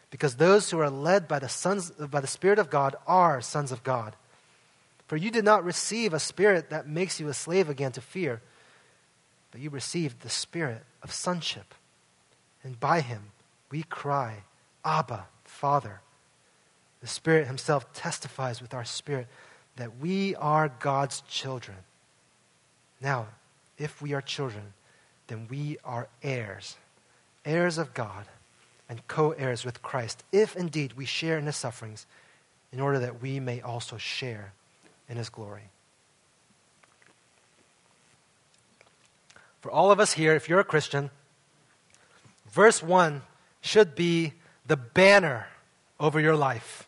Because 0.09 0.35
those 0.35 0.69
who 0.69 0.79
are 0.79 0.89
led 0.89 1.27
by 1.27 1.39
the, 1.39 1.49
sons, 1.49 1.91
by 1.91 2.21
the 2.21 2.27
Spirit 2.27 2.59
of 2.59 2.69
God 2.69 2.95
are 3.07 3.41
sons 3.41 3.71
of 3.71 3.83
God. 3.83 4.15
For 5.07 5.17
you 5.17 5.29
did 5.31 5.45
not 5.45 5.63
receive 5.63 6.13
a 6.13 6.19
spirit 6.19 6.69
that 6.69 6.87
makes 6.87 7.19
you 7.19 7.27
a 7.27 7.33
slave 7.33 7.69
again 7.69 7.91
to 7.93 8.01
fear, 8.01 8.41
but 9.51 9.61
you 9.61 9.69
received 9.69 10.21
the 10.21 10.29
spirit 10.29 10.83
of 11.03 11.11
sonship. 11.11 11.75
And 12.63 12.79
by 12.79 13.01
him 13.01 13.31
we 13.69 13.83
cry, 13.83 14.43
Abba, 14.83 15.27
Father. 15.43 16.01
The 17.01 17.07
Spirit 17.07 17.45
Himself 17.45 17.93
testifies 17.93 18.61
with 18.61 18.73
our 18.73 18.85
spirit 18.85 19.27
that 19.75 19.99
we 19.99 20.35
are 20.35 20.69
God's 20.79 21.21
children. 21.27 21.77
Now, 22.99 23.27
if 23.77 24.01
we 24.01 24.13
are 24.13 24.21
children, 24.21 24.73
then 25.27 25.47
we 25.49 25.77
are 25.83 26.07
heirs 26.23 26.77
heirs 27.45 27.77
of 27.77 27.93
God 27.93 28.25
and 28.89 29.07
co 29.07 29.31
heirs 29.31 29.63
with 29.63 29.81
Christ, 29.81 30.23
if 30.31 30.55
indeed 30.55 30.93
we 30.93 31.05
share 31.05 31.37
in 31.37 31.45
his 31.45 31.55
sufferings, 31.55 32.05
in 32.71 32.79
order 32.79 32.99
that 32.99 33.21
we 33.21 33.39
may 33.39 33.61
also 33.61 33.97
share 33.97 34.53
in 35.07 35.17
his 35.17 35.29
glory. 35.29 35.69
For 39.61 39.71
all 39.71 39.91
of 39.91 39.99
us 39.99 40.13
here, 40.13 40.35
if 40.35 40.49
you're 40.49 40.59
a 40.59 40.63
Christian, 40.63 41.09
verse 42.51 42.83
1 42.83 43.21
should 43.61 43.95
be 43.95 44.33
the 44.67 44.77
banner 44.77 45.47
over 45.99 46.19
your 46.19 46.35
life. 46.35 46.87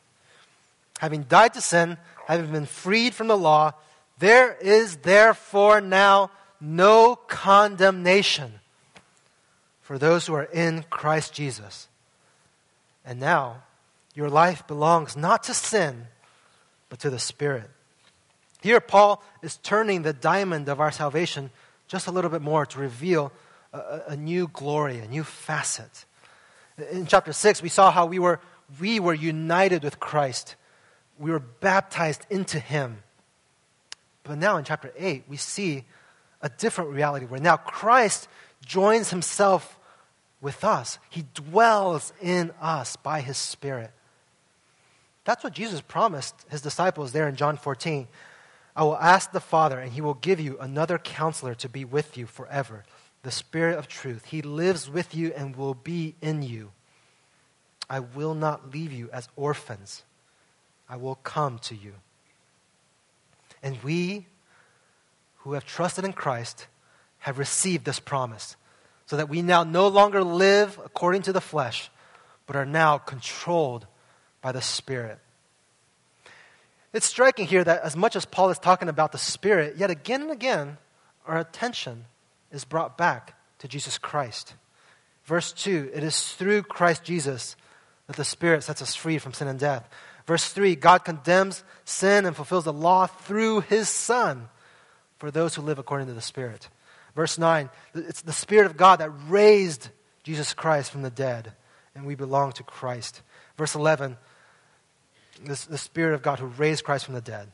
Having 0.99 1.24
died 1.24 1.53
to 1.53 1.62
sin, 1.62 1.97
having 2.28 2.51
been 2.51 2.66
freed 2.66 3.14
from 3.16 3.28
the 3.28 3.38
law, 3.38 3.74
there 4.20 4.53
is 4.55 4.97
therefore 4.97 5.82
now 5.82 6.32
no 6.60 7.16
condemnation 7.16 8.60
for 9.88 9.97
those 9.97 10.27
who 10.27 10.33
are 10.33 10.43
in 10.43 10.83
Christ 10.89 11.33
Jesus. 11.33 11.88
And 13.05 13.21
now, 13.21 13.63
your 14.13 14.29
life 14.29 14.67
belongs 14.67 15.15
not 15.15 15.43
to 15.43 15.53
sin, 15.53 16.07
but 16.89 16.99
to 16.99 17.09
the 17.09 17.19
Spirit. 17.19 17.69
Here, 18.61 18.81
Paul 18.81 19.23
is 19.41 19.55
turning 19.55 20.01
the 20.01 20.11
diamond 20.11 20.67
of 20.67 20.81
our 20.81 20.91
salvation 20.91 21.51
just 21.88 22.05
a 22.05 22.11
little 22.11 22.29
bit 22.29 22.41
more 22.41 22.65
to 22.65 22.79
reveal 22.79 23.31
a, 23.71 24.01
a, 24.09 24.17
new 24.17 24.49
glory, 24.51 24.97
a 24.97 25.07
new 25.07 25.23
facet. 25.23 26.03
In 26.91 27.05
chapter 27.05 27.31
6, 27.31 27.61
we 27.61 27.69
saw 27.69 27.89
how 27.89 28.07
we 28.07 28.19
were, 28.19 28.41
we 28.81 28.99
were 28.99 29.13
united 29.13 29.85
with 29.85 30.01
Christ, 30.01 30.57
we 31.17 31.31
were 31.31 31.39
baptized 31.39 32.25
into 32.29 32.59
Him. 32.59 33.03
But 34.23 34.38
now 34.38 34.57
in 34.57 34.65
chapter 34.65 34.91
8, 34.97 35.23
we 35.29 35.38
see 35.38 35.85
a 36.41 36.49
different 36.49 36.91
reality 36.91 37.25
where 37.25 37.39
now 37.39 37.55
Christ 37.55 38.27
joins 38.68 39.09
Himself 39.09 39.78
with 40.41 40.63
us. 40.63 40.99
He 41.09 41.26
dwells 41.34 42.13
in 42.22 42.51
us 42.61 42.95
by 42.95 43.22
his 43.22 43.38
Spirit. 43.38 43.91
That's 45.26 45.43
what 45.43 45.53
Jesus 45.53 45.82
promised 45.82 46.36
his 46.49 46.61
disciples 46.61 47.11
there 47.11 47.28
in 47.28 47.36
John 47.36 47.57
14. 47.57 48.07
I 48.76 48.84
will 48.84 48.97
ask 48.97 49.32
the 49.32 49.39
Father, 49.39 49.80
and 49.80 49.91
he 49.91 50.01
will 50.01 50.13
give 50.13 50.39
you 50.39 50.57
another 50.59 50.97
counselor 50.97 51.55
to 51.55 51.70
be 51.70 51.84
with 51.84 52.18
you 52.18 52.28
forever, 52.28 52.84
the 53.24 53.32
Spirit 53.32 53.78
of 53.78 53.88
truth. 53.88 54.26
He 54.26 54.41
lives 54.41 54.89
with 54.89 55.15
you 55.15 55.34
and 55.36 55.55
will 55.55 55.74
be 55.74 56.15
in 56.22 56.43
you. 56.43 56.72
I 57.89 57.99
will 57.99 58.36
not 58.36 58.74
leave 58.74 58.93
you 58.93 59.09
as 59.11 59.30
orphans, 59.36 60.03
I 60.89 60.97
will 60.97 61.15
come 61.15 61.59
to 61.59 61.76
you. 61.76 61.93
And 63.63 63.82
we 63.84 64.28
who 65.39 65.53
have 65.53 65.65
trusted 65.65 66.05
in 66.05 66.13
Christ 66.13 66.68
have 67.20 67.39
received 67.39 67.86
this 67.86 67.99
promise 67.99 68.55
so 69.05 69.18
that 69.18 69.30
we 69.30 69.41
now 69.41 69.63
no 69.63 69.88
longer 69.88 70.24
live 70.24 70.80
according 70.84 71.24
to 71.24 71.34
the 71.34 71.41
flesh, 71.41 71.89
but 72.45 72.55
are 72.55 72.65
now 72.65 72.97
controlled 72.97 73.88
by 74.41 74.51
the 74.51 74.61
Spirit. 74.61 75.20
It's 76.93 77.05
striking 77.05 77.47
here 77.47 77.63
that 77.63 77.84
as 77.84 77.95
much 77.95 78.15
as 78.15 78.26
Paul 78.26 78.49
is 78.49 78.59
talking 78.59 78.89
about 78.89 79.11
the 79.11 79.18
Spirit, 79.18 79.78
yet 79.78 79.89
again 79.89 80.22
and 80.22 80.32
again, 80.32 80.78
our 81.26 81.38
attention 81.38 82.05
is 82.51 82.65
brought 82.65 82.97
back 82.97 83.36
to 83.59 83.68
Jesus 83.68 83.97
Christ. 83.97 84.53
Verse 85.26 85.51
2 85.51 85.91
it 85.93 86.03
is 86.03 86.34
through 86.34 86.63
Christ 86.63 87.03
Jesus 87.03 87.55
that 88.07 88.15
the 88.15 88.24
Spirit 88.24 88.63
sets 88.63 88.82
us 88.82 88.95
free 88.95 89.18
from 89.18 89.34
sin 89.34 89.47
and 89.47 89.59
death. 89.59 89.88
Verse 90.26 90.51
3 90.51 90.76
God 90.76 91.05
condemns 91.05 91.63
sin 91.86 92.26
and 92.26 92.36
fulfills 92.36 92.63
the 92.63 92.74
law 92.74 93.07
through 93.07 93.61
his 93.61 93.89
Son 93.89 94.49
for 95.18 95.32
those 95.32 95.55
who 95.55 95.61
live 95.61 95.80
according 95.80 96.07
to 96.07 96.13
the 96.13 96.22
Spirit. 96.22 96.70
Verse 97.18 97.39
9, 97.39 97.72
it's 97.95 98.22
the 98.22 98.32
Spirit 98.32 98.68
of 98.68 98.78
God 98.78 98.99
that 98.99 99.09
raised 99.28 99.89
Jesus 100.22 100.53
Christ 100.53 100.91
from 100.91 101.01
the 101.01 101.09
dead, 101.09 101.51
and 101.95 102.05
we 102.05 102.13
belong 102.13 102.51
to 102.51 102.63
Christ. 102.63 103.24
Verse 103.57 103.74
11, 103.74 104.18
this, 105.43 105.65
the 105.65 105.80
Spirit 105.80 106.13
of 106.13 106.22
God 106.22 106.38
who 106.38 106.45
raised 106.45 106.84
Christ 106.84 107.05
from 107.05 107.15
the 107.15 107.22
dead. 107.22 107.51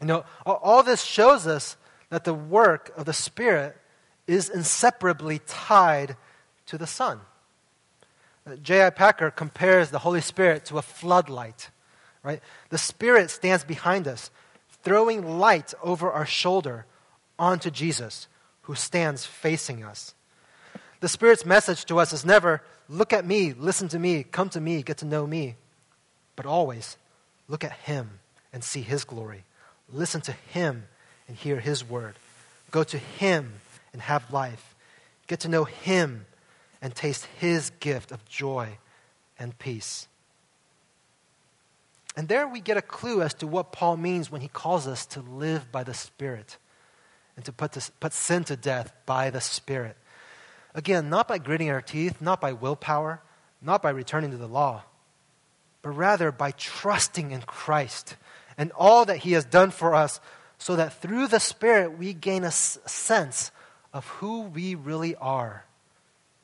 You 0.00 0.08
know, 0.08 0.24
all 0.44 0.82
this 0.82 1.04
shows 1.04 1.46
us 1.46 1.76
that 2.10 2.24
the 2.24 2.34
work 2.34 2.90
of 2.96 3.04
the 3.04 3.12
Spirit 3.12 3.76
is 4.26 4.50
inseparably 4.50 5.40
tied 5.46 6.16
to 6.66 6.76
the 6.76 6.84
Son. 6.88 7.20
Uh, 8.44 8.56
J.I. 8.56 8.90
Packer 8.90 9.30
compares 9.30 9.90
the 9.90 10.00
Holy 10.00 10.20
Spirit 10.20 10.64
to 10.64 10.78
a 10.78 10.82
floodlight, 10.82 11.70
right? 12.24 12.40
The 12.70 12.78
Spirit 12.78 13.30
stands 13.30 13.62
behind 13.62 14.08
us, 14.08 14.32
throwing 14.82 15.38
light 15.38 15.74
over 15.80 16.10
our 16.10 16.26
shoulder 16.26 16.86
onto 17.38 17.70
Jesus, 17.70 18.28
who 18.62 18.74
stands 18.74 19.24
facing 19.24 19.84
us. 19.84 20.14
The 21.00 21.08
Spirit's 21.08 21.44
message 21.44 21.84
to 21.86 21.98
us 21.98 22.12
is 22.12 22.24
never, 22.24 22.62
look 22.88 23.12
at 23.12 23.26
me, 23.26 23.52
listen 23.52 23.88
to 23.88 23.98
me, 23.98 24.22
come 24.24 24.48
to 24.50 24.60
me, 24.60 24.82
get 24.82 24.98
to 24.98 25.04
know 25.04 25.26
me, 25.26 25.56
but 26.34 26.46
always, 26.46 26.96
look 27.48 27.64
at 27.64 27.72
Him 27.72 28.18
and 28.52 28.64
see 28.64 28.82
His 28.82 29.04
glory. 29.04 29.44
Listen 29.92 30.20
to 30.22 30.32
Him 30.32 30.84
and 31.28 31.36
hear 31.36 31.60
His 31.60 31.88
word. 31.88 32.16
Go 32.70 32.82
to 32.84 32.98
Him 32.98 33.54
and 33.92 34.02
have 34.02 34.32
life. 34.32 34.74
Get 35.26 35.40
to 35.40 35.48
know 35.48 35.64
Him 35.64 36.26
and 36.80 36.94
taste 36.94 37.26
His 37.38 37.70
gift 37.80 38.10
of 38.12 38.24
joy 38.26 38.78
and 39.38 39.58
peace. 39.58 40.08
And 42.16 42.28
there 42.28 42.48
we 42.48 42.60
get 42.60 42.78
a 42.78 42.82
clue 42.82 43.20
as 43.20 43.34
to 43.34 43.46
what 43.46 43.72
Paul 43.72 43.98
means 43.98 44.30
when 44.30 44.40
he 44.40 44.48
calls 44.48 44.86
us 44.86 45.04
to 45.06 45.20
live 45.20 45.70
by 45.70 45.84
the 45.84 45.92
Spirit 45.92 46.56
and 47.36 47.44
to 47.44 47.52
put, 47.52 47.72
this, 47.72 47.90
put 48.00 48.12
sin 48.12 48.44
to 48.44 48.56
death 48.56 48.92
by 49.04 49.30
the 49.30 49.40
Spirit. 49.40 49.96
Again, 50.74 51.08
not 51.08 51.28
by 51.28 51.38
gritting 51.38 51.70
our 51.70 51.82
teeth, 51.82 52.20
not 52.20 52.40
by 52.40 52.52
willpower, 52.52 53.20
not 53.62 53.82
by 53.82 53.90
returning 53.90 54.30
to 54.30 54.36
the 54.36 54.46
law, 54.46 54.82
but 55.82 55.90
rather 55.90 56.32
by 56.32 56.50
trusting 56.52 57.30
in 57.30 57.42
Christ 57.42 58.16
and 58.58 58.72
all 58.72 59.04
that 59.04 59.18
He 59.18 59.32
has 59.32 59.44
done 59.44 59.70
for 59.70 59.94
us, 59.94 60.20
so 60.58 60.76
that 60.76 61.00
through 61.00 61.28
the 61.28 61.38
Spirit 61.38 61.98
we 61.98 62.12
gain 62.12 62.44
a 62.44 62.50
sense 62.50 63.50
of 63.92 64.06
who 64.06 64.42
we 64.42 64.74
really 64.74 65.14
are 65.16 65.64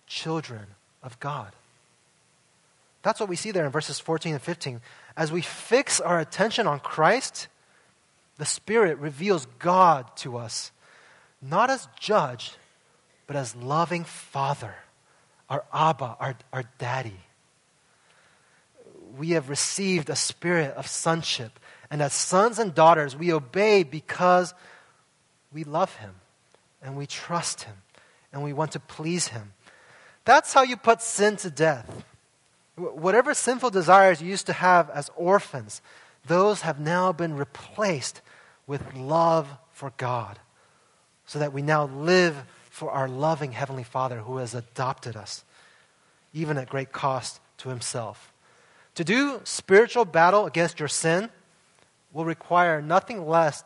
children 0.06 0.66
of 1.02 1.18
God. 1.20 1.52
That's 3.02 3.18
what 3.18 3.28
we 3.28 3.36
see 3.36 3.50
there 3.50 3.64
in 3.64 3.72
verses 3.72 3.98
14 3.98 4.34
and 4.34 4.42
15. 4.42 4.80
As 5.16 5.32
we 5.32 5.40
fix 5.40 6.00
our 6.00 6.20
attention 6.20 6.66
on 6.66 6.80
Christ, 6.80 7.48
the 8.38 8.44
Spirit 8.44 8.98
reveals 8.98 9.46
God 9.58 10.06
to 10.18 10.36
us 10.36 10.70
not 11.42 11.68
as 11.68 11.88
judge, 11.98 12.52
but 13.26 13.36
as 13.36 13.54
loving 13.56 14.04
father, 14.04 14.74
our 15.50 15.64
Abba, 15.72 16.16
our, 16.20 16.36
our 16.52 16.64
daddy. 16.78 17.20
we 19.18 19.30
have 19.30 19.48
received 19.50 20.08
a 20.08 20.16
spirit 20.16 20.74
of 20.74 20.86
sonship. 20.86 21.58
And 21.90 22.00
as 22.00 22.14
sons 22.14 22.58
and 22.58 22.74
daughters, 22.74 23.14
we 23.16 23.32
obey 23.32 23.82
because 23.82 24.54
we 25.52 25.64
love 25.64 25.94
him 25.96 26.14
and 26.82 26.96
we 26.96 27.06
trust 27.06 27.64
him 27.64 27.74
and 28.32 28.42
we 28.42 28.52
want 28.52 28.72
to 28.72 28.80
please 28.80 29.28
him. 29.28 29.52
That's 30.24 30.54
how 30.54 30.62
you 30.62 30.76
put 30.76 31.02
sin 31.02 31.36
to 31.38 31.50
death. 31.50 32.04
Whatever 32.76 33.34
sinful 33.34 33.70
desires 33.70 34.22
you 34.22 34.28
used 34.28 34.46
to 34.46 34.54
have 34.54 34.88
as 34.90 35.10
orphans, 35.14 35.82
those 36.26 36.62
have 36.62 36.80
now 36.80 37.12
been 37.12 37.36
replaced 37.36 38.22
with 38.66 38.94
love 38.94 39.48
for 39.72 39.92
God, 39.98 40.38
so 41.32 41.38
that 41.38 41.54
we 41.54 41.62
now 41.62 41.86
live 41.86 42.44
for 42.68 42.90
our 42.90 43.08
loving 43.08 43.52
Heavenly 43.52 43.84
Father 43.84 44.18
who 44.18 44.36
has 44.36 44.54
adopted 44.54 45.16
us, 45.16 45.44
even 46.34 46.58
at 46.58 46.68
great 46.68 46.92
cost 46.92 47.40
to 47.56 47.70
Himself. 47.70 48.34
To 48.96 49.04
do 49.04 49.40
spiritual 49.44 50.04
battle 50.04 50.44
against 50.44 50.78
your 50.78 50.90
sin 50.90 51.30
will 52.12 52.26
require 52.26 52.82
nothing 52.82 53.26
less 53.26 53.64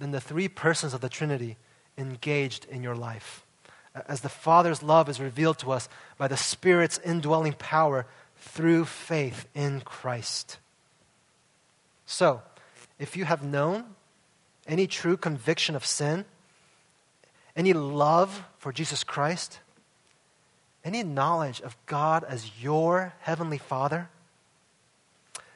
than 0.00 0.10
the 0.10 0.20
three 0.20 0.48
persons 0.48 0.92
of 0.92 1.00
the 1.00 1.08
Trinity 1.08 1.56
engaged 1.96 2.64
in 2.64 2.82
your 2.82 2.96
life. 2.96 3.46
As 4.08 4.22
the 4.22 4.28
Father's 4.28 4.82
love 4.82 5.08
is 5.08 5.20
revealed 5.20 5.58
to 5.60 5.70
us 5.70 5.88
by 6.18 6.26
the 6.26 6.36
Spirit's 6.36 6.98
indwelling 7.04 7.52
power 7.52 8.04
through 8.36 8.84
faith 8.86 9.46
in 9.54 9.80
Christ. 9.82 10.58
So, 12.04 12.42
if 12.98 13.16
you 13.16 13.26
have 13.26 13.44
known 13.44 13.84
any 14.66 14.88
true 14.88 15.16
conviction 15.16 15.76
of 15.76 15.86
sin, 15.86 16.24
any 17.56 17.72
love 17.72 18.44
for 18.58 18.72
Jesus 18.72 19.04
Christ, 19.04 19.60
any 20.84 21.02
knowledge 21.02 21.60
of 21.60 21.76
God 21.86 22.24
as 22.24 22.50
your 22.62 23.12
heavenly 23.20 23.58
Father, 23.58 24.08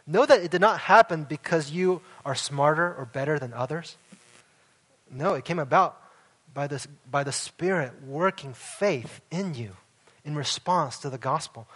know 0.06 0.26
that 0.26 0.42
it 0.42 0.50
did 0.50 0.60
not 0.60 0.80
happen 0.80 1.24
because 1.24 1.70
you 1.70 2.02
are 2.24 2.34
smarter 2.34 2.94
or 2.94 3.06
better 3.06 3.38
than 3.38 3.52
others. 3.52 3.96
No, 5.10 5.34
it 5.34 5.44
came 5.44 5.58
about 5.58 6.00
by, 6.52 6.66
this, 6.66 6.86
by 7.10 7.24
the 7.24 7.32
Spirit 7.32 7.92
working 8.06 8.52
faith 8.52 9.20
in 9.30 9.54
you 9.54 9.72
in 10.24 10.34
response 10.34 10.98
to 10.98 11.10
the 11.10 11.18
gospel. 11.18 11.66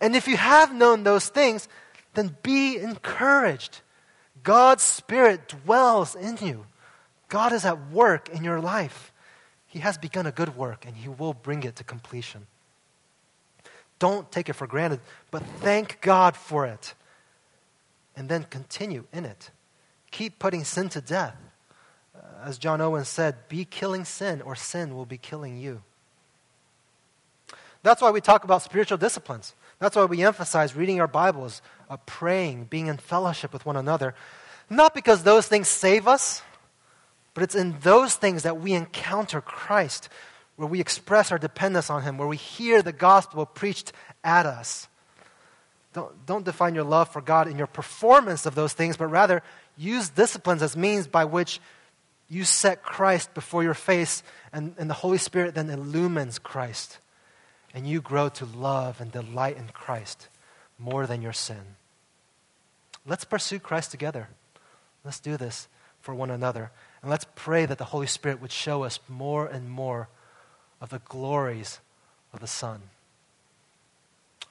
And 0.00 0.14
if 0.14 0.28
you 0.28 0.36
have 0.36 0.74
known 0.74 1.02
those 1.02 1.28
things, 1.28 1.68
then 2.14 2.36
be 2.42 2.76
encouraged. 2.76 3.80
God's 4.42 4.82
Spirit 4.82 5.48
dwells 5.48 6.14
in 6.14 6.36
you. 6.46 6.66
God 7.28 7.52
is 7.52 7.64
at 7.64 7.90
work 7.90 8.28
in 8.28 8.44
your 8.44 8.60
life. 8.60 9.12
He 9.76 9.80
has 9.80 9.98
begun 9.98 10.24
a 10.24 10.32
good 10.32 10.56
work 10.56 10.86
and 10.86 10.96
He 10.96 11.10
will 11.10 11.34
bring 11.34 11.62
it 11.64 11.76
to 11.76 11.84
completion. 11.84 12.46
Don't 13.98 14.32
take 14.32 14.48
it 14.48 14.54
for 14.54 14.66
granted, 14.66 15.00
but 15.30 15.42
thank 15.60 16.00
God 16.00 16.34
for 16.34 16.64
it. 16.64 16.94
And 18.16 18.26
then 18.26 18.44
continue 18.44 19.04
in 19.12 19.26
it. 19.26 19.50
Keep 20.10 20.38
putting 20.38 20.64
sin 20.64 20.88
to 20.88 21.02
death. 21.02 21.36
Uh, 22.16 22.20
as 22.46 22.56
John 22.56 22.80
Owen 22.80 23.04
said, 23.04 23.50
be 23.50 23.66
killing 23.66 24.06
sin, 24.06 24.40
or 24.40 24.56
sin 24.56 24.96
will 24.96 25.04
be 25.04 25.18
killing 25.18 25.58
you. 25.58 25.82
That's 27.82 28.00
why 28.00 28.12
we 28.12 28.22
talk 28.22 28.44
about 28.44 28.62
spiritual 28.62 28.96
disciplines. 28.96 29.54
That's 29.78 29.94
why 29.94 30.06
we 30.06 30.22
emphasize 30.22 30.74
reading 30.74 31.02
our 31.02 31.06
Bibles, 31.06 31.60
uh, 31.90 31.98
praying, 32.06 32.68
being 32.70 32.86
in 32.86 32.96
fellowship 32.96 33.52
with 33.52 33.66
one 33.66 33.76
another. 33.76 34.14
Not 34.70 34.94
because 34.94 35.22
those 35.22 35.46
things 35.46 35.68
save 35.68 36.08
us, 36.08 36.40
but 37.36 37.42
it's 37.42 37.54
in 37.54 37.76
those 37.82 38.14
things 38.14 38.44
that 38.44 38.62
we 38.62 38.72
encounter 38.72 39.42
Christ, 39.42 40.08
where 40.56 40.66
we 40.66 40.80
express 40.80 41.30
our 41.30 41.38
dependence 41.38 41.90
on 41.90 42.02
Him, 42.02 42.16
where 42.16 42.26
we 42.26 42.38
hear 42.38 42.80
the 42.80 42.94
gospel 42.94 43.44
preached 43.44 43.92
at 44.24 44.46
us. 44.46 44.88
Don't, 45.92 46.24
don't 46.24 46.46
define 46.46 46.74
your 46.74 46.84
love 46.84 47.10
for 47.10 47.20
God 47.20 47.46
in 47.46 47.58
your 47.58 47.66
performance 47.66 48.46
of 48.46 48.54
those 48.54 48.72
things, 48.72 48.96
but 48.96 49.08
rather 49.08 49.42
use 49.76 50.08
disciplines 50.08 50.62
as 50.62 50.78
means 50.78 51.06
by 51.06 51.26
which 51.26 51.60
you 52.26 52.42
set 52.44 52.82
Christ 52.82 53.34
before 53.34 53.62
your 53.62 53.74
face, 53.74 54.22
and, 54.50 54.74
and 54.78 54.88
the 54.88 54.94
Holy 54.94 55.18
Spirit 55.18 55.54
then 55.54 55.68
illumines 55.68 56.38
Christ. 56.38 57.00
And 57.74 57.86
you 57.86 58.00
grow 58.00 58.30
to 58.30 58.46
love 58.46 58.98
and 58.98 59.12
delight 59.12 59.58
in 59.58 59.68
Christ 59.74 60.30
more 60.78 61.06
than 61.06 61.20
your 61.20 61.34
sin. 61.34 61.76
Let's 63.04 63.24
pursue 63.24 63.58
Christ 63.58 63.90
together. 63.90 64.30
Let's 65.04 65.20
do 65.20 65.36
this 65.36 65.68
for 66.00 66.14
one 66.14 66.30
another. 66.30 66.70
And 67.06 67.10
let's 67.12 67.26
pray 67.36 67.66
that 67.66 67.78
the 67.78 67.84
Holy 67.84 68.08
Spirit 68.08 68.42
would 68.42 68.50
show 68.50 68.82
us 68.82 68.98
more 69.08 69.46
and 69.46 69.70
more 69.70 70.08
of 70.80 70.90
the 70.90 70.98
glories 70.98 71.78
of 72.32 72.40
the 72.40 72.48
Son. 72.48 72.80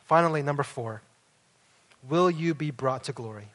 Finally, 0.06 0.41
number 0.41 0.64
four 0.64 1.01
will 2.08 2.32
you 2.32 2.53
be 2.53 2.72
brought 2.72 3.03
to 3.03 3.12
glory? 3.12 3.47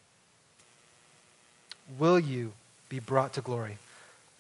Will 1.99 2.21
you 2.21 2.53
be 2.91 2.99
brought 2.99 3.33
to 3.33 3.41
glory? 3.41 3.79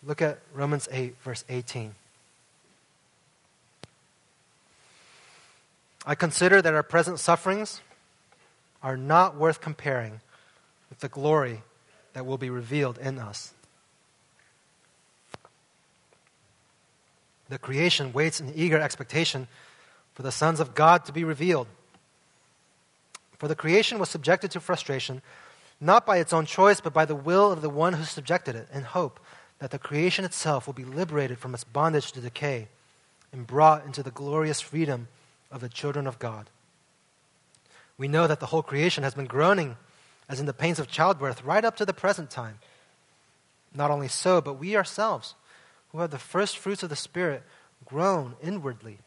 Look 0.04 0.20
at 0.20 0.40
Romans 0.52 0.90
8, 0.92 1.16
verse 1.22 1.42
18. 1.48 1.94
I 6.04 6.14
consider 6.14 6.60
that 6.60 6.74
our 6.74 6.82
present 6.82 7.18
sufferings 7.18 7.80
are 8.82 8.98
not 8.98 9.36
worth 9.36 9.62
comparing 9.62 10.20
with 10.90 11.00
the 11.00 11.08
glory 11.08 11.62
that 12.12 12.26
will 12.26 12.36
be 12.36 12.50
revealed 12.50 12.98
in 12.98 13.18
us. 13.18 13.54
The 17.50 17.58
creation 17.58 18.12
waits 18.12 18.40
in 18.40 18.54
eager 18.54 18.80
expectation 18.80 19.48
for 20.14 20.22
the 20.22 20.32
sons 20.32 20.60
of 20.60 20.74
God 20.74 21.04
to 21.04 21.12
be 21.12 21.24
revealed. 21.24 21.66
For 23.38 23.48
the 23.48 23.56
creation 23.56 23.98
was 23.98 24.08
subjected 24.08 24.52
to 24.52 24.60
frustration, 24.60 25.20
not 25.80 26.06
by 26.06 26.18
its 26.18 26.32
own 26.32 26.46
choice, 26.46 26.80
but 26.80 26.92
by 26.92 27.04
the 27.04 27.16
will 27.16 27.50
of 27.50 27.60
the 27.60 27.68
one 27.68 27.94
who 27.94 28.04
subjected 28.04 28.54
it, 28.54 28.68
in 28.72 28.82
hope 28.82 29.18
that 29.58 29.72
the 29.72 29.78
creation 29.80 30.24
itself 30.24 30.66
will 30.66 30.74
be 30.74 30.84
liberated 30.84 31.38
from 31.38 31.52
its 31.52 31.64
bondage 31.64 32.12
to 32.12 32.20
decay 32.20 32.68
and 33.32 33.48
brought 33.48 33.84
into 33.84 34.02
the 34.02 34.12
glorious 34.12 34.60
freedom 34.60 35.08
of 35.50 35.60
the 35.60 35.68
children 35.68 36.06
of 36.06 36.20
God. 36.20 36.48
We 37.98 38.06
know 38.06 38.28
that 38.28 38.38
the 38.38 38.46
whole 38.46 38.62
creation 38.62 39.02
has 39.02 39.14
been 39.14 39.26
groaning 39.26 39.76
as 40.28 40.38
in 40.38 40.46
the 40.46 40.52
pains 40.52 40.78
of 40.78 40.86
childbirth 40.88 41.42
right 41.42 41.64
up 41.64 41.76
to 41.78 41.84
the 41.84 41.92
present 41.92 42.30
time. 42.30 42.60
Not 43.74 43.90
only 43.90 44.08
so, 44.08 44.40
but 44.40 44.54
we 44.54 44.76
ourselves 44.76 45.34
who 45.92 45.98
have 45.98 46.10
the 46.10 46.18
first 46.18 46.58
fruits 46.58 46.82
of 46.82 46.90
the 46.90 46.96
Spirit 46.96 47.42
groan 47.84 48.34
inwardly 48.42 48.98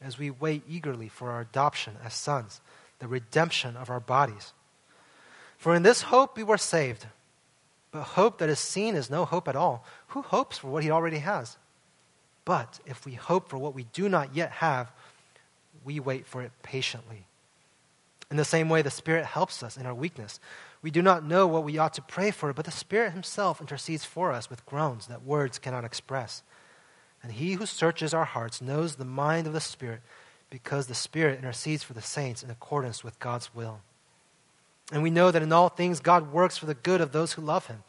as 0.00 0.18
we 0.18 0.30
wait 0.30 0.62
eagerly 0.68 1.08
for 1.08 1.30
our 1.30 1.40
adoption 1.40 1.96
as 2.04 2.14
sons, 2.14 2.60
the 2.98 3.08
redemption 3.08 3.76
of 3.76 3.90
our 3.90 4.00
bodies. 4.00 4.52
For 5.56 5.74
in 5.74 5.82
this 5.82 6.02
hope 6.02 6.36
we 6.36 6.44
were 6.44 6.58
saved. 6.58 7.06
But 7.90 8.02
hope 8.02 8.38
that 8.38 8.48
is 8.48 8.58
seen 8.58 8.94
is 8.94 9.10
no 9.10 9.24
hope 9.24 9.48
at 9.48 9.56
all. 9.56 9.84
Who 10.08 10.22
hopes 10.22 10.58
for 10.58 10.68
what 10.68 10.84
he 10.84 10.90
already 10.90 11.18
has? 11.18 11.56
But 12.44 12.80
if 12.86 13.04
we 13.04 13.14
hope 13.14 13.48
for 13.48 13.58
what 13.58 13.74
we 13.74 13.84
do 13.92 14.08
not 14.08 14.34
yet 14.34 14.50
have, 14.52 14.92
we 15.84 15.98
wait 16.00 16.26
for 16.26 16.42
it 16.42 16.52
patiently. 16.62 17.27
In 18.30 18.36
the 18.36 18.44
same 18.44 18.68
way, 18.68 18.82
the 18.82 18.90
Spirit 18.90 19.24
helps 19.24 19.62
us 19.62 19.76
in 19.76 19.86
our 19.86 19.94
weakness. 19.94 20.38
We 20.82 20.90
do 20.90 21.00
not 21.00 21.24
know 21.24 21.46
what 21.46 21.64
we 21.64 21.78
ought 21.78 21.94
to 21.94 22.02
pray 22.02 22.30
for, 22.30 22.52
but 22.52 22.66
the 22.66 22.70
Spirit 22.70 23.12
Himself 23.12 23.60
intercedes 23.60 24.04
for 24.04 24.32
us 24.32 24.50
with 24.50 24.66
groans 24.66 25.06
that 25.06 25.24
words 25.24 25.58
cannot 25.58 25.84
express. 25.84 26.42
And 27.22 27.32
He 27.32 27.54
who 27.54 27.66
searches 27.66 28.12
our 28.12 28.26
hearts 28.26 28.60
knows 28.60 28.96
the 28.96 29.04
mind 29.04 29.46
of 29.46 29.54
the 29.54 29.60
Spirit, 29.60 30.00
because 30.50 30.86
the 30.86 30.94
Spirit 30.94 31.38
intercedes 31.38 31.82
for 31.82 31.94
the 31.94 32.02
saints 32.02 32.42
in 32.42 32.50
accordance 32.50 33.02
with 33.02 33.18
God's 33.18 33.54
will. 33.54 33.80
And 34.92 35.02
we 35.02 35.10
know 35.10 35.30
that 35.30 35.42
in 35.42 35.52
all 35.52 35.68
things 35.68 36.00
God 36.00 36.32
works 36.32 36.56
for 36.56 36.66
the 36.66 36.74
good 36.74 37.00
of 37.00 37.12
those 37.12 37.32
who 37.32 37.42
love 37.42 37.66
Him, 37.66 37.82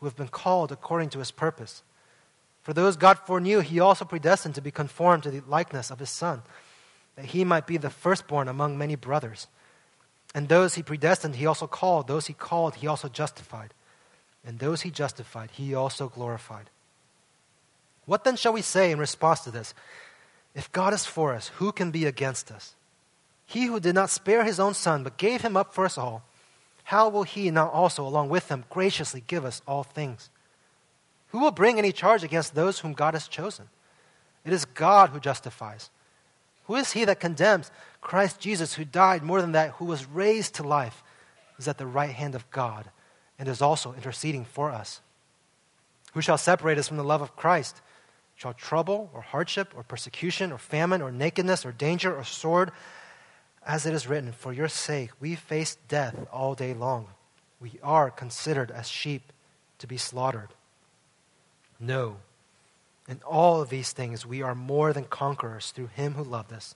who 0.00 0.06
have 0.06 0.16
been 0.16 0.28
called 0.28 0.72
according 0.72 1.10
to 1.10 1.18
His 1.18 1.30
purpose. 1.30 1.82
For 2.62 2.72
those 2.72 2.96
God 2.96 3.18
foreknew, 3.18 3.60
He 3.60 3.78
also 3.78 4.04
predestined 4.04 4.54
to 4.54 4.60
be 4.62 4.70
conformed 4.70 5.22
to 5.24 5.30
the 5.30 5.42
likeness 5.46 5.90
of 5.90 5.98
His 5.98 6.10
Son, 6.10 6.42
that 7.16 7.26
He 7.26 7.44
might 7.44 7.66
be 7.66 7.76
the 7.76 7.90
firstborn 7.90 8.48
among 8.48 8.78
many 8.78 8.94
brothers. 8.94 9.48
And 10.34 10.48
those 10.48 10.74
he 10.74 10.82
predestined, 10.82 11.36
he 11.36 11.46
also 11.46 11.66
called. 11.66 12.08
Those 12.08 12.26
he 12.26 12.32
called, 12.32 12.76
he 12.76 12.86
also 12.86 13.08
justified. 13.08 13.74
And 14.44 14.58
those 14.58 14.82
he 14.82 14.90
justified, 14.90 15.50
he 15.52 15.74
also 15.74 16.08
glorified. 16.08 16.70
What 18.06 18.24
then 18.24 18.36
shall 18.36 18.52
we 18.52 18.62
say 18.62 18.90
in 18.90 18.98
response 18.98 19.40
to 19.40 19.50
this? 19.50 19.74
If 20.54 20.72
God 20.72 20.92
is 20.92 21.06
for 21.06 21.34
us, 21.34 21.48
who 21.56 21.72
can 21.72 21.90
be 21.90 22.06
against 22.06 22.50
us? 22.50 22.74
He 23.46 23.66
who 23.66 23.80
did 23.80 23.94
not 23.94 24.10
spare 24.10 24.44
his 24.44 24.58
own 24.58 24.74
son, 24.74 25.02
but 25.02 25.18
gave 25.18 25.42
him 25.42 25.56
up 25.56 25.74
for 25.74 25.84
us 25.84 25.98
all, 25.98 26.24
how 26.84 27.08
will 27.08 27.22
he 27.22 27.50
not 27.50 27.72
also, 27.72 28.06
along 28.06 28.28
with 28.28 28.48
him, 28.48 28.64
graciously 28.68 29.22
give 29.26 29.44
us 29.44 29.62
all 29.66 29.82
things? 29.82 30.30
Who 31.28 31.38
will 31.38 31.50
bring 31.50 31.78
any 31.78 31.92
charge 31.92 32.24
against 32.24 32.54
those 32.54 32.80
whom 32.80 32.92
God 32.92 33.14
has 33.14 33.28
chosen? 33.28 33.68
It 34.44 34.52
is 34.52 34.64
God 34.64 35.10
who 35.10 35.20
justifies. 35.20 35.90
Who 36.64 36.76
is 36.76 36.92
he 36.92 37.04
that 37.04 37.20
condemns? 37.20 37.70
Christ 38.00 38.40
Jesus, 38.40 38.74
who 38.74 38.84
died, 38.84 39.22
more 39.22 39.40
than 39.40 39.52
that, 39.52 39.72
who 39.72 39.84
was 39.84 40.06
raised 40.06 40.54
to 40.54 40.62
life, 40.62 41.02
is 41.58 41.68
at 41.68 41.78
the 41.78 41.86
right 41.86 42.10
hand 42.10 42.34
of 42.34 42.50
God 42.50 42.90
and 43.38 43.48
is 43.48 43.62
also 43.62 43.92
interceding 43.92 44.44
for 44.44 44.70
us. 44.70 45.00
Who 46.14 46.20
shall 46.20 46.38
separate 46.38 46.78
us 46.78 46.88
from 46.88 46.96
the 46.96 47.04
love 47.04 47.22
of 47.22 47.36
Christ? 47.36 47.80
Shall 48.36 48.54
trouble 48.54 49.10
or 49.14 49.20
hardship 49.20 49.72
or 49.76 49.82
persecution 49.82 50.52
or 50.52 50.58
famine 50.58 51.02
or 51.02 51.10
nakedness 51.10 51.64
or 51.64 51.72
danger 51.72 52.14
or 52.14 52.24
sword? 52.24 52.72
As 53.64 53.86
it 53.86 53.94
is 53.94 54.08
written, 54.08 54.32
For 54.32 54.52
your 54.52 54.68
sake 54.68 55.10
we 55.20 55.34
face 55.34 55.76
death 55.88 56.26
all 56.32 56.54
day 56.54 56.74
long. 56.74 57.08
We 57.60 57.78
are 57.82 58.10
considered 58.10 58.70
as 58.70 58.88
sheep 58.88 59.32
to 59.78 59.86
be 59.86 59.96
slaughtered. 59.96 60.48
No. 61.78 62.16
In 63.08 63.20
all 63.26 63.60
of 63.60 63.68
these 63.68 63.92
things 63.92 64.24
we 64.24 64.42
are 64.42 64.54
more 64.54 64.92
than 64.92 65.04
conquerors 65.04 65.70
through 65.70 65.88
him 65.88 66.14
who 66.14 66.22
loved 66.22 66.52
us. 66.52 66.74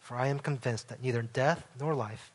For 0.00 0.16
I 0.16 0.28
am 0.28 0.38
convinced 0.38 0.88
that 0.88 1.02
neither 1.02 1.22
death 1.22 1.66
nor 1.78 1.94
life, 1.94 2.32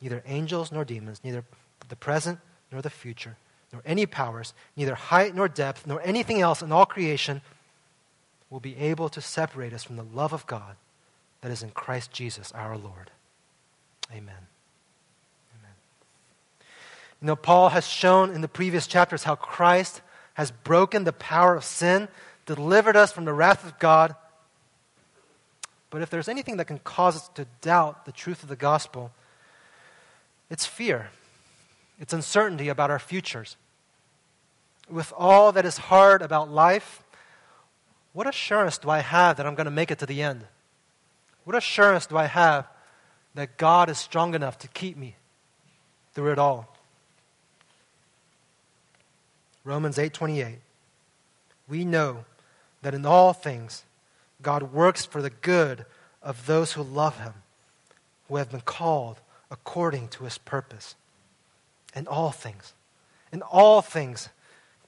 neither 0.00 0.22
angels 0.26 0.70
nor 0.70 0.84
demons, 0.84 1.20
neither 1.24 1.44
the 1.88 1.96
present 1.96 2.38
nor 2.70 2.82
the 2.82 2.90
future, 2.90 3.36
nor 3.72 3.82
any 3.84 4.06
powers, 4.06 4.54
neither 4.76 4.94
height 4.94 5.34
nor 5.34 5.48
depth, 5.48 5.86
nor 5.86 6.00
anything 6.02 6.40
else 6.40 6.62
in 6.62 6.72
all 6.72 6.86
creation 6.86 7.40
will 8.50 8.60
be 8.60 8.76
able 8.76 9.08
to 9.08 9.20
separate 9.20 9.72
us 9.72 9.84
from 9.84 9.96
the 9.96 10.04
love 10.04 10.32
of 10.32 10.46
God 10.46 10.76
that 11.40 11.50
is 11.50 11.62
in 11.62 11.70
Christ 11.70 12.12
Jesus 12.12 12.52
our 12.52 12.76
Lord. 12.76 13.10
Amen. 14.10 14.46
Amen. 15.58 15.74
You 17.20 17.26
know, 17.26 17.36
Paul 17.36 17.70
has 17.70 17.86
shown 17.86 18.30
in 18.30 18.40
the 18.40 18.48
previous 18.48 18.86
chapters 18.86 19.24
how 19.24 19.34
Christ 19.34 20.00
has 20.34 20.50
broken 20.50 21.04
the 21.04 21.12
power 21.12 21.54
of 21.54 21.64
sin, 21.64 22.08
delivered 22.48 22.96
us 22.96 23.12
from 23.12 23.26
the 23.26 23.32
wrath 23.32 23.64
of 23.64 23.78
God. 23.78 24.16
But 25.90 26.02
if 26.02 26.10
there's 26.10 26.28
anything 26.28 26.56
that 26.56 26.64
can 26.64 26.78
cause 26.78 27.14
us 27.14 27.28
to 27.34 27.46
doubt 27.60 28.06
the 28.06 28.12
truth 28.12 28.42
of 28.42 28.48
the 28.48 28.56
gospel, 28.56 29.12
it's 30.50 30.66
fear. 30.66 31.10
It's 32.00 32.12
uncertainty 32.12 32.68
about 32.68 32.90
our 32.90 32.98
futures. 32.98 33.56
With 34.90 35.12
all 35.16 35.52
that 35.52 35.66
is 35.66 35.76
hard 35.76 36.22
about 36.22 36.50
life, 36.50 37.02
what 38.14 38.26
assurance 38.26 38.78
do 38.78 38.88
I 38.88 39.00
have 39.00 39.36
that 39.36 39.46
I'm 39.46 39.54
going 39.54 39.66
to 39.66 39.70
make 39.70 39.90
it 39.90 39.98
to 39.98 40.06
the 40.06 40.22
end? 40.22 40.44
What 41.44 41.54
assurance 41.54 42.06
do 42.06 42.16
I 42.16 42.26
have 42.26 42.66
that 43.34 43.58
God 43.58 43.90
is 43.90 43.98
strong 43.98 44.34
enough 44.34 44.58
to 44.60 44.68
keep 44.68 44.96
me 44.96 45.16
through 46.14 46.32
it 46.32 46.38
all? 46.38 46.74
Romans 49.64 49.98
8:28 49.98 50.56
We 51.68 51.84
know 51.84 52.24
that 52.82 52.94
in 52.94 53.04
all 53.04 53.32
things 53.32 53.84
God 54.42 54.72
works 54.72 55.04
for 55.04 55.20
the 55.20 55.30
good 55.30 55.84
of 56.22 56.46
those 56.46 56.72
who 56.72 56.82
love 56.82 57.18
him, 57.18 57.34
who 58.28 58.36
have 58.36 58.50
been 58.50 58.60
called 58.60 59.18
according 59.50 60.08
to 60.08 60.24
his 60.24 60.38
purpose. 60.38 60.94
In 61.94 62.06
all 62.06 62.30
things, 62.30 62.74
in 63.32 63.42
all 63.42 63.82
things, 63.82 64.28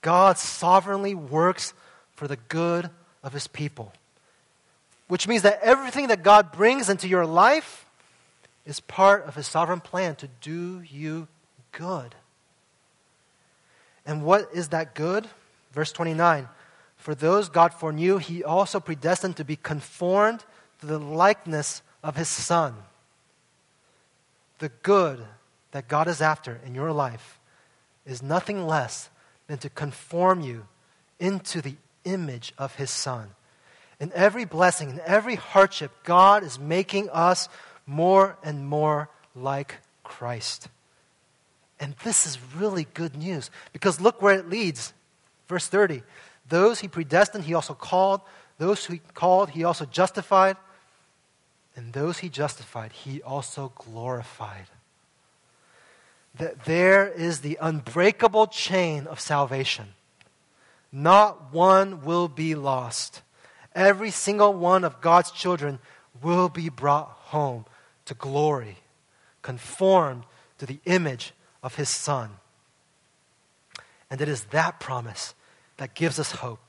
God 0.03 0.39
sovereignly 0.39 1.15
works 1.15 1.73
for 2.15 2.29
the 2.29 2.37
good 2.37 2.91
of 3.23 3.33
his 3.33 3.47
people. 3.47 3.93
Which 5.09 5.27
means 5.27 5.43
that 5.43 5.61
everything 5.63 6.09
that 6.09 6.23
God 6.23 6.53
brings 6.53 6.89
into 6.89 7.09
your 7.09 7.27
life 7.27 7.87
is 8.65 8.79
part 8.81 9.27
of 9.27 9.35
his 9.35 9.47
sovereign 9.47 9.81
plan 9.81 10.15
to 10.17 10.29
do 10.41 10.83
you 10.83 11.27
good. 11.73 12.15
And 14.07 14.23
what 14.23 14.51
is 14.55 14.69
that 14.69 14.95
good? 14.95 15.27
Verse 15.73 15.93
29 15.93 16.49
For 17.11 17.17
those 17.17 17.49
God 17.49 17.75
foreknew, 17.75 18.19
he 18.19 18.45
also 18.45 18.79
predestined 18.79 19.37
to 19.39 19.45
be 19.45 19.57
conformed 19.57 20.45
to 20.79 20.87
the 20.87 21.01
likeness 21.01 21.83
of 22.05 22.15
his 22.15 22.29
Son. 22.29 22.73
The 24.61 24.69
good 24.85 25.19
that 25.73 25.89
God 25.89 26.07
is 26.07 26.23
after 26.23 26.61
in 26.65 26.73
your 26.73 26.93
life 26.93 27.41
is 28.07 28.23
nothing 28.23 28.65
less 28.65 29.11
than 29.49 29.59
to 29.59 29.69
conform 29.69 30.41
you 30.41 30.69
into 31.19 31.61
the 31.61 31.75
image 32.05 32.53
of 32.57 32.77
his 32.77 32.93
Son. 32.93 33.31
In 33.99 34.13
every 34.15 34.45
blessing, 34.45 34.91
in 34.91 35.01
every 35.05 35.35
hardship, 35.35 35.91
God 36.05 36.45
is 36.45 36.61
making 36.61 37.11
us 37.11 37.49
more 37.87 38.37
and 38.45 38.65
more 38.65 39.09
like 39.35 39.79
Christ. 40.05 40.69
And 41.81 41.97
this 42.05 42.25
is 42.25 42.39
really 42.55 42.87
good 42.95 43.17
news 43.17 43.51
because 43.73 44.01
look 44.01 44.23
where 44.23 44.39
it 44.39 44.49
leads. 44.49 44.93
Verse 45.49 45.67
30 45.67 46.05
Those 46.51 46.81
he 46.81 46.89
predestined, 46.89 47.45
he 47.45 47.55
also 47.55 47.75
called. 47.75 48.21
Those 48.59 48.85
he 48.85 49.01
called, 49.15 49.51
he 49.51 49.65
also 49.65 49.87
justified. 49.87 50.57
And 51.75 51.93
those 51.93 52.19
he 52.19 52.29
justified, 52.29 52.93
he 52.93 53.23
also 53.23 53.73
glorified. 53.77 54.67
That 56.35 56.65
there 56.65 57.09
is 57.09 57.41
the 57.41 57.57
unbreakable 57.61 58.49
chain 58.49 59.07
of 59.07 59.19
salvation. 59.19 59.95
Not 60.93 61.53
one 61.53 62.05
will 62.05 62.29
be 62.29 62.55
lost. 62.55 63.23
Every 63.75 64.11
single 64.11 64.53
one 64.53 64.85
of 64.85 65.01
God's 65.01 65.31
children 65.31 65.79
will 66.21 66.49
be 66.49 66.69
brought 66.69 67.09
home 67.09 67.65
to 68.07 68.15
glory, 68.15 68.79
conformed 69.43 70.25
to 70.59 70.67
the 70.67 70.81
image 70.85 71.33
of 71.63 71.77
his 71.77 71.89
Son. 71.89 72.31
And 74.11 74.21
it 74.21 74.29
is 74.29 74.45
that 74.47 74.81
promise 74.81 75.35
that 75.81 75.95
gives 75.95 76.19
us 76.21 76.31
hope, 76.31 76.69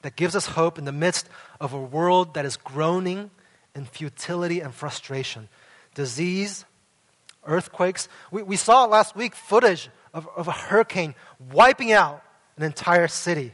that 0.00 0.16
gives 0.16 0.34
us 0.34 0.46
hope 0.46 0.78
in 0.78 0.86
the 0.86 0.92
midst 0.92 1.28
of 1.60 1.74
a 1.74 1.78
world 1.78 2.32
that 2.32 2.46
is 2.46 2.56
groaning 2.56 3.30
in 3.74 3.84
futility 3.84 4.60
and 4.60 4.74
frustration, 4.74 5.46
disease, 5.94 6.64
earthquakes. 7.44 8.08
We, 8.30 8.42
we 8.42 8.56
saw 8.56 8.86
last 8.86 9.14
week 9.14 9.34
footage 9.34 9.90
of, 10.14 10.26
of 10.34 10.48
a 10.48 10.52
hurricane 10.52 11.14
wiping 11.52 11.92
out 11.92 12.24
an 12.56 12.62
entire 12.62 13.08
city. 13.08 13.52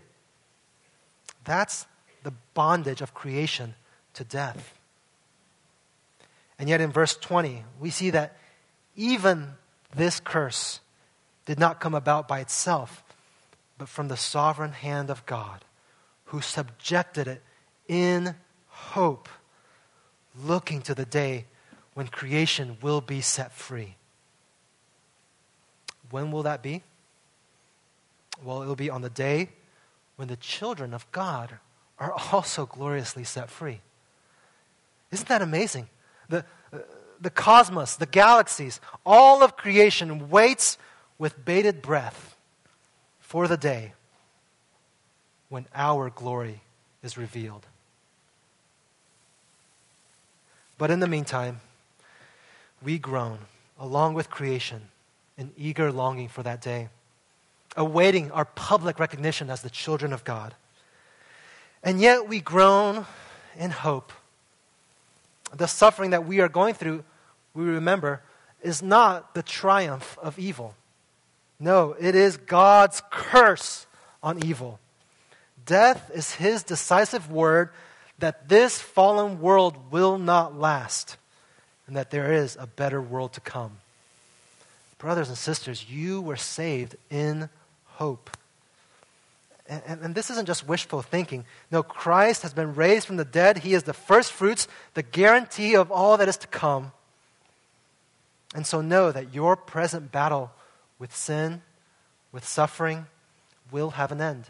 That's 1.43 1.89
the 2.23 2.33
bondage 2.55 3.01
of 3.01 3.13
creation 3.13 3.75
to 4.15 4.23
death. 4.23 4.73
And 6.61 6.69
yet 6.69 6.81
in 6.81 6.93
verse 6.93 7.17
20, 7.17 7.65
we 7.81 7.91
see 7.91 8.11
that 8.11 8.37
even 8.95 9.55
this 9.97 10.21
curse 10.21 10.79
did 11.45 11.59
not 11.59 11.81
come 11.81 11.97
about 11.97 12.29
by 12.29 12.39
itself, 12.39 13.03
but 13.79 13.89
from 13.89 14.09
the 14.09 14.17
sovereign 14.17 14.73
hand 14.73 15.11
of 15.11 15.25
God, 15.27 15.65
who 16.27 16.41
subjected 16.41 17.29
it 17.29 17.43
in 17.89 18.35
hope, 18.69 19.29
looking 20.45 20.83
to 20.83 20.95
the 20.95 21.05
day 21.05 21.47
when 21.95 22.09
creation 22.09 22.77
will 22.83 23.01
be 23.01 23.21
set 23.21 23.53
free. 23.53 23.97
When 26.11 26.31
will 26.31 26.43
that 26.45 26.63
be? 26.63 26.83
Well, 28.43 28.63
it 28.63 28.67
will 28.67 28.77
be 28.77 28.91
on 28.91 29.03
the 29.03 29.11
day 29.11 29.51
when 30.17 30.29
the 30.29 30.37
children 30.37 30.93
of 30.93 31.11
God 31.13 31.59
are 31.99 32.13
also 32.33 32.67
gloriously 32.67 33.25
set 33.25 33.51
free. 33.51 33.81
Isn't 35.11 35.29
that 35.29 35.43
amazing? 35.43 35.89
The, 36.29 36.45
uh, 36.73 36.79
the 37.21 37.31
cosmos, 37.31 37.97
the 37.97 38.07
galaxies, 38.07 38.81
all 39.05 39.43
of 39.43 39.57
creation 39.57 40.29
waits 40.29 40.77
with 41.19 41.45
bated 41.45 41.81
breath 41.81 42.36
for 43.27 43.49
the 43.49 43.57
day 43.57 43.93
when 45.49 45.67
our 45.75 46.11
glory 46.11 46.61
is 47.03 47.19
revealed. 47.19 47.67
But 50.79 50.93
in 50.93 51.01
the 51.01 51.09
meantime, 51.09 51.61
we 52.81 53.01
groan 53.01 53.39
along 53.81 54.15
with 54.15 54.31
creation 54.31 54.83
in 55.37 55.51
eager 55.57 55.91
longing 55.91 56.29
for 56.29 56.45
that 56.45 56.61
day 56.61 56.89
awaiting 57.77 58.31
our 58.31 58.45
public 58.45 59.01
recognition 59.01 59.51
as 59.51 59.61
the 59.61 59.71
children 59.71 60.13
of 60.13 60.23
God. 60.23 60.55
And 61.83 62.01
yet 62.01 62.29
we 62.29 62.41
groan 62.41 63.07
in 63.59 63.71
hope. 63.71 64.13
The 65.55 65.67
suffering 65.67 66.11
that 66.11 66.27
we 66.27 66.41
are 66.41 66.49
going 66.49 66.75
through, 66.75 67.05
we 67.55 67.65
remember, 67.65 68.23
is 68.63 68.83
not 68.83 69.35
the 69.35 69.43
triumph 69.43 70.17
of 70.23 70.39
evil. 70.39 70.75
No, 71.59 71.97
it 71.99 72.15
is 72.15 72.37
God's 72.37 73.03
curse 73.11 73.87
on 74.23 74.45
evil. 74.45 74.79
Death 75.65 76.11
is 76.15 76.35
his 76.35 76.63
decisive 76.63 77.31
word 77.31 77.71
that 78.19 78.49
this 78.49 78.81
fallen 78.81 79.41
world 79.41 79.91
will 79.91 80.19
not 80.19 80.59
last 80.59 81.17
and 81.87 81.97
that 81.97 82.11
there 82.11 82.33
is 82.33 82.57
a 82.59 82.67
better 82.67 83.01
world 83.01 83.33
to 83.35 83.41
come. 83.41 83.79
Brothers 84.99 85.29
and 85.29 85.39
sisters, 85.39 85.89
you 85.89 86.21
were 86.21 86.37
saved 86.37 86.97
in 87.11 87.49
hope. 87.85 88.31
And, 89.69 89.83
and, 89.87 90.01
and, 90.03 90.15
this 90.15 90.31
isn't 90.31 90.47
just 90.47 90.67
wishful 90.67 91.03
thinking. 91.03 91.45
No, 91.73 91.83
Christ 91.83 92.43
has 92.43 92.55
been 92.55 92.75
raised 92.77 93.07
from 93.07 93.17
the 93.17 93.25
dead. 93.25 93.59
He 93.59 93.75
is 93.75 93.83
the 93.83 93.93
first 93.93 94.31
fruits, 94.31 94.69
the 94.95 95.03
guarantee 95.03 95.75
of 95.75 95.91
all 95.91 96.17
that 96.19 96.29
is 96.29 96.37
to 96.39 96.47
come. 96.47 96.93
And 98.55 98.65
so 98.65 98.81
know 98.81 99.11
that 99.11 99.35
your 99.35 99.57
present 99.57 100.13
battle 100.13 100.53
with 100.99 101.15
sin, 101.15 101.63
with 102.33 102.45
suffering, 102.45 103.07
will 103.71 103.91
have 103.91 104.13
an 104.13 104.21
end. 104.21 104.47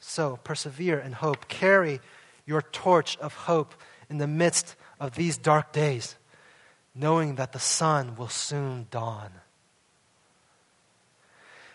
So 0.00 0.38
persevere 0.42 0.98
in 0.98 1.12
hope. 1.12 1.48
Carry 1.48 2.00
your 2.46 2.62
torch 2.62 3.16
of 3.18 3.34
hope 3.34 3.74
in 4.10 4.18
the 4.18 4.26
midst 4.26 4.74
of 4.98 5.14
these 5.14 5.38
dark 5.38 5.72
days, 5.72 6.16
knowing 6.94 7.36
that 7.36 7.52
the 7.52 7.58
sun 7.58 8.16
will 8.16 8.28
soon 8.28 8.86
dawn. 8.90 9.30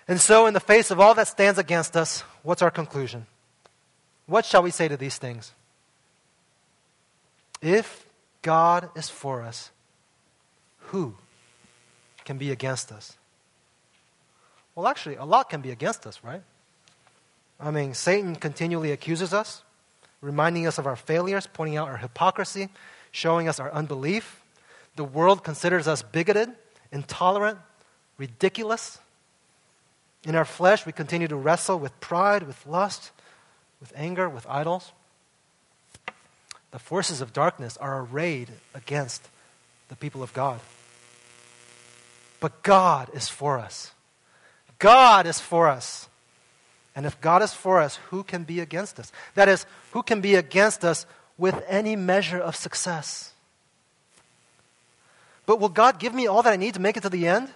And 0.07 0.21
so, 0.21 0.45
in 0.45 0.53
the 0.53 0.61
face 0.61 0.89
of 0.89 0.99
all 1.01 1.13
that 1.15 1.27
stands 1.27 1.59
against 1.59 1.97
us, 1.97 2.21
what's 2.43 2.61
our 2.61 2.71
conclusion? 2.71 3.25
What 4.25 4.45
shall 4.45 4.63
we 4.63 4.71
say 4.71 4.87
to 4.87 4.95
these 4.95 5.17
things? 5.17 5.53
If 7.61 8.05
God 8.41 8.89
is 8.95 9.09
for 9.09 9.41
us, 9.41 9.71
who 10.77 11.15
can 12.23 12.37
be 12.37 12.51
against 12.51 12.91
us? 12.91 13.17
Well, 14.77 14.87
actually, 14.87 15.15
a 15.15 15.25
lot 15.25 15.49
can 15.49 15.61
be 15.61 15.71
against 15.71 16.05
us, 16.05 16.23
right? 16.23 16.43
I 17.59 17.71
mean, 17.71 17.95
Satan 17.95 18.35
continually 18.35 18.91
accuses 18.91 19.33
us, 19.33 19.63
reminding 20.21 20.67
us 20.67 20.77
of 20.77 20.85
our 20.85 20.95
failures, 20.95 21.47
pointing 21.51 21.77
out 21.77 21.87
our 21.87 21.97
hypocrisy, 21.97 22.69
showing 23.09 23.49
us 23.49 23.59
our 23.59 23.73
unbelief. 23.73 24.39
The 24.95 25.03
world 25.03 25.43
considers 25.43 25.87
us 25.87 26.03
bigoted, 26.03 26.49
intolerant, 26.91 27.57
ridiculous. 28.19 28.99
In 30.23 30.35
our 30.35 30.45
flesh, 30.45 30.85
we 30.85 30.91
continue 30.91 31.27
to 31.27 31.35
wrestle 31.35 31.79
with 31.79 31.99
pride, 31.99 32.43
with 32.43 32.63
lust, 32.67 33.09
with 33.81 33.91
anger, 33.95 34.29
with 34.29 34.45
idols. 34.47 34.91
The 36.69 36.77
forces 36.77 37.19
of 37.19 37.33
darkness 37.33 37.77
are 37.77 38.01
arrayed 38.01 38.49
against 38.75 39.27
the 39.89 39.95
people 39.95 40.21
of 40.21 40.33
God. 40.33 40.59
But 42.39 42.61
God 42.61 43.09
is 43.15 43.27
for 43.27 43.57
us. 43.57 43.93
God 44.79 45.25
is 45.25 45.39
for 45.39 45.67
us. 45.67 46.07
And 46.95 47.05
if 47.05 47.19
God 47.21 47.43
is 47.43 47.53
for 47.53 47.79
us, 47.79 47.97
who 48.09 48.23
can 48.23 48.43
be 48.43 48.59
against 48.59 48.99
us? 48.99 49.11
That 49.35 49.47
is, 49.47 49.65
who 49.91 50.01
can 50.01 50.21
be 50.21 50.35
against 50.35 50.83
us 50.83 51.05
with 51.37 51.63
any 51.67 51.95
measure 51.95 52.39
of 52.39 52.55
success? 52.55 53.33
But 55.45 55.59
will 55.59 55.69
God 55.69 55.99
give 55.99 56.13
me 56.13 56.27
all 56.27 56.43
that 56.43 56.53
I 56.53 56.57
need 56.57 56.73
to 56.73 56.81
make 56.81 56.97
it 56.97 57.03
to 57.03 57.09
the 57.09 57.27
end? 57.27 57.49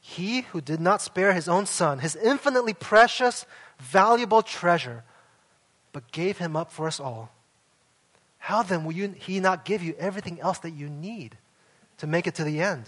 He 0.00 0.42
who 0.42 0.60
did 0.60 0.80
not 0.80 1.02
spare 1.02 1.32
his 1.32 1.48
own 1.48 1.66
son, 1.66 1.98
his 1.98 2.14
infinitely 2.14 2.74
precious, 2.74 3.44
valuable 3.78 4.42
treasure, 4.42 5.02
but 5.92 6.12
gave 6.12 6.38
him 6.38 6.54
up 6.54 6.70
for 6.70 6.86
us 6.86 7.00
all. 7.00 7.30
How 8.38 8.62
then 8.62 8.84
will 8.84 8.92
you, 8.92 9.12
he 9.16 9.40
not 9.40 9.64
give 9.64 9.82
you 9.82 9.96
everything 9.98 10.40
else 10.40 10.58
that 10.60 10.70
you 10.70 10.88
need 10.88 11.36
to 11.98 12.06
make 12.06 12.28
it 12.28 12.36
to 12.36 12.44
the 12.44 12.60
end? 12.60 12.84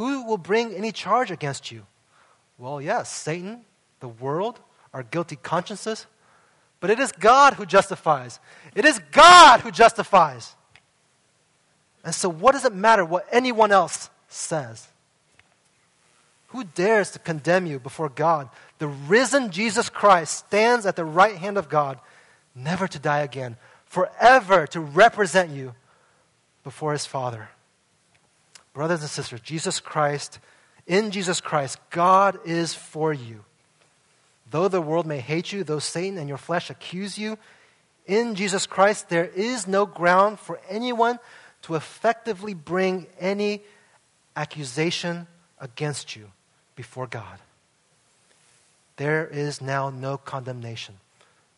Who 0.00 0.24
will 0.24 0.38
bring 0.38 0.72
any 0.72 0.92
charge 0.92 1.30
against 1.30 1.70
you? 1.70 1.84
Well, 2.56 2.80
yes, 2.80 3.12
Satan, 3.12 3.60
the 4.00 4.08
world, 4.08 4.58
our 4.94 5.02
guilty 5.02 5.36
consciences, 5.36 6.06
but 6.80 6.88
it 6.88 6.98
is 6.98 7.12
God 7.12 7.52
who 7.52 7.66
justifies. 7.66 8.40
It 8.74 8.86
is 8.86 8.98
God 9.12 9.60
who 9.60 9.70
justifies. 9.70 10.54
And 12.02 12.14
so, 12.14 12.30
what 12.30 12.52
does 12.52 12.64
it 12.64 12.74
matter 12.74 13.04
what 13.04 13.26
anyone 13.30 13.72
else 13.72 14.08
says. 14.30 14.88
Who 16.48 16.64
dares 16.64 17.10
to 17.10 17.18
condemn 17.18 17.66
you 17.66 17.78
before 17.78 18.08
God? 18.08 18.48
The 18.78 18.88
risen 18.88 19.50
Jesus 19.50 19.90
Christ 19.90 20.46
stands 20.46 20.86
at 20.86 20.96
the 20.96 21.04
right 21.04 21.36
hand 21.36 21.58
of 21.58 21.68
God, 21.68 21.98
never 22.54 22.88
to 22.88 22.98
die 22.98 23.20
again, 23.20 23.56
forever 23.84 24.66
to 24.68 24.80
represent 24.80 25.50
you 25.50 25.74
before 26.64 26.92
his 26.92 27.06
Father. 27.06 27.50
Brothers 28.80 29.02
and 29.02 29.10
sisters, 29.10 29.42
Jesus 29.42 29.78
Christ, 29.78 30.38
in 30.86 31.10
Jesus 31.10 31.38
Christ, 31.42 31.78
God 31.90 32.38
is 32.46 32.72
for 32.72 33.12
you. 33.12 33.44
Though 34.50 34.68
the 34.68 34.80
world 34.80 35.04
may 35.04 35.20
hate 35.20 35.52
you, 35.52 35.64
though 35.64 35.80
Satan 35.80 36.16
and 36.16 36.30
your 36.30 36.38
flesh 36.38 36.70
accuse 36.70 37.18
you, 37.18 37.36
in 38.06 38.34
Jesus 38.36 38.66
Christ 38.66 39.10
there 39.10 39.26
is 39.26 39.68
no 39.68 39.84
ground 39.84 40.40
for 40.40 40.58
anyone 40.66 41.18
to 41.60 41.74
effectively 41.74 42.54
bring 42.54 43.06
any 43.18 43.60
accusation 44.34 45.26
against 45.60 46.16
you 46.16 46.30
before 46.74 47.06
God. 47.06 47.38
There 48.96 49.26
is 49.26 49.60
now 49.60 49.90
no 49.90 50.16
condemnation 50.16 50.94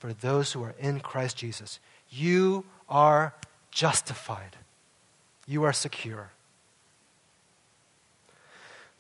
for 0.01 0.13
those 0.13 0.51
who 0.51 0.65
are 0.65 0.75
in 0.81 0.99
Christ 0.99 1.37
Jesus. 1.37 1.79
You 2.11 2.65
are 2.89 3.33
justified, 3.71 4.57
you 5.47 5.63
are 5.63 5.73
secure. 5.73 6.33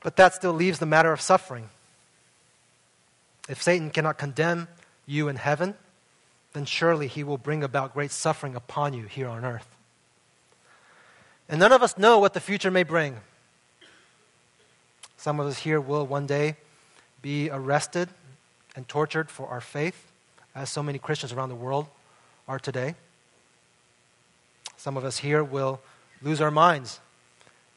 But 0.03 0.17
that 0.17 0.35
still 0.35 0.53
leaves 0.53 0.79
the 0.79 0.87
matter 0.87 1.13
of 1.13 1.21
suffering. 1.21 1.69
If 3.49 3.63
Satan 3.63 3.91
cannot 3.91 4.19
condemn 4.19 4.69
you 5.07 5.29
in 5.29 5.37
heaven, 5.37 5.75
then 6.53 6.65
surely 6.65 7.07
he 7.07 7.25
will 7.25 7.39
bring 7.39 7.63
about 7.63 7.95
great 7.95 8.11
suffering 8.11 8.55
upon 8.55 8.95
you 8.95 9.05
here 9.05 9.29
on 9.29 9.45
earth. 9.45 9.69
And 11.49 11.61
none 11.61 11.73
of 11.73 11.83
us 11.83 11.99
know 11.99 12.19
what 12.19 12.35
the 12.35 12.41
future 12.41 12.71
may 12.71 12.83
bring. 12.83 13.19
Some 15.17 15.39
of 15.39 15.47
us 15.47 15.59
here 15.59 15.81
will 15.81 16.07
one 16.07 16.27
day 16.27 16.57
be 17.21 17.49
arrested 17.51 18.09
and 18.75 18.89
tortured 18.89 19.31
for 19.31 19.47
our 19.49 19.61
faith, 19.61 20.11
as 20.55 20.71
so 20.71 20.83
many 20.83 20.99
Christians 20.99 21.33
around 21.33 21.49
the 21.49 21.55
world 21.55 21.87
are 22.49 22.59
today. 22.59 22.95
Some 24.77 24.97
of 24.97 25.05
us 25.05 25.19
here 25.19 25.45
will 25.45 25.81
lose 26.23 26.41
our 26.41 26.51
minds 26.51 27.01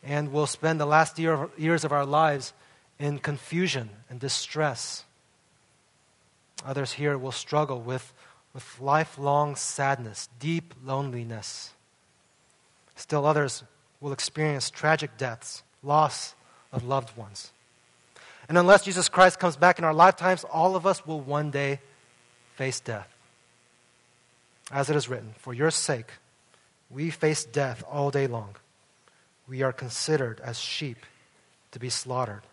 and 0.06 0.32
will 0.32 0.48
spend 0.48 0.80
the 0.80 0.86
last 0.86 1.18
year 1.18 1.50
years 1.58 1.84
of 1.84 1.92
our 1.92 2.06
lives 2.06 2.54
in 3.00 3.18
confusion 3.18 3.90
and 4.10 4.20
distress. 4.20 5.04
Others 6.66 6.94
here 6.94 7.18
will 7.18 7.32
struggle 7.32 7.82
with, 7.82 8.14
with 8.54 8.80
lifelong 8.80 9.56
sadness, 9.56 10.30
deep 10.40 10.74
loneliness. 10.86 11.74
Still 12.96 13.26
others 13.26 13.64
will 14.00 14.14
experience 14.14 14.70
tragic 14.70 15.18
deaths, 15.18 15.64
loss 15.84 16.36
of 16.72 16.84
loved 16.84 17.18
ones. 17.18 17.52
And 18.48 18.58
unless 18.58 18.84
Jesus 18.84 19.10
Christ 19.10 19.40
comes 19.40 19.58
back 19.58 19.80
in 19.80 19.86
our 19.86 19.94
lifetimes, 19.94 20.44
all 20.44 20.76
of 20.76 20.86
us 20.86 21.06
will 21.06 21.20
one 21.20 21.50
day 21.50 21.80
face 22.56 22.80
death. 22.80 23.10
As 24.72 24.90
it 24.90 24.96
is 24.96 25.10
written, 25.10 25.34
for 25.38 25.54
your 25.54 25.72
sake, 25.72 26.12
we 26.90 27.10
face 27.10 27.44
death 27.44 27.84
all 27.90 28.12
day 28.12 28.28
long. 28.28 28.56
We 29.48 29.62
are 29.62 29.74
considered 29.74 30.40
as 30.42 30.60
sheep 30.60 31.06
to 31.72 31.80
be 31.80 31.90
slaughtered. 31.90 32.44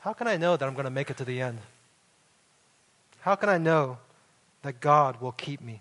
How 0.00 0.12
can 0.12 0.28
I 0.28 0.36
know 0.36 0.56
that 0.56 0.66
I'm 0.66 0.74
going 0.74 0.84
to 0.84 0.90
make 0.90 1.10
it 1.10 1.16
to 1.18 1.24
the 1.24 1.40
end? 1.40 1.58
How 3.20 3.34
can 3.34 3.48
I 3.48 3.58
know 3.58 3.98
that 4.62 4.80
God 4.80 5.20
will 5.20 5.32
keep 5.32 5.60
me? 5.60 5.80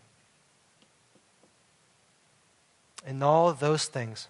In 3.05 3.21
all 3.21 3.51
those 3.53 3.85
things, 3.85 4.29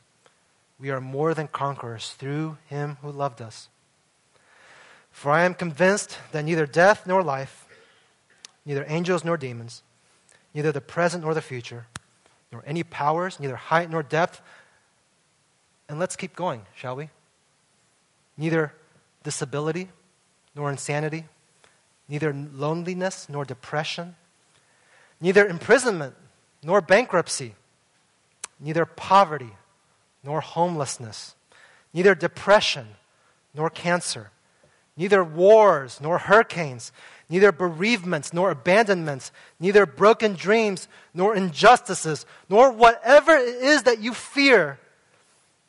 we 0.79 0.89
are 0.89 0.99
more 0.99 1.33
than 1.33 1.47
conquerors 1.47 2.11
through 2.17 2.57
him 2.67 2.97
who 3.01 3.11
loved 3.11 3.41
us. 3.41 3.69
For 5.11 5.31
I 5.31 5.43
am 5.43 5.53
convinced 5.53 6.17
that 6.31 6.43
neither 6.43 6.65
death 6.65 7.05
nor 7.05 7.21
life, 7.21 7.67
neither 8.65 8.83
angels 8.87 9.23
nor 9.23 9.37
demons, 9.37 9.83
neither 10.53 10.71
the 10.71 10.81
present 10.81 11.23
nor 11.23 11.35
the 11.35 11.41
future, 11.41 11.85
nor 12.51 12.63
any 12.65 12.83
powers, 12.83 13.39
neither 13.39 13.55
height 13.55 13.91
nor 13.91 14.01
depth, 14.01 14.41
and 15.93 15.99
let's 15.99 16.15
keep 16.15 16.35
going, 16.35 16.63
shall 16.75 16.95
we? 16.95 17.11
Neither 18.35 18.73
disability 19.21 19.89
nor 20.55 20.71
insanity, 20.71 21.25
neither 22.09 22.33
loneliness 22.33 23.29
nor 23.29 23.45
depression, 23.45 24.15
neither 25.21 25.45
imprisonment 25.45 26.15
nor 26.63 26.81
bankruptcy, 26.81 27.53
neither 28.59 28.85
poverty 28.85 29.51
nor 30.23 30.41
homelessness, 30.41 31.35
neither 31.93 32.15
depression 32.15 32.87
nor 33.53 33.69
cancer, 33.69 34.31
neither 34.97 35.23
wars 35.23 36.01
nor 36.01 36.17
hurricanes, 36.17 36.91
neither 37.29 37.51
bereavements 37.51 38.33
nor 38.33 38.49
abandonments, 38.49 39.31
neither 39.59 39.85
broken 39.85 40.33
dreams 40.33 40.87
nor 41.13 41.35
injustices, 41.35 42.25
nor 42.49 42.71
whatever 42.71 43.33
it 43.35 43.61
is 43.61 43.83
that 43.83 43.99
you 43.99 44.11
fear, 44.15 44.79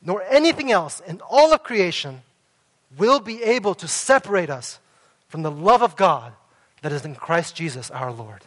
nor 0.04 0.22
anything 0.22 0.70
else 0.70 1.00
in 1.06 1.20
all 1.28 1.52
of 1.52 1.62
creation 1.62 2.22
will 2.96 3.20
be 3.20 3.42
able 3.42 3.74
to 3.74 3.88
separate 3.88 4.50
us 4.50 4.78
from 5.28 5.42
the 5.42 5.50
love 5.50 5.82
of 5.82 5.96
God 5.96 6.32
that 6.82 6.92
is 6.92 7.04
in 7.04 7.14
Christ 7.14 7.56
Jesus 7.56 7.90
our 7.90 8.12
Lord. 8.12 8.42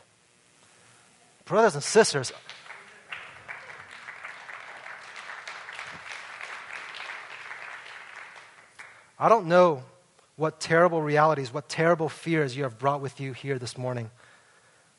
Brothers 1.45 1.75
and 1.75 1.83
sisters, 1.83 2.31
I 9.19 9.29
don't 9.29 9.47
know 9.47 9.81
what 10.35 10.59
terrible 10.59 11.01
realities, 11.01 11.51
what 11.51 11.67
terrible 11.67 12.09
fears 12.09 12.55
you 12.55 12.63
have 12.63 12.77
brought 12.77 13.01
with 13.01 13.19
you 13.19 13.33
here 13.33 13.57
this 13.57 13.77
morning. 13.77 14.11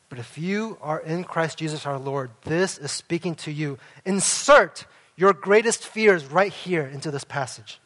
But 0.09 0.19
if 0.19 0.37
you 0.37 0.79
are 0.81 0.99
in 0.99 1.23
Christ 1.23 1.59
Jesus 1.59 1.87
our 1.87 1.99
Lord, 1.99 2.31
this 2.43 2.79
is 2.79 2.91
speaking 2.91 3.37
to 3.37 3.53
you. 3.53 3.79
Insert 4.05 4.87
your 5.19 5.33
greatest 5.33 5.85
fears 5.85 6.25
right 6.27 6.53
here 6.53 6.87
into 6.87 7.11
this 7.11 7.25
passage. 7.25 7.81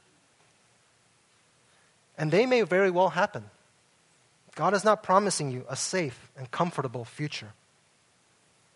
And 2.19 2.31
they 2.31 2.45
may 2.45 2.61
very 2.61 2.91
well 2.91 3.09
happen. 3.09 3.45
God 4.55 4.75
is 4.75 4.85
not 4.85 5.03
promising 5.03 5.51
you 5.51 5.65
a 5.67 5.75
safe 5.75 6.31
and 6.37 6.51
comfortable 6.51 7.07
future. 7.07 7.49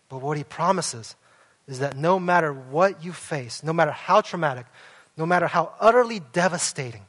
But 0.09 0.23
what 0.23 0.37
He 0.37 0.43
promises 0.43 1.15
is 1.67 1.79
that 1.79 1.95
no 1.95 2.19
matter 2.19 2.51
what 2.51 3.05
you 3.05 3.13
face, 3.13 3.61
no 3.61 3.73
matter 3.73 3.91
how 3.91 4.21
traumatic, 4.21 4.65
no 5.15 5.27
matter 5.27 5.45
how 5.45 5.73
utterly 5.79 6.19
devastating, 6.19 7.05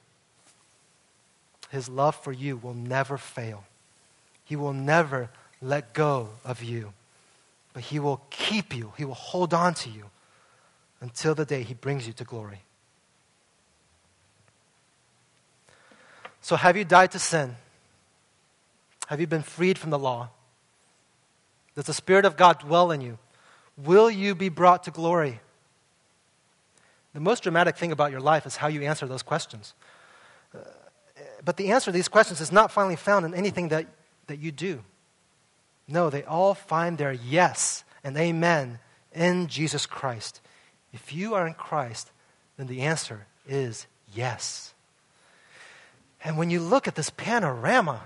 his 1.70 1.88
love 1.88 2.14
for 2.14 2.32
you 2.32 2.58
will 2.58 2.74
never 2.74 3.16
fail. 3.16 3.64
He 4.44 4.54
will 4.54 4.74
never 4.74 5.30
let 5.62 5.94
go 5.94 6.28
of 6.44 6.62
you. 6.62 6.92
but 7.72 7.84
He 7.84 7.98
will 7.98 8.20
keep 8.28 8.74
you, 8.74 8.92
He 8.98 9.06
will 9.06 9.14
hold 9.14 9.54
on 9.54 9.72
to 9.74 9.88
you 9.90 10.10
until 11.00 11.34
the 11.34 11.44
day 11.44 11.62
He 11.62 11.74
brings 11.74 12.06
you 12.06 12.12
to 12.14 12.24
glory. 12.24 12.62
So, 16.40 16.56
have 16.56 16.76
you 16.76 16.84
died 16.84 17.12
to 17.12 17.18
sin? 17.18 17.56
Have 19.08 19.20
you 19.20 19.26
been 19.26 19.42
freed 19.42 19.78
from 19.78 19.90
the 19.90 19.98
law? 19.98 20.30
Does 21.74 21.84
the 21.84 21.94
Spirit 21.94 22.24
of 22.24 22.36
God 22.36 22.60
dwell 22.60 22.90
in 22.90 23.00
you? 23.00 23.18
Will 23.76 24.10
you 24.10 24.34
be 24.34 24.48
brought 24.48 24.82
to 24.84 24.90
glory? 24.90 25.40
The 27.14 27.20
most 27.20 27.42
dramatic 27.42 27.76
thing 27.76 27.92
about 27.92 28.10
your 28.10 28.20
life 28.20 28.46
is 28.46 28.56
how 28.56 28.68
you 28.68 28.82
answer 28.82 29.06
those 29.06 29.22
questions. 29.22 29.74
Uh, 30.54 30.58
but 31.44 31.56
the 31.56 31.70
answer 31.70 31.86
to 31.86 31.92
these 31.92 32.08
questions 32.08 32.40
is 32.40 32.52
not 32.52 32.70
finally 32.70 32.96
found 32.96 33.24
in 33.24 33.34
anything 33.34 33.68
that, 33.68 33.86
that 34.26 34.38
you 34.38 34.52
do. 34.52 34.82
No, 35.86 36.10
they 36.10 36.24
all 36.24 36.54
find 36.54 36.98
their 36.98 37.12
yes 37.12 37.84
and 38.04 38.16
amen 38.16 38.78
in 39.12 39.46
Jesus 39.46 39.86
Christ. 39.86 40.40
If 40.92 41.12
you 41.12 41.34
are 41.34 41.46
in 41.46 41.54
Christ, 41.54 42.10
then 42.56 42.66
the 42.66 42.82
answer 42.82 43.26
is 43.46 43.86
yes. 44.14 44.74
And 46.24 46.36
when 46.36 46.50
you 46.50 46.60
look 46.60 46.88
at 46.88 46.94
this 46.94 47.10
panorama 47.10 48.02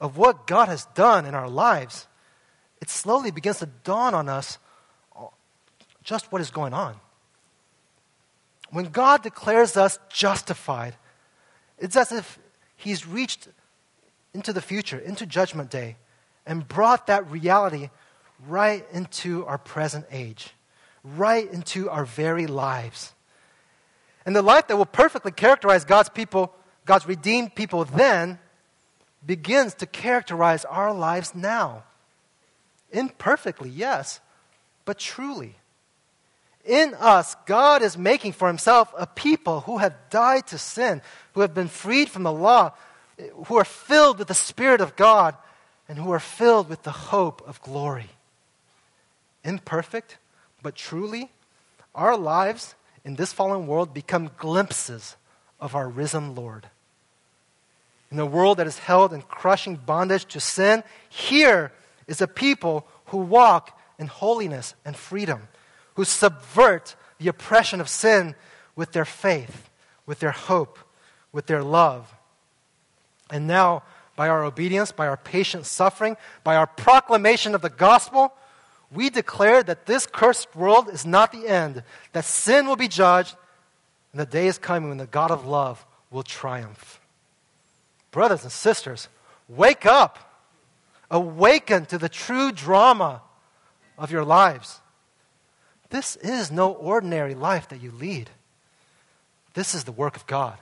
of 0.00 0.16
what 0.16 0.46
God 0.46 0.68
has 0.68 0.84
done 0.94 1.26
in 1.26 1.34
our 1.34 1.48
lives, 1.48 2.06
it 2.80 2.90
slowly 2.90 3.30
begins 3.30 3.58
to 3.58 3.66
dawn 3.66 4.14
on 4.14 4.28
us 4.28 4.58
just 6.02 6.32
what 6.32 6.40
is 6.40 6.50
going 6.50 6.74
on. 6.74 6.96
When 8.70 8.86
God 8.86 9.22
declares 9.22 9.76
us 9.76 9.98
justified, 10.08 10.94
it's 11.78 11.96
as 11.96 12.12
if 12.12 12.38
He's 12.76 13.06
reached 13.06 13.48
into 14.32 14.52
the 14.52 14.62
future, 14.62 14.98
into 14.98 15.26
Judgment 15.26 15.70
Day, 15.70 15.96
and 16.46 16.66
brought 16.66 17.08
that 17.08 17.30
reality 17.30 17.90
right 18.46 18.86
into 18.92 19.44
our 19.46 19.58
present 19.58 20.06
age, 20.10 20.54
right 21.04 21.50
into 21.50 21.88
our 21.88 22.04
very 22.04 22.46
lives. 22.46 23.12
And 24.26 24.36
the 24.36 24.42
life 24.42 24.68
that 24.68 24.76
will 24.76 24.86
perfectly 24.86 25.32
characterize 25.32 25.84
God's 25.84 26.08
people, 26.08 26.54
God's 26.84 27.06
redeemed 27.06 27.54
people 27.54 27.84
then, 27.84 28.38
begins 29.24 29.74
to 29.74 29.86
characterize 29.86 30.64
our 30.64 30.92
lives 30.92 31.34
now. 31.34 31.84
Imperfectly, 32.92 33.70
yes, 33.70 34.20
but 34.84 34.98
truly. 34.98 35.56
In 36.64 36.94
us, 36.94 37.36
God 37.46 37.82
is 37.82 37.96
making 37.96 38.32
for 38.32 38.48
himself 38.48 38.92
a 38.96 39.06
people 39.06 39.60
who 39.60 39.78
have 39.78 39.94
died 40.10 40.46
to 40.48 40.58
sin, 40.58 41.00
who 41.32 41.40
have 41.40 41.54
been 41.54 41.68
freed 41.68 42.10
from 42.10 42.22
the 42.22 42.32
law, 42.32 42.72
who 43.46 43.56
are 43.56 43.64
filled 43.64 44.18
with 44.18 44.28
the 44.28 44.34
Spirit 44.34 44.80
of 44.80 44.96
God, 44.96 45.34
and 45.88 45.98
who 45.98 46.12
are 46.12 46.20
filled 46.20 46.68
with 46.68 46.82
the 46.82 46.90
hope 46.90 47.42
of 47.46 47.60
glory. 47.62 48.10
Imperfect, 49.42 50.18
but 50.62 50.74
truly, 50.74 51.30
our 51.94 52.16
lives 52.16 52.74
in 53.04 53.16
this 53.16 53.32
fallen 53.32 53.66
world 53.66 53.94
become 53.94 54.30
glimpses 54.38 55.16
of 55.60 55.74
our 55.74 55.88
risen 55.88 56.34
Lord. 56.34 56.68
In 58.10 58.18
a 58.18 58.26
world 58.26 58.58
that 58.58 58.66
is 58.66 58.78
held 58.78 59.12
in 59.12 59.22
crushing 59.22 59.76
bondage 59.76 60.24
to 60.26 60.40
sin, 60.40 60.82
here 61.08 61.72
is 62.06 62.20
a 62.20 62.26
people 62.26 62.86
who 63.06 63.18
walk 63.18 63.78
in 63.98 64.08
holiness 64.08 64.74
and 64.84 64.96
freedom, 64.96 65.42
who 65.94 66.04
subvert 66.04 66.96
the 67.18 67.28
oppression 67.28 67.80
of 67.80 67.88
sin 67.88 68.34
with 68.74 68.92
their 68.92 69.04
faith, 69.04 69.70
with 70.06 70.18
their 70.18 70.32
hope, 70.32 70.78
with 71.32 71.46
their 71.46 71.62
love. 71.62 72.12
And 73.30 73.46
now, 73.46 73.84
by 74.16 74.28
our 74.28 74.44
obedience, 74.44 74.90
by 74.90 75.06
our 75.06 75.16
patient 75.16 75.66
suffering, 75.66 76.16
by 76.42 76.56
our 76.56 76.66
proclamation 76.66 77.54
of 77.54 77.62
the 77.62 77.70
gospel, 77.70 78.32
we 78.92 79.10
declare 79.10 79.62
that 79.62 79.86
this 79.86 80.06
cursed 80.06 80.54
world 80.54 80.88
is 80.88 81.06
not 81.06 81.32
the 81.32 81.46
end, 81.46 81.82
that 82.12 82.24
sin 82.24 82.66
will 82.66 82.76
be 82.76 82.88
judged, 82.88 83.36
and 84.12 84.20
the 84.20 84.26
day 84.26 84.46
is 84.46 84.58
coming 84.58 84.88
when 84.88 84.98
the 84.98 85.06
God 85.06 85.30
of 85.30 85.46
love 85.46 85.84
will 86.10 86.22
triumph. 86.22 87.00
Brothers 88.10 88.42
and 88.42 88.50
sisters, 88.50 89.08
wake 89.48 89.86
up. 89.86 90.18
Awaken 91.10 91.86
to 91.86 91.98
the 91.98 92.08
true 92.08 92.52
drama 92.52 93.22
of 93.98 94.10
your 94.10 94.24
lives. 94.24 94.80
This 95.90 96.16
is 96.16 96.52
no 96.52 96.72
ordinary 96.72 97.34
life 97.34 97.68
that 97.68 97.82
you 97.82 97.90
lead. 97.90 98.30
This 99.54 99.74
is 99.74 99.84
the 99.84 99.92
work 99.92 100.16
of 100.16 100.26
God 100.26 100.56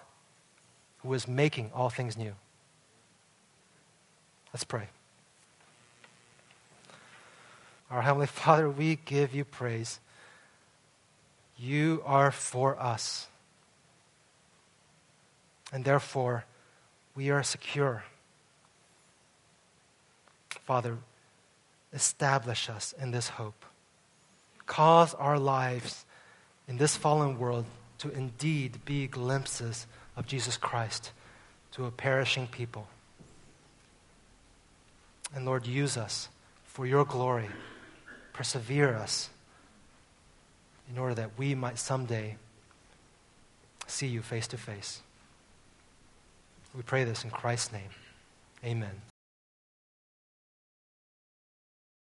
who 0.98 1.12
is 1.12 1.28
making 1.28 1.70
all 1.74 1.90
things 1.90 2.16
new. 2.16 2.34
Let's 4.52 4.64
pray. 4.64 4.88
Our 7.91 8.03
Heavenly 8.03 8.26
Father, 8.45 8.68
we 8.68 8.97
give 9.05 9.34
you 9.34 9.45
praise. 9.45 10.01
You 11.57 12.03
are 12.05 12.30
for 12.30 12.80
us. 12.80 13.26
And 15.72 15.84
therefore, 15.84 16.45
we 17.14 17.30
are 17.30 17.43
secure. 17.43 18.05
Father, 20.64 20.99
establish 21.93 22.68
us 22.68 22.95
in 23.01 23.11
this 23.11 23.28
hope. 23.28 23.64
Cause 24.66 25.14
our 25.14 25.39
lives 25.39 26.05
in 26.68 26.76
this 26.76 26.97
fallen 26.97 27.39
world 27.39 27.64
to 27.99 28.11
indeed 28.11 28.84
be 28.84 29.07
glimpses 29.07 29.86
of 30.16 30.26
Jesus 30.26 30.57
Christ 30.57 31.12
to 31.72 31.86
a 31.86 31.91
perishing 31.91 32.47
people. 32.47 32.86
And 35.34 35.45
Lord, 35.45 35.66
use 35.66 35.97
us 35.97 36.28
for 36.64 36.86
your 36.86 37.05
glory. 37.05 37.49
Persevere 38.39 38.95
us 38.95 39.30
in 40.89 40.97
order 40.97 41.12
that 41.16 41.30
we 41.36 41.57
might 41.57 41.76
someday 41.76 42.36
see 43.89 44.07
you 44.07 44.22
face 44.22 44.47
to 44.47 44.57
face. 44.57 45.03
We 46.72 46.82
pray 46.82 47.03
this 47.03 47.24
in 47.24 47.30
Christ's 47.30 47.72
name. 47.72 47.91
Amen. 48.64 49.07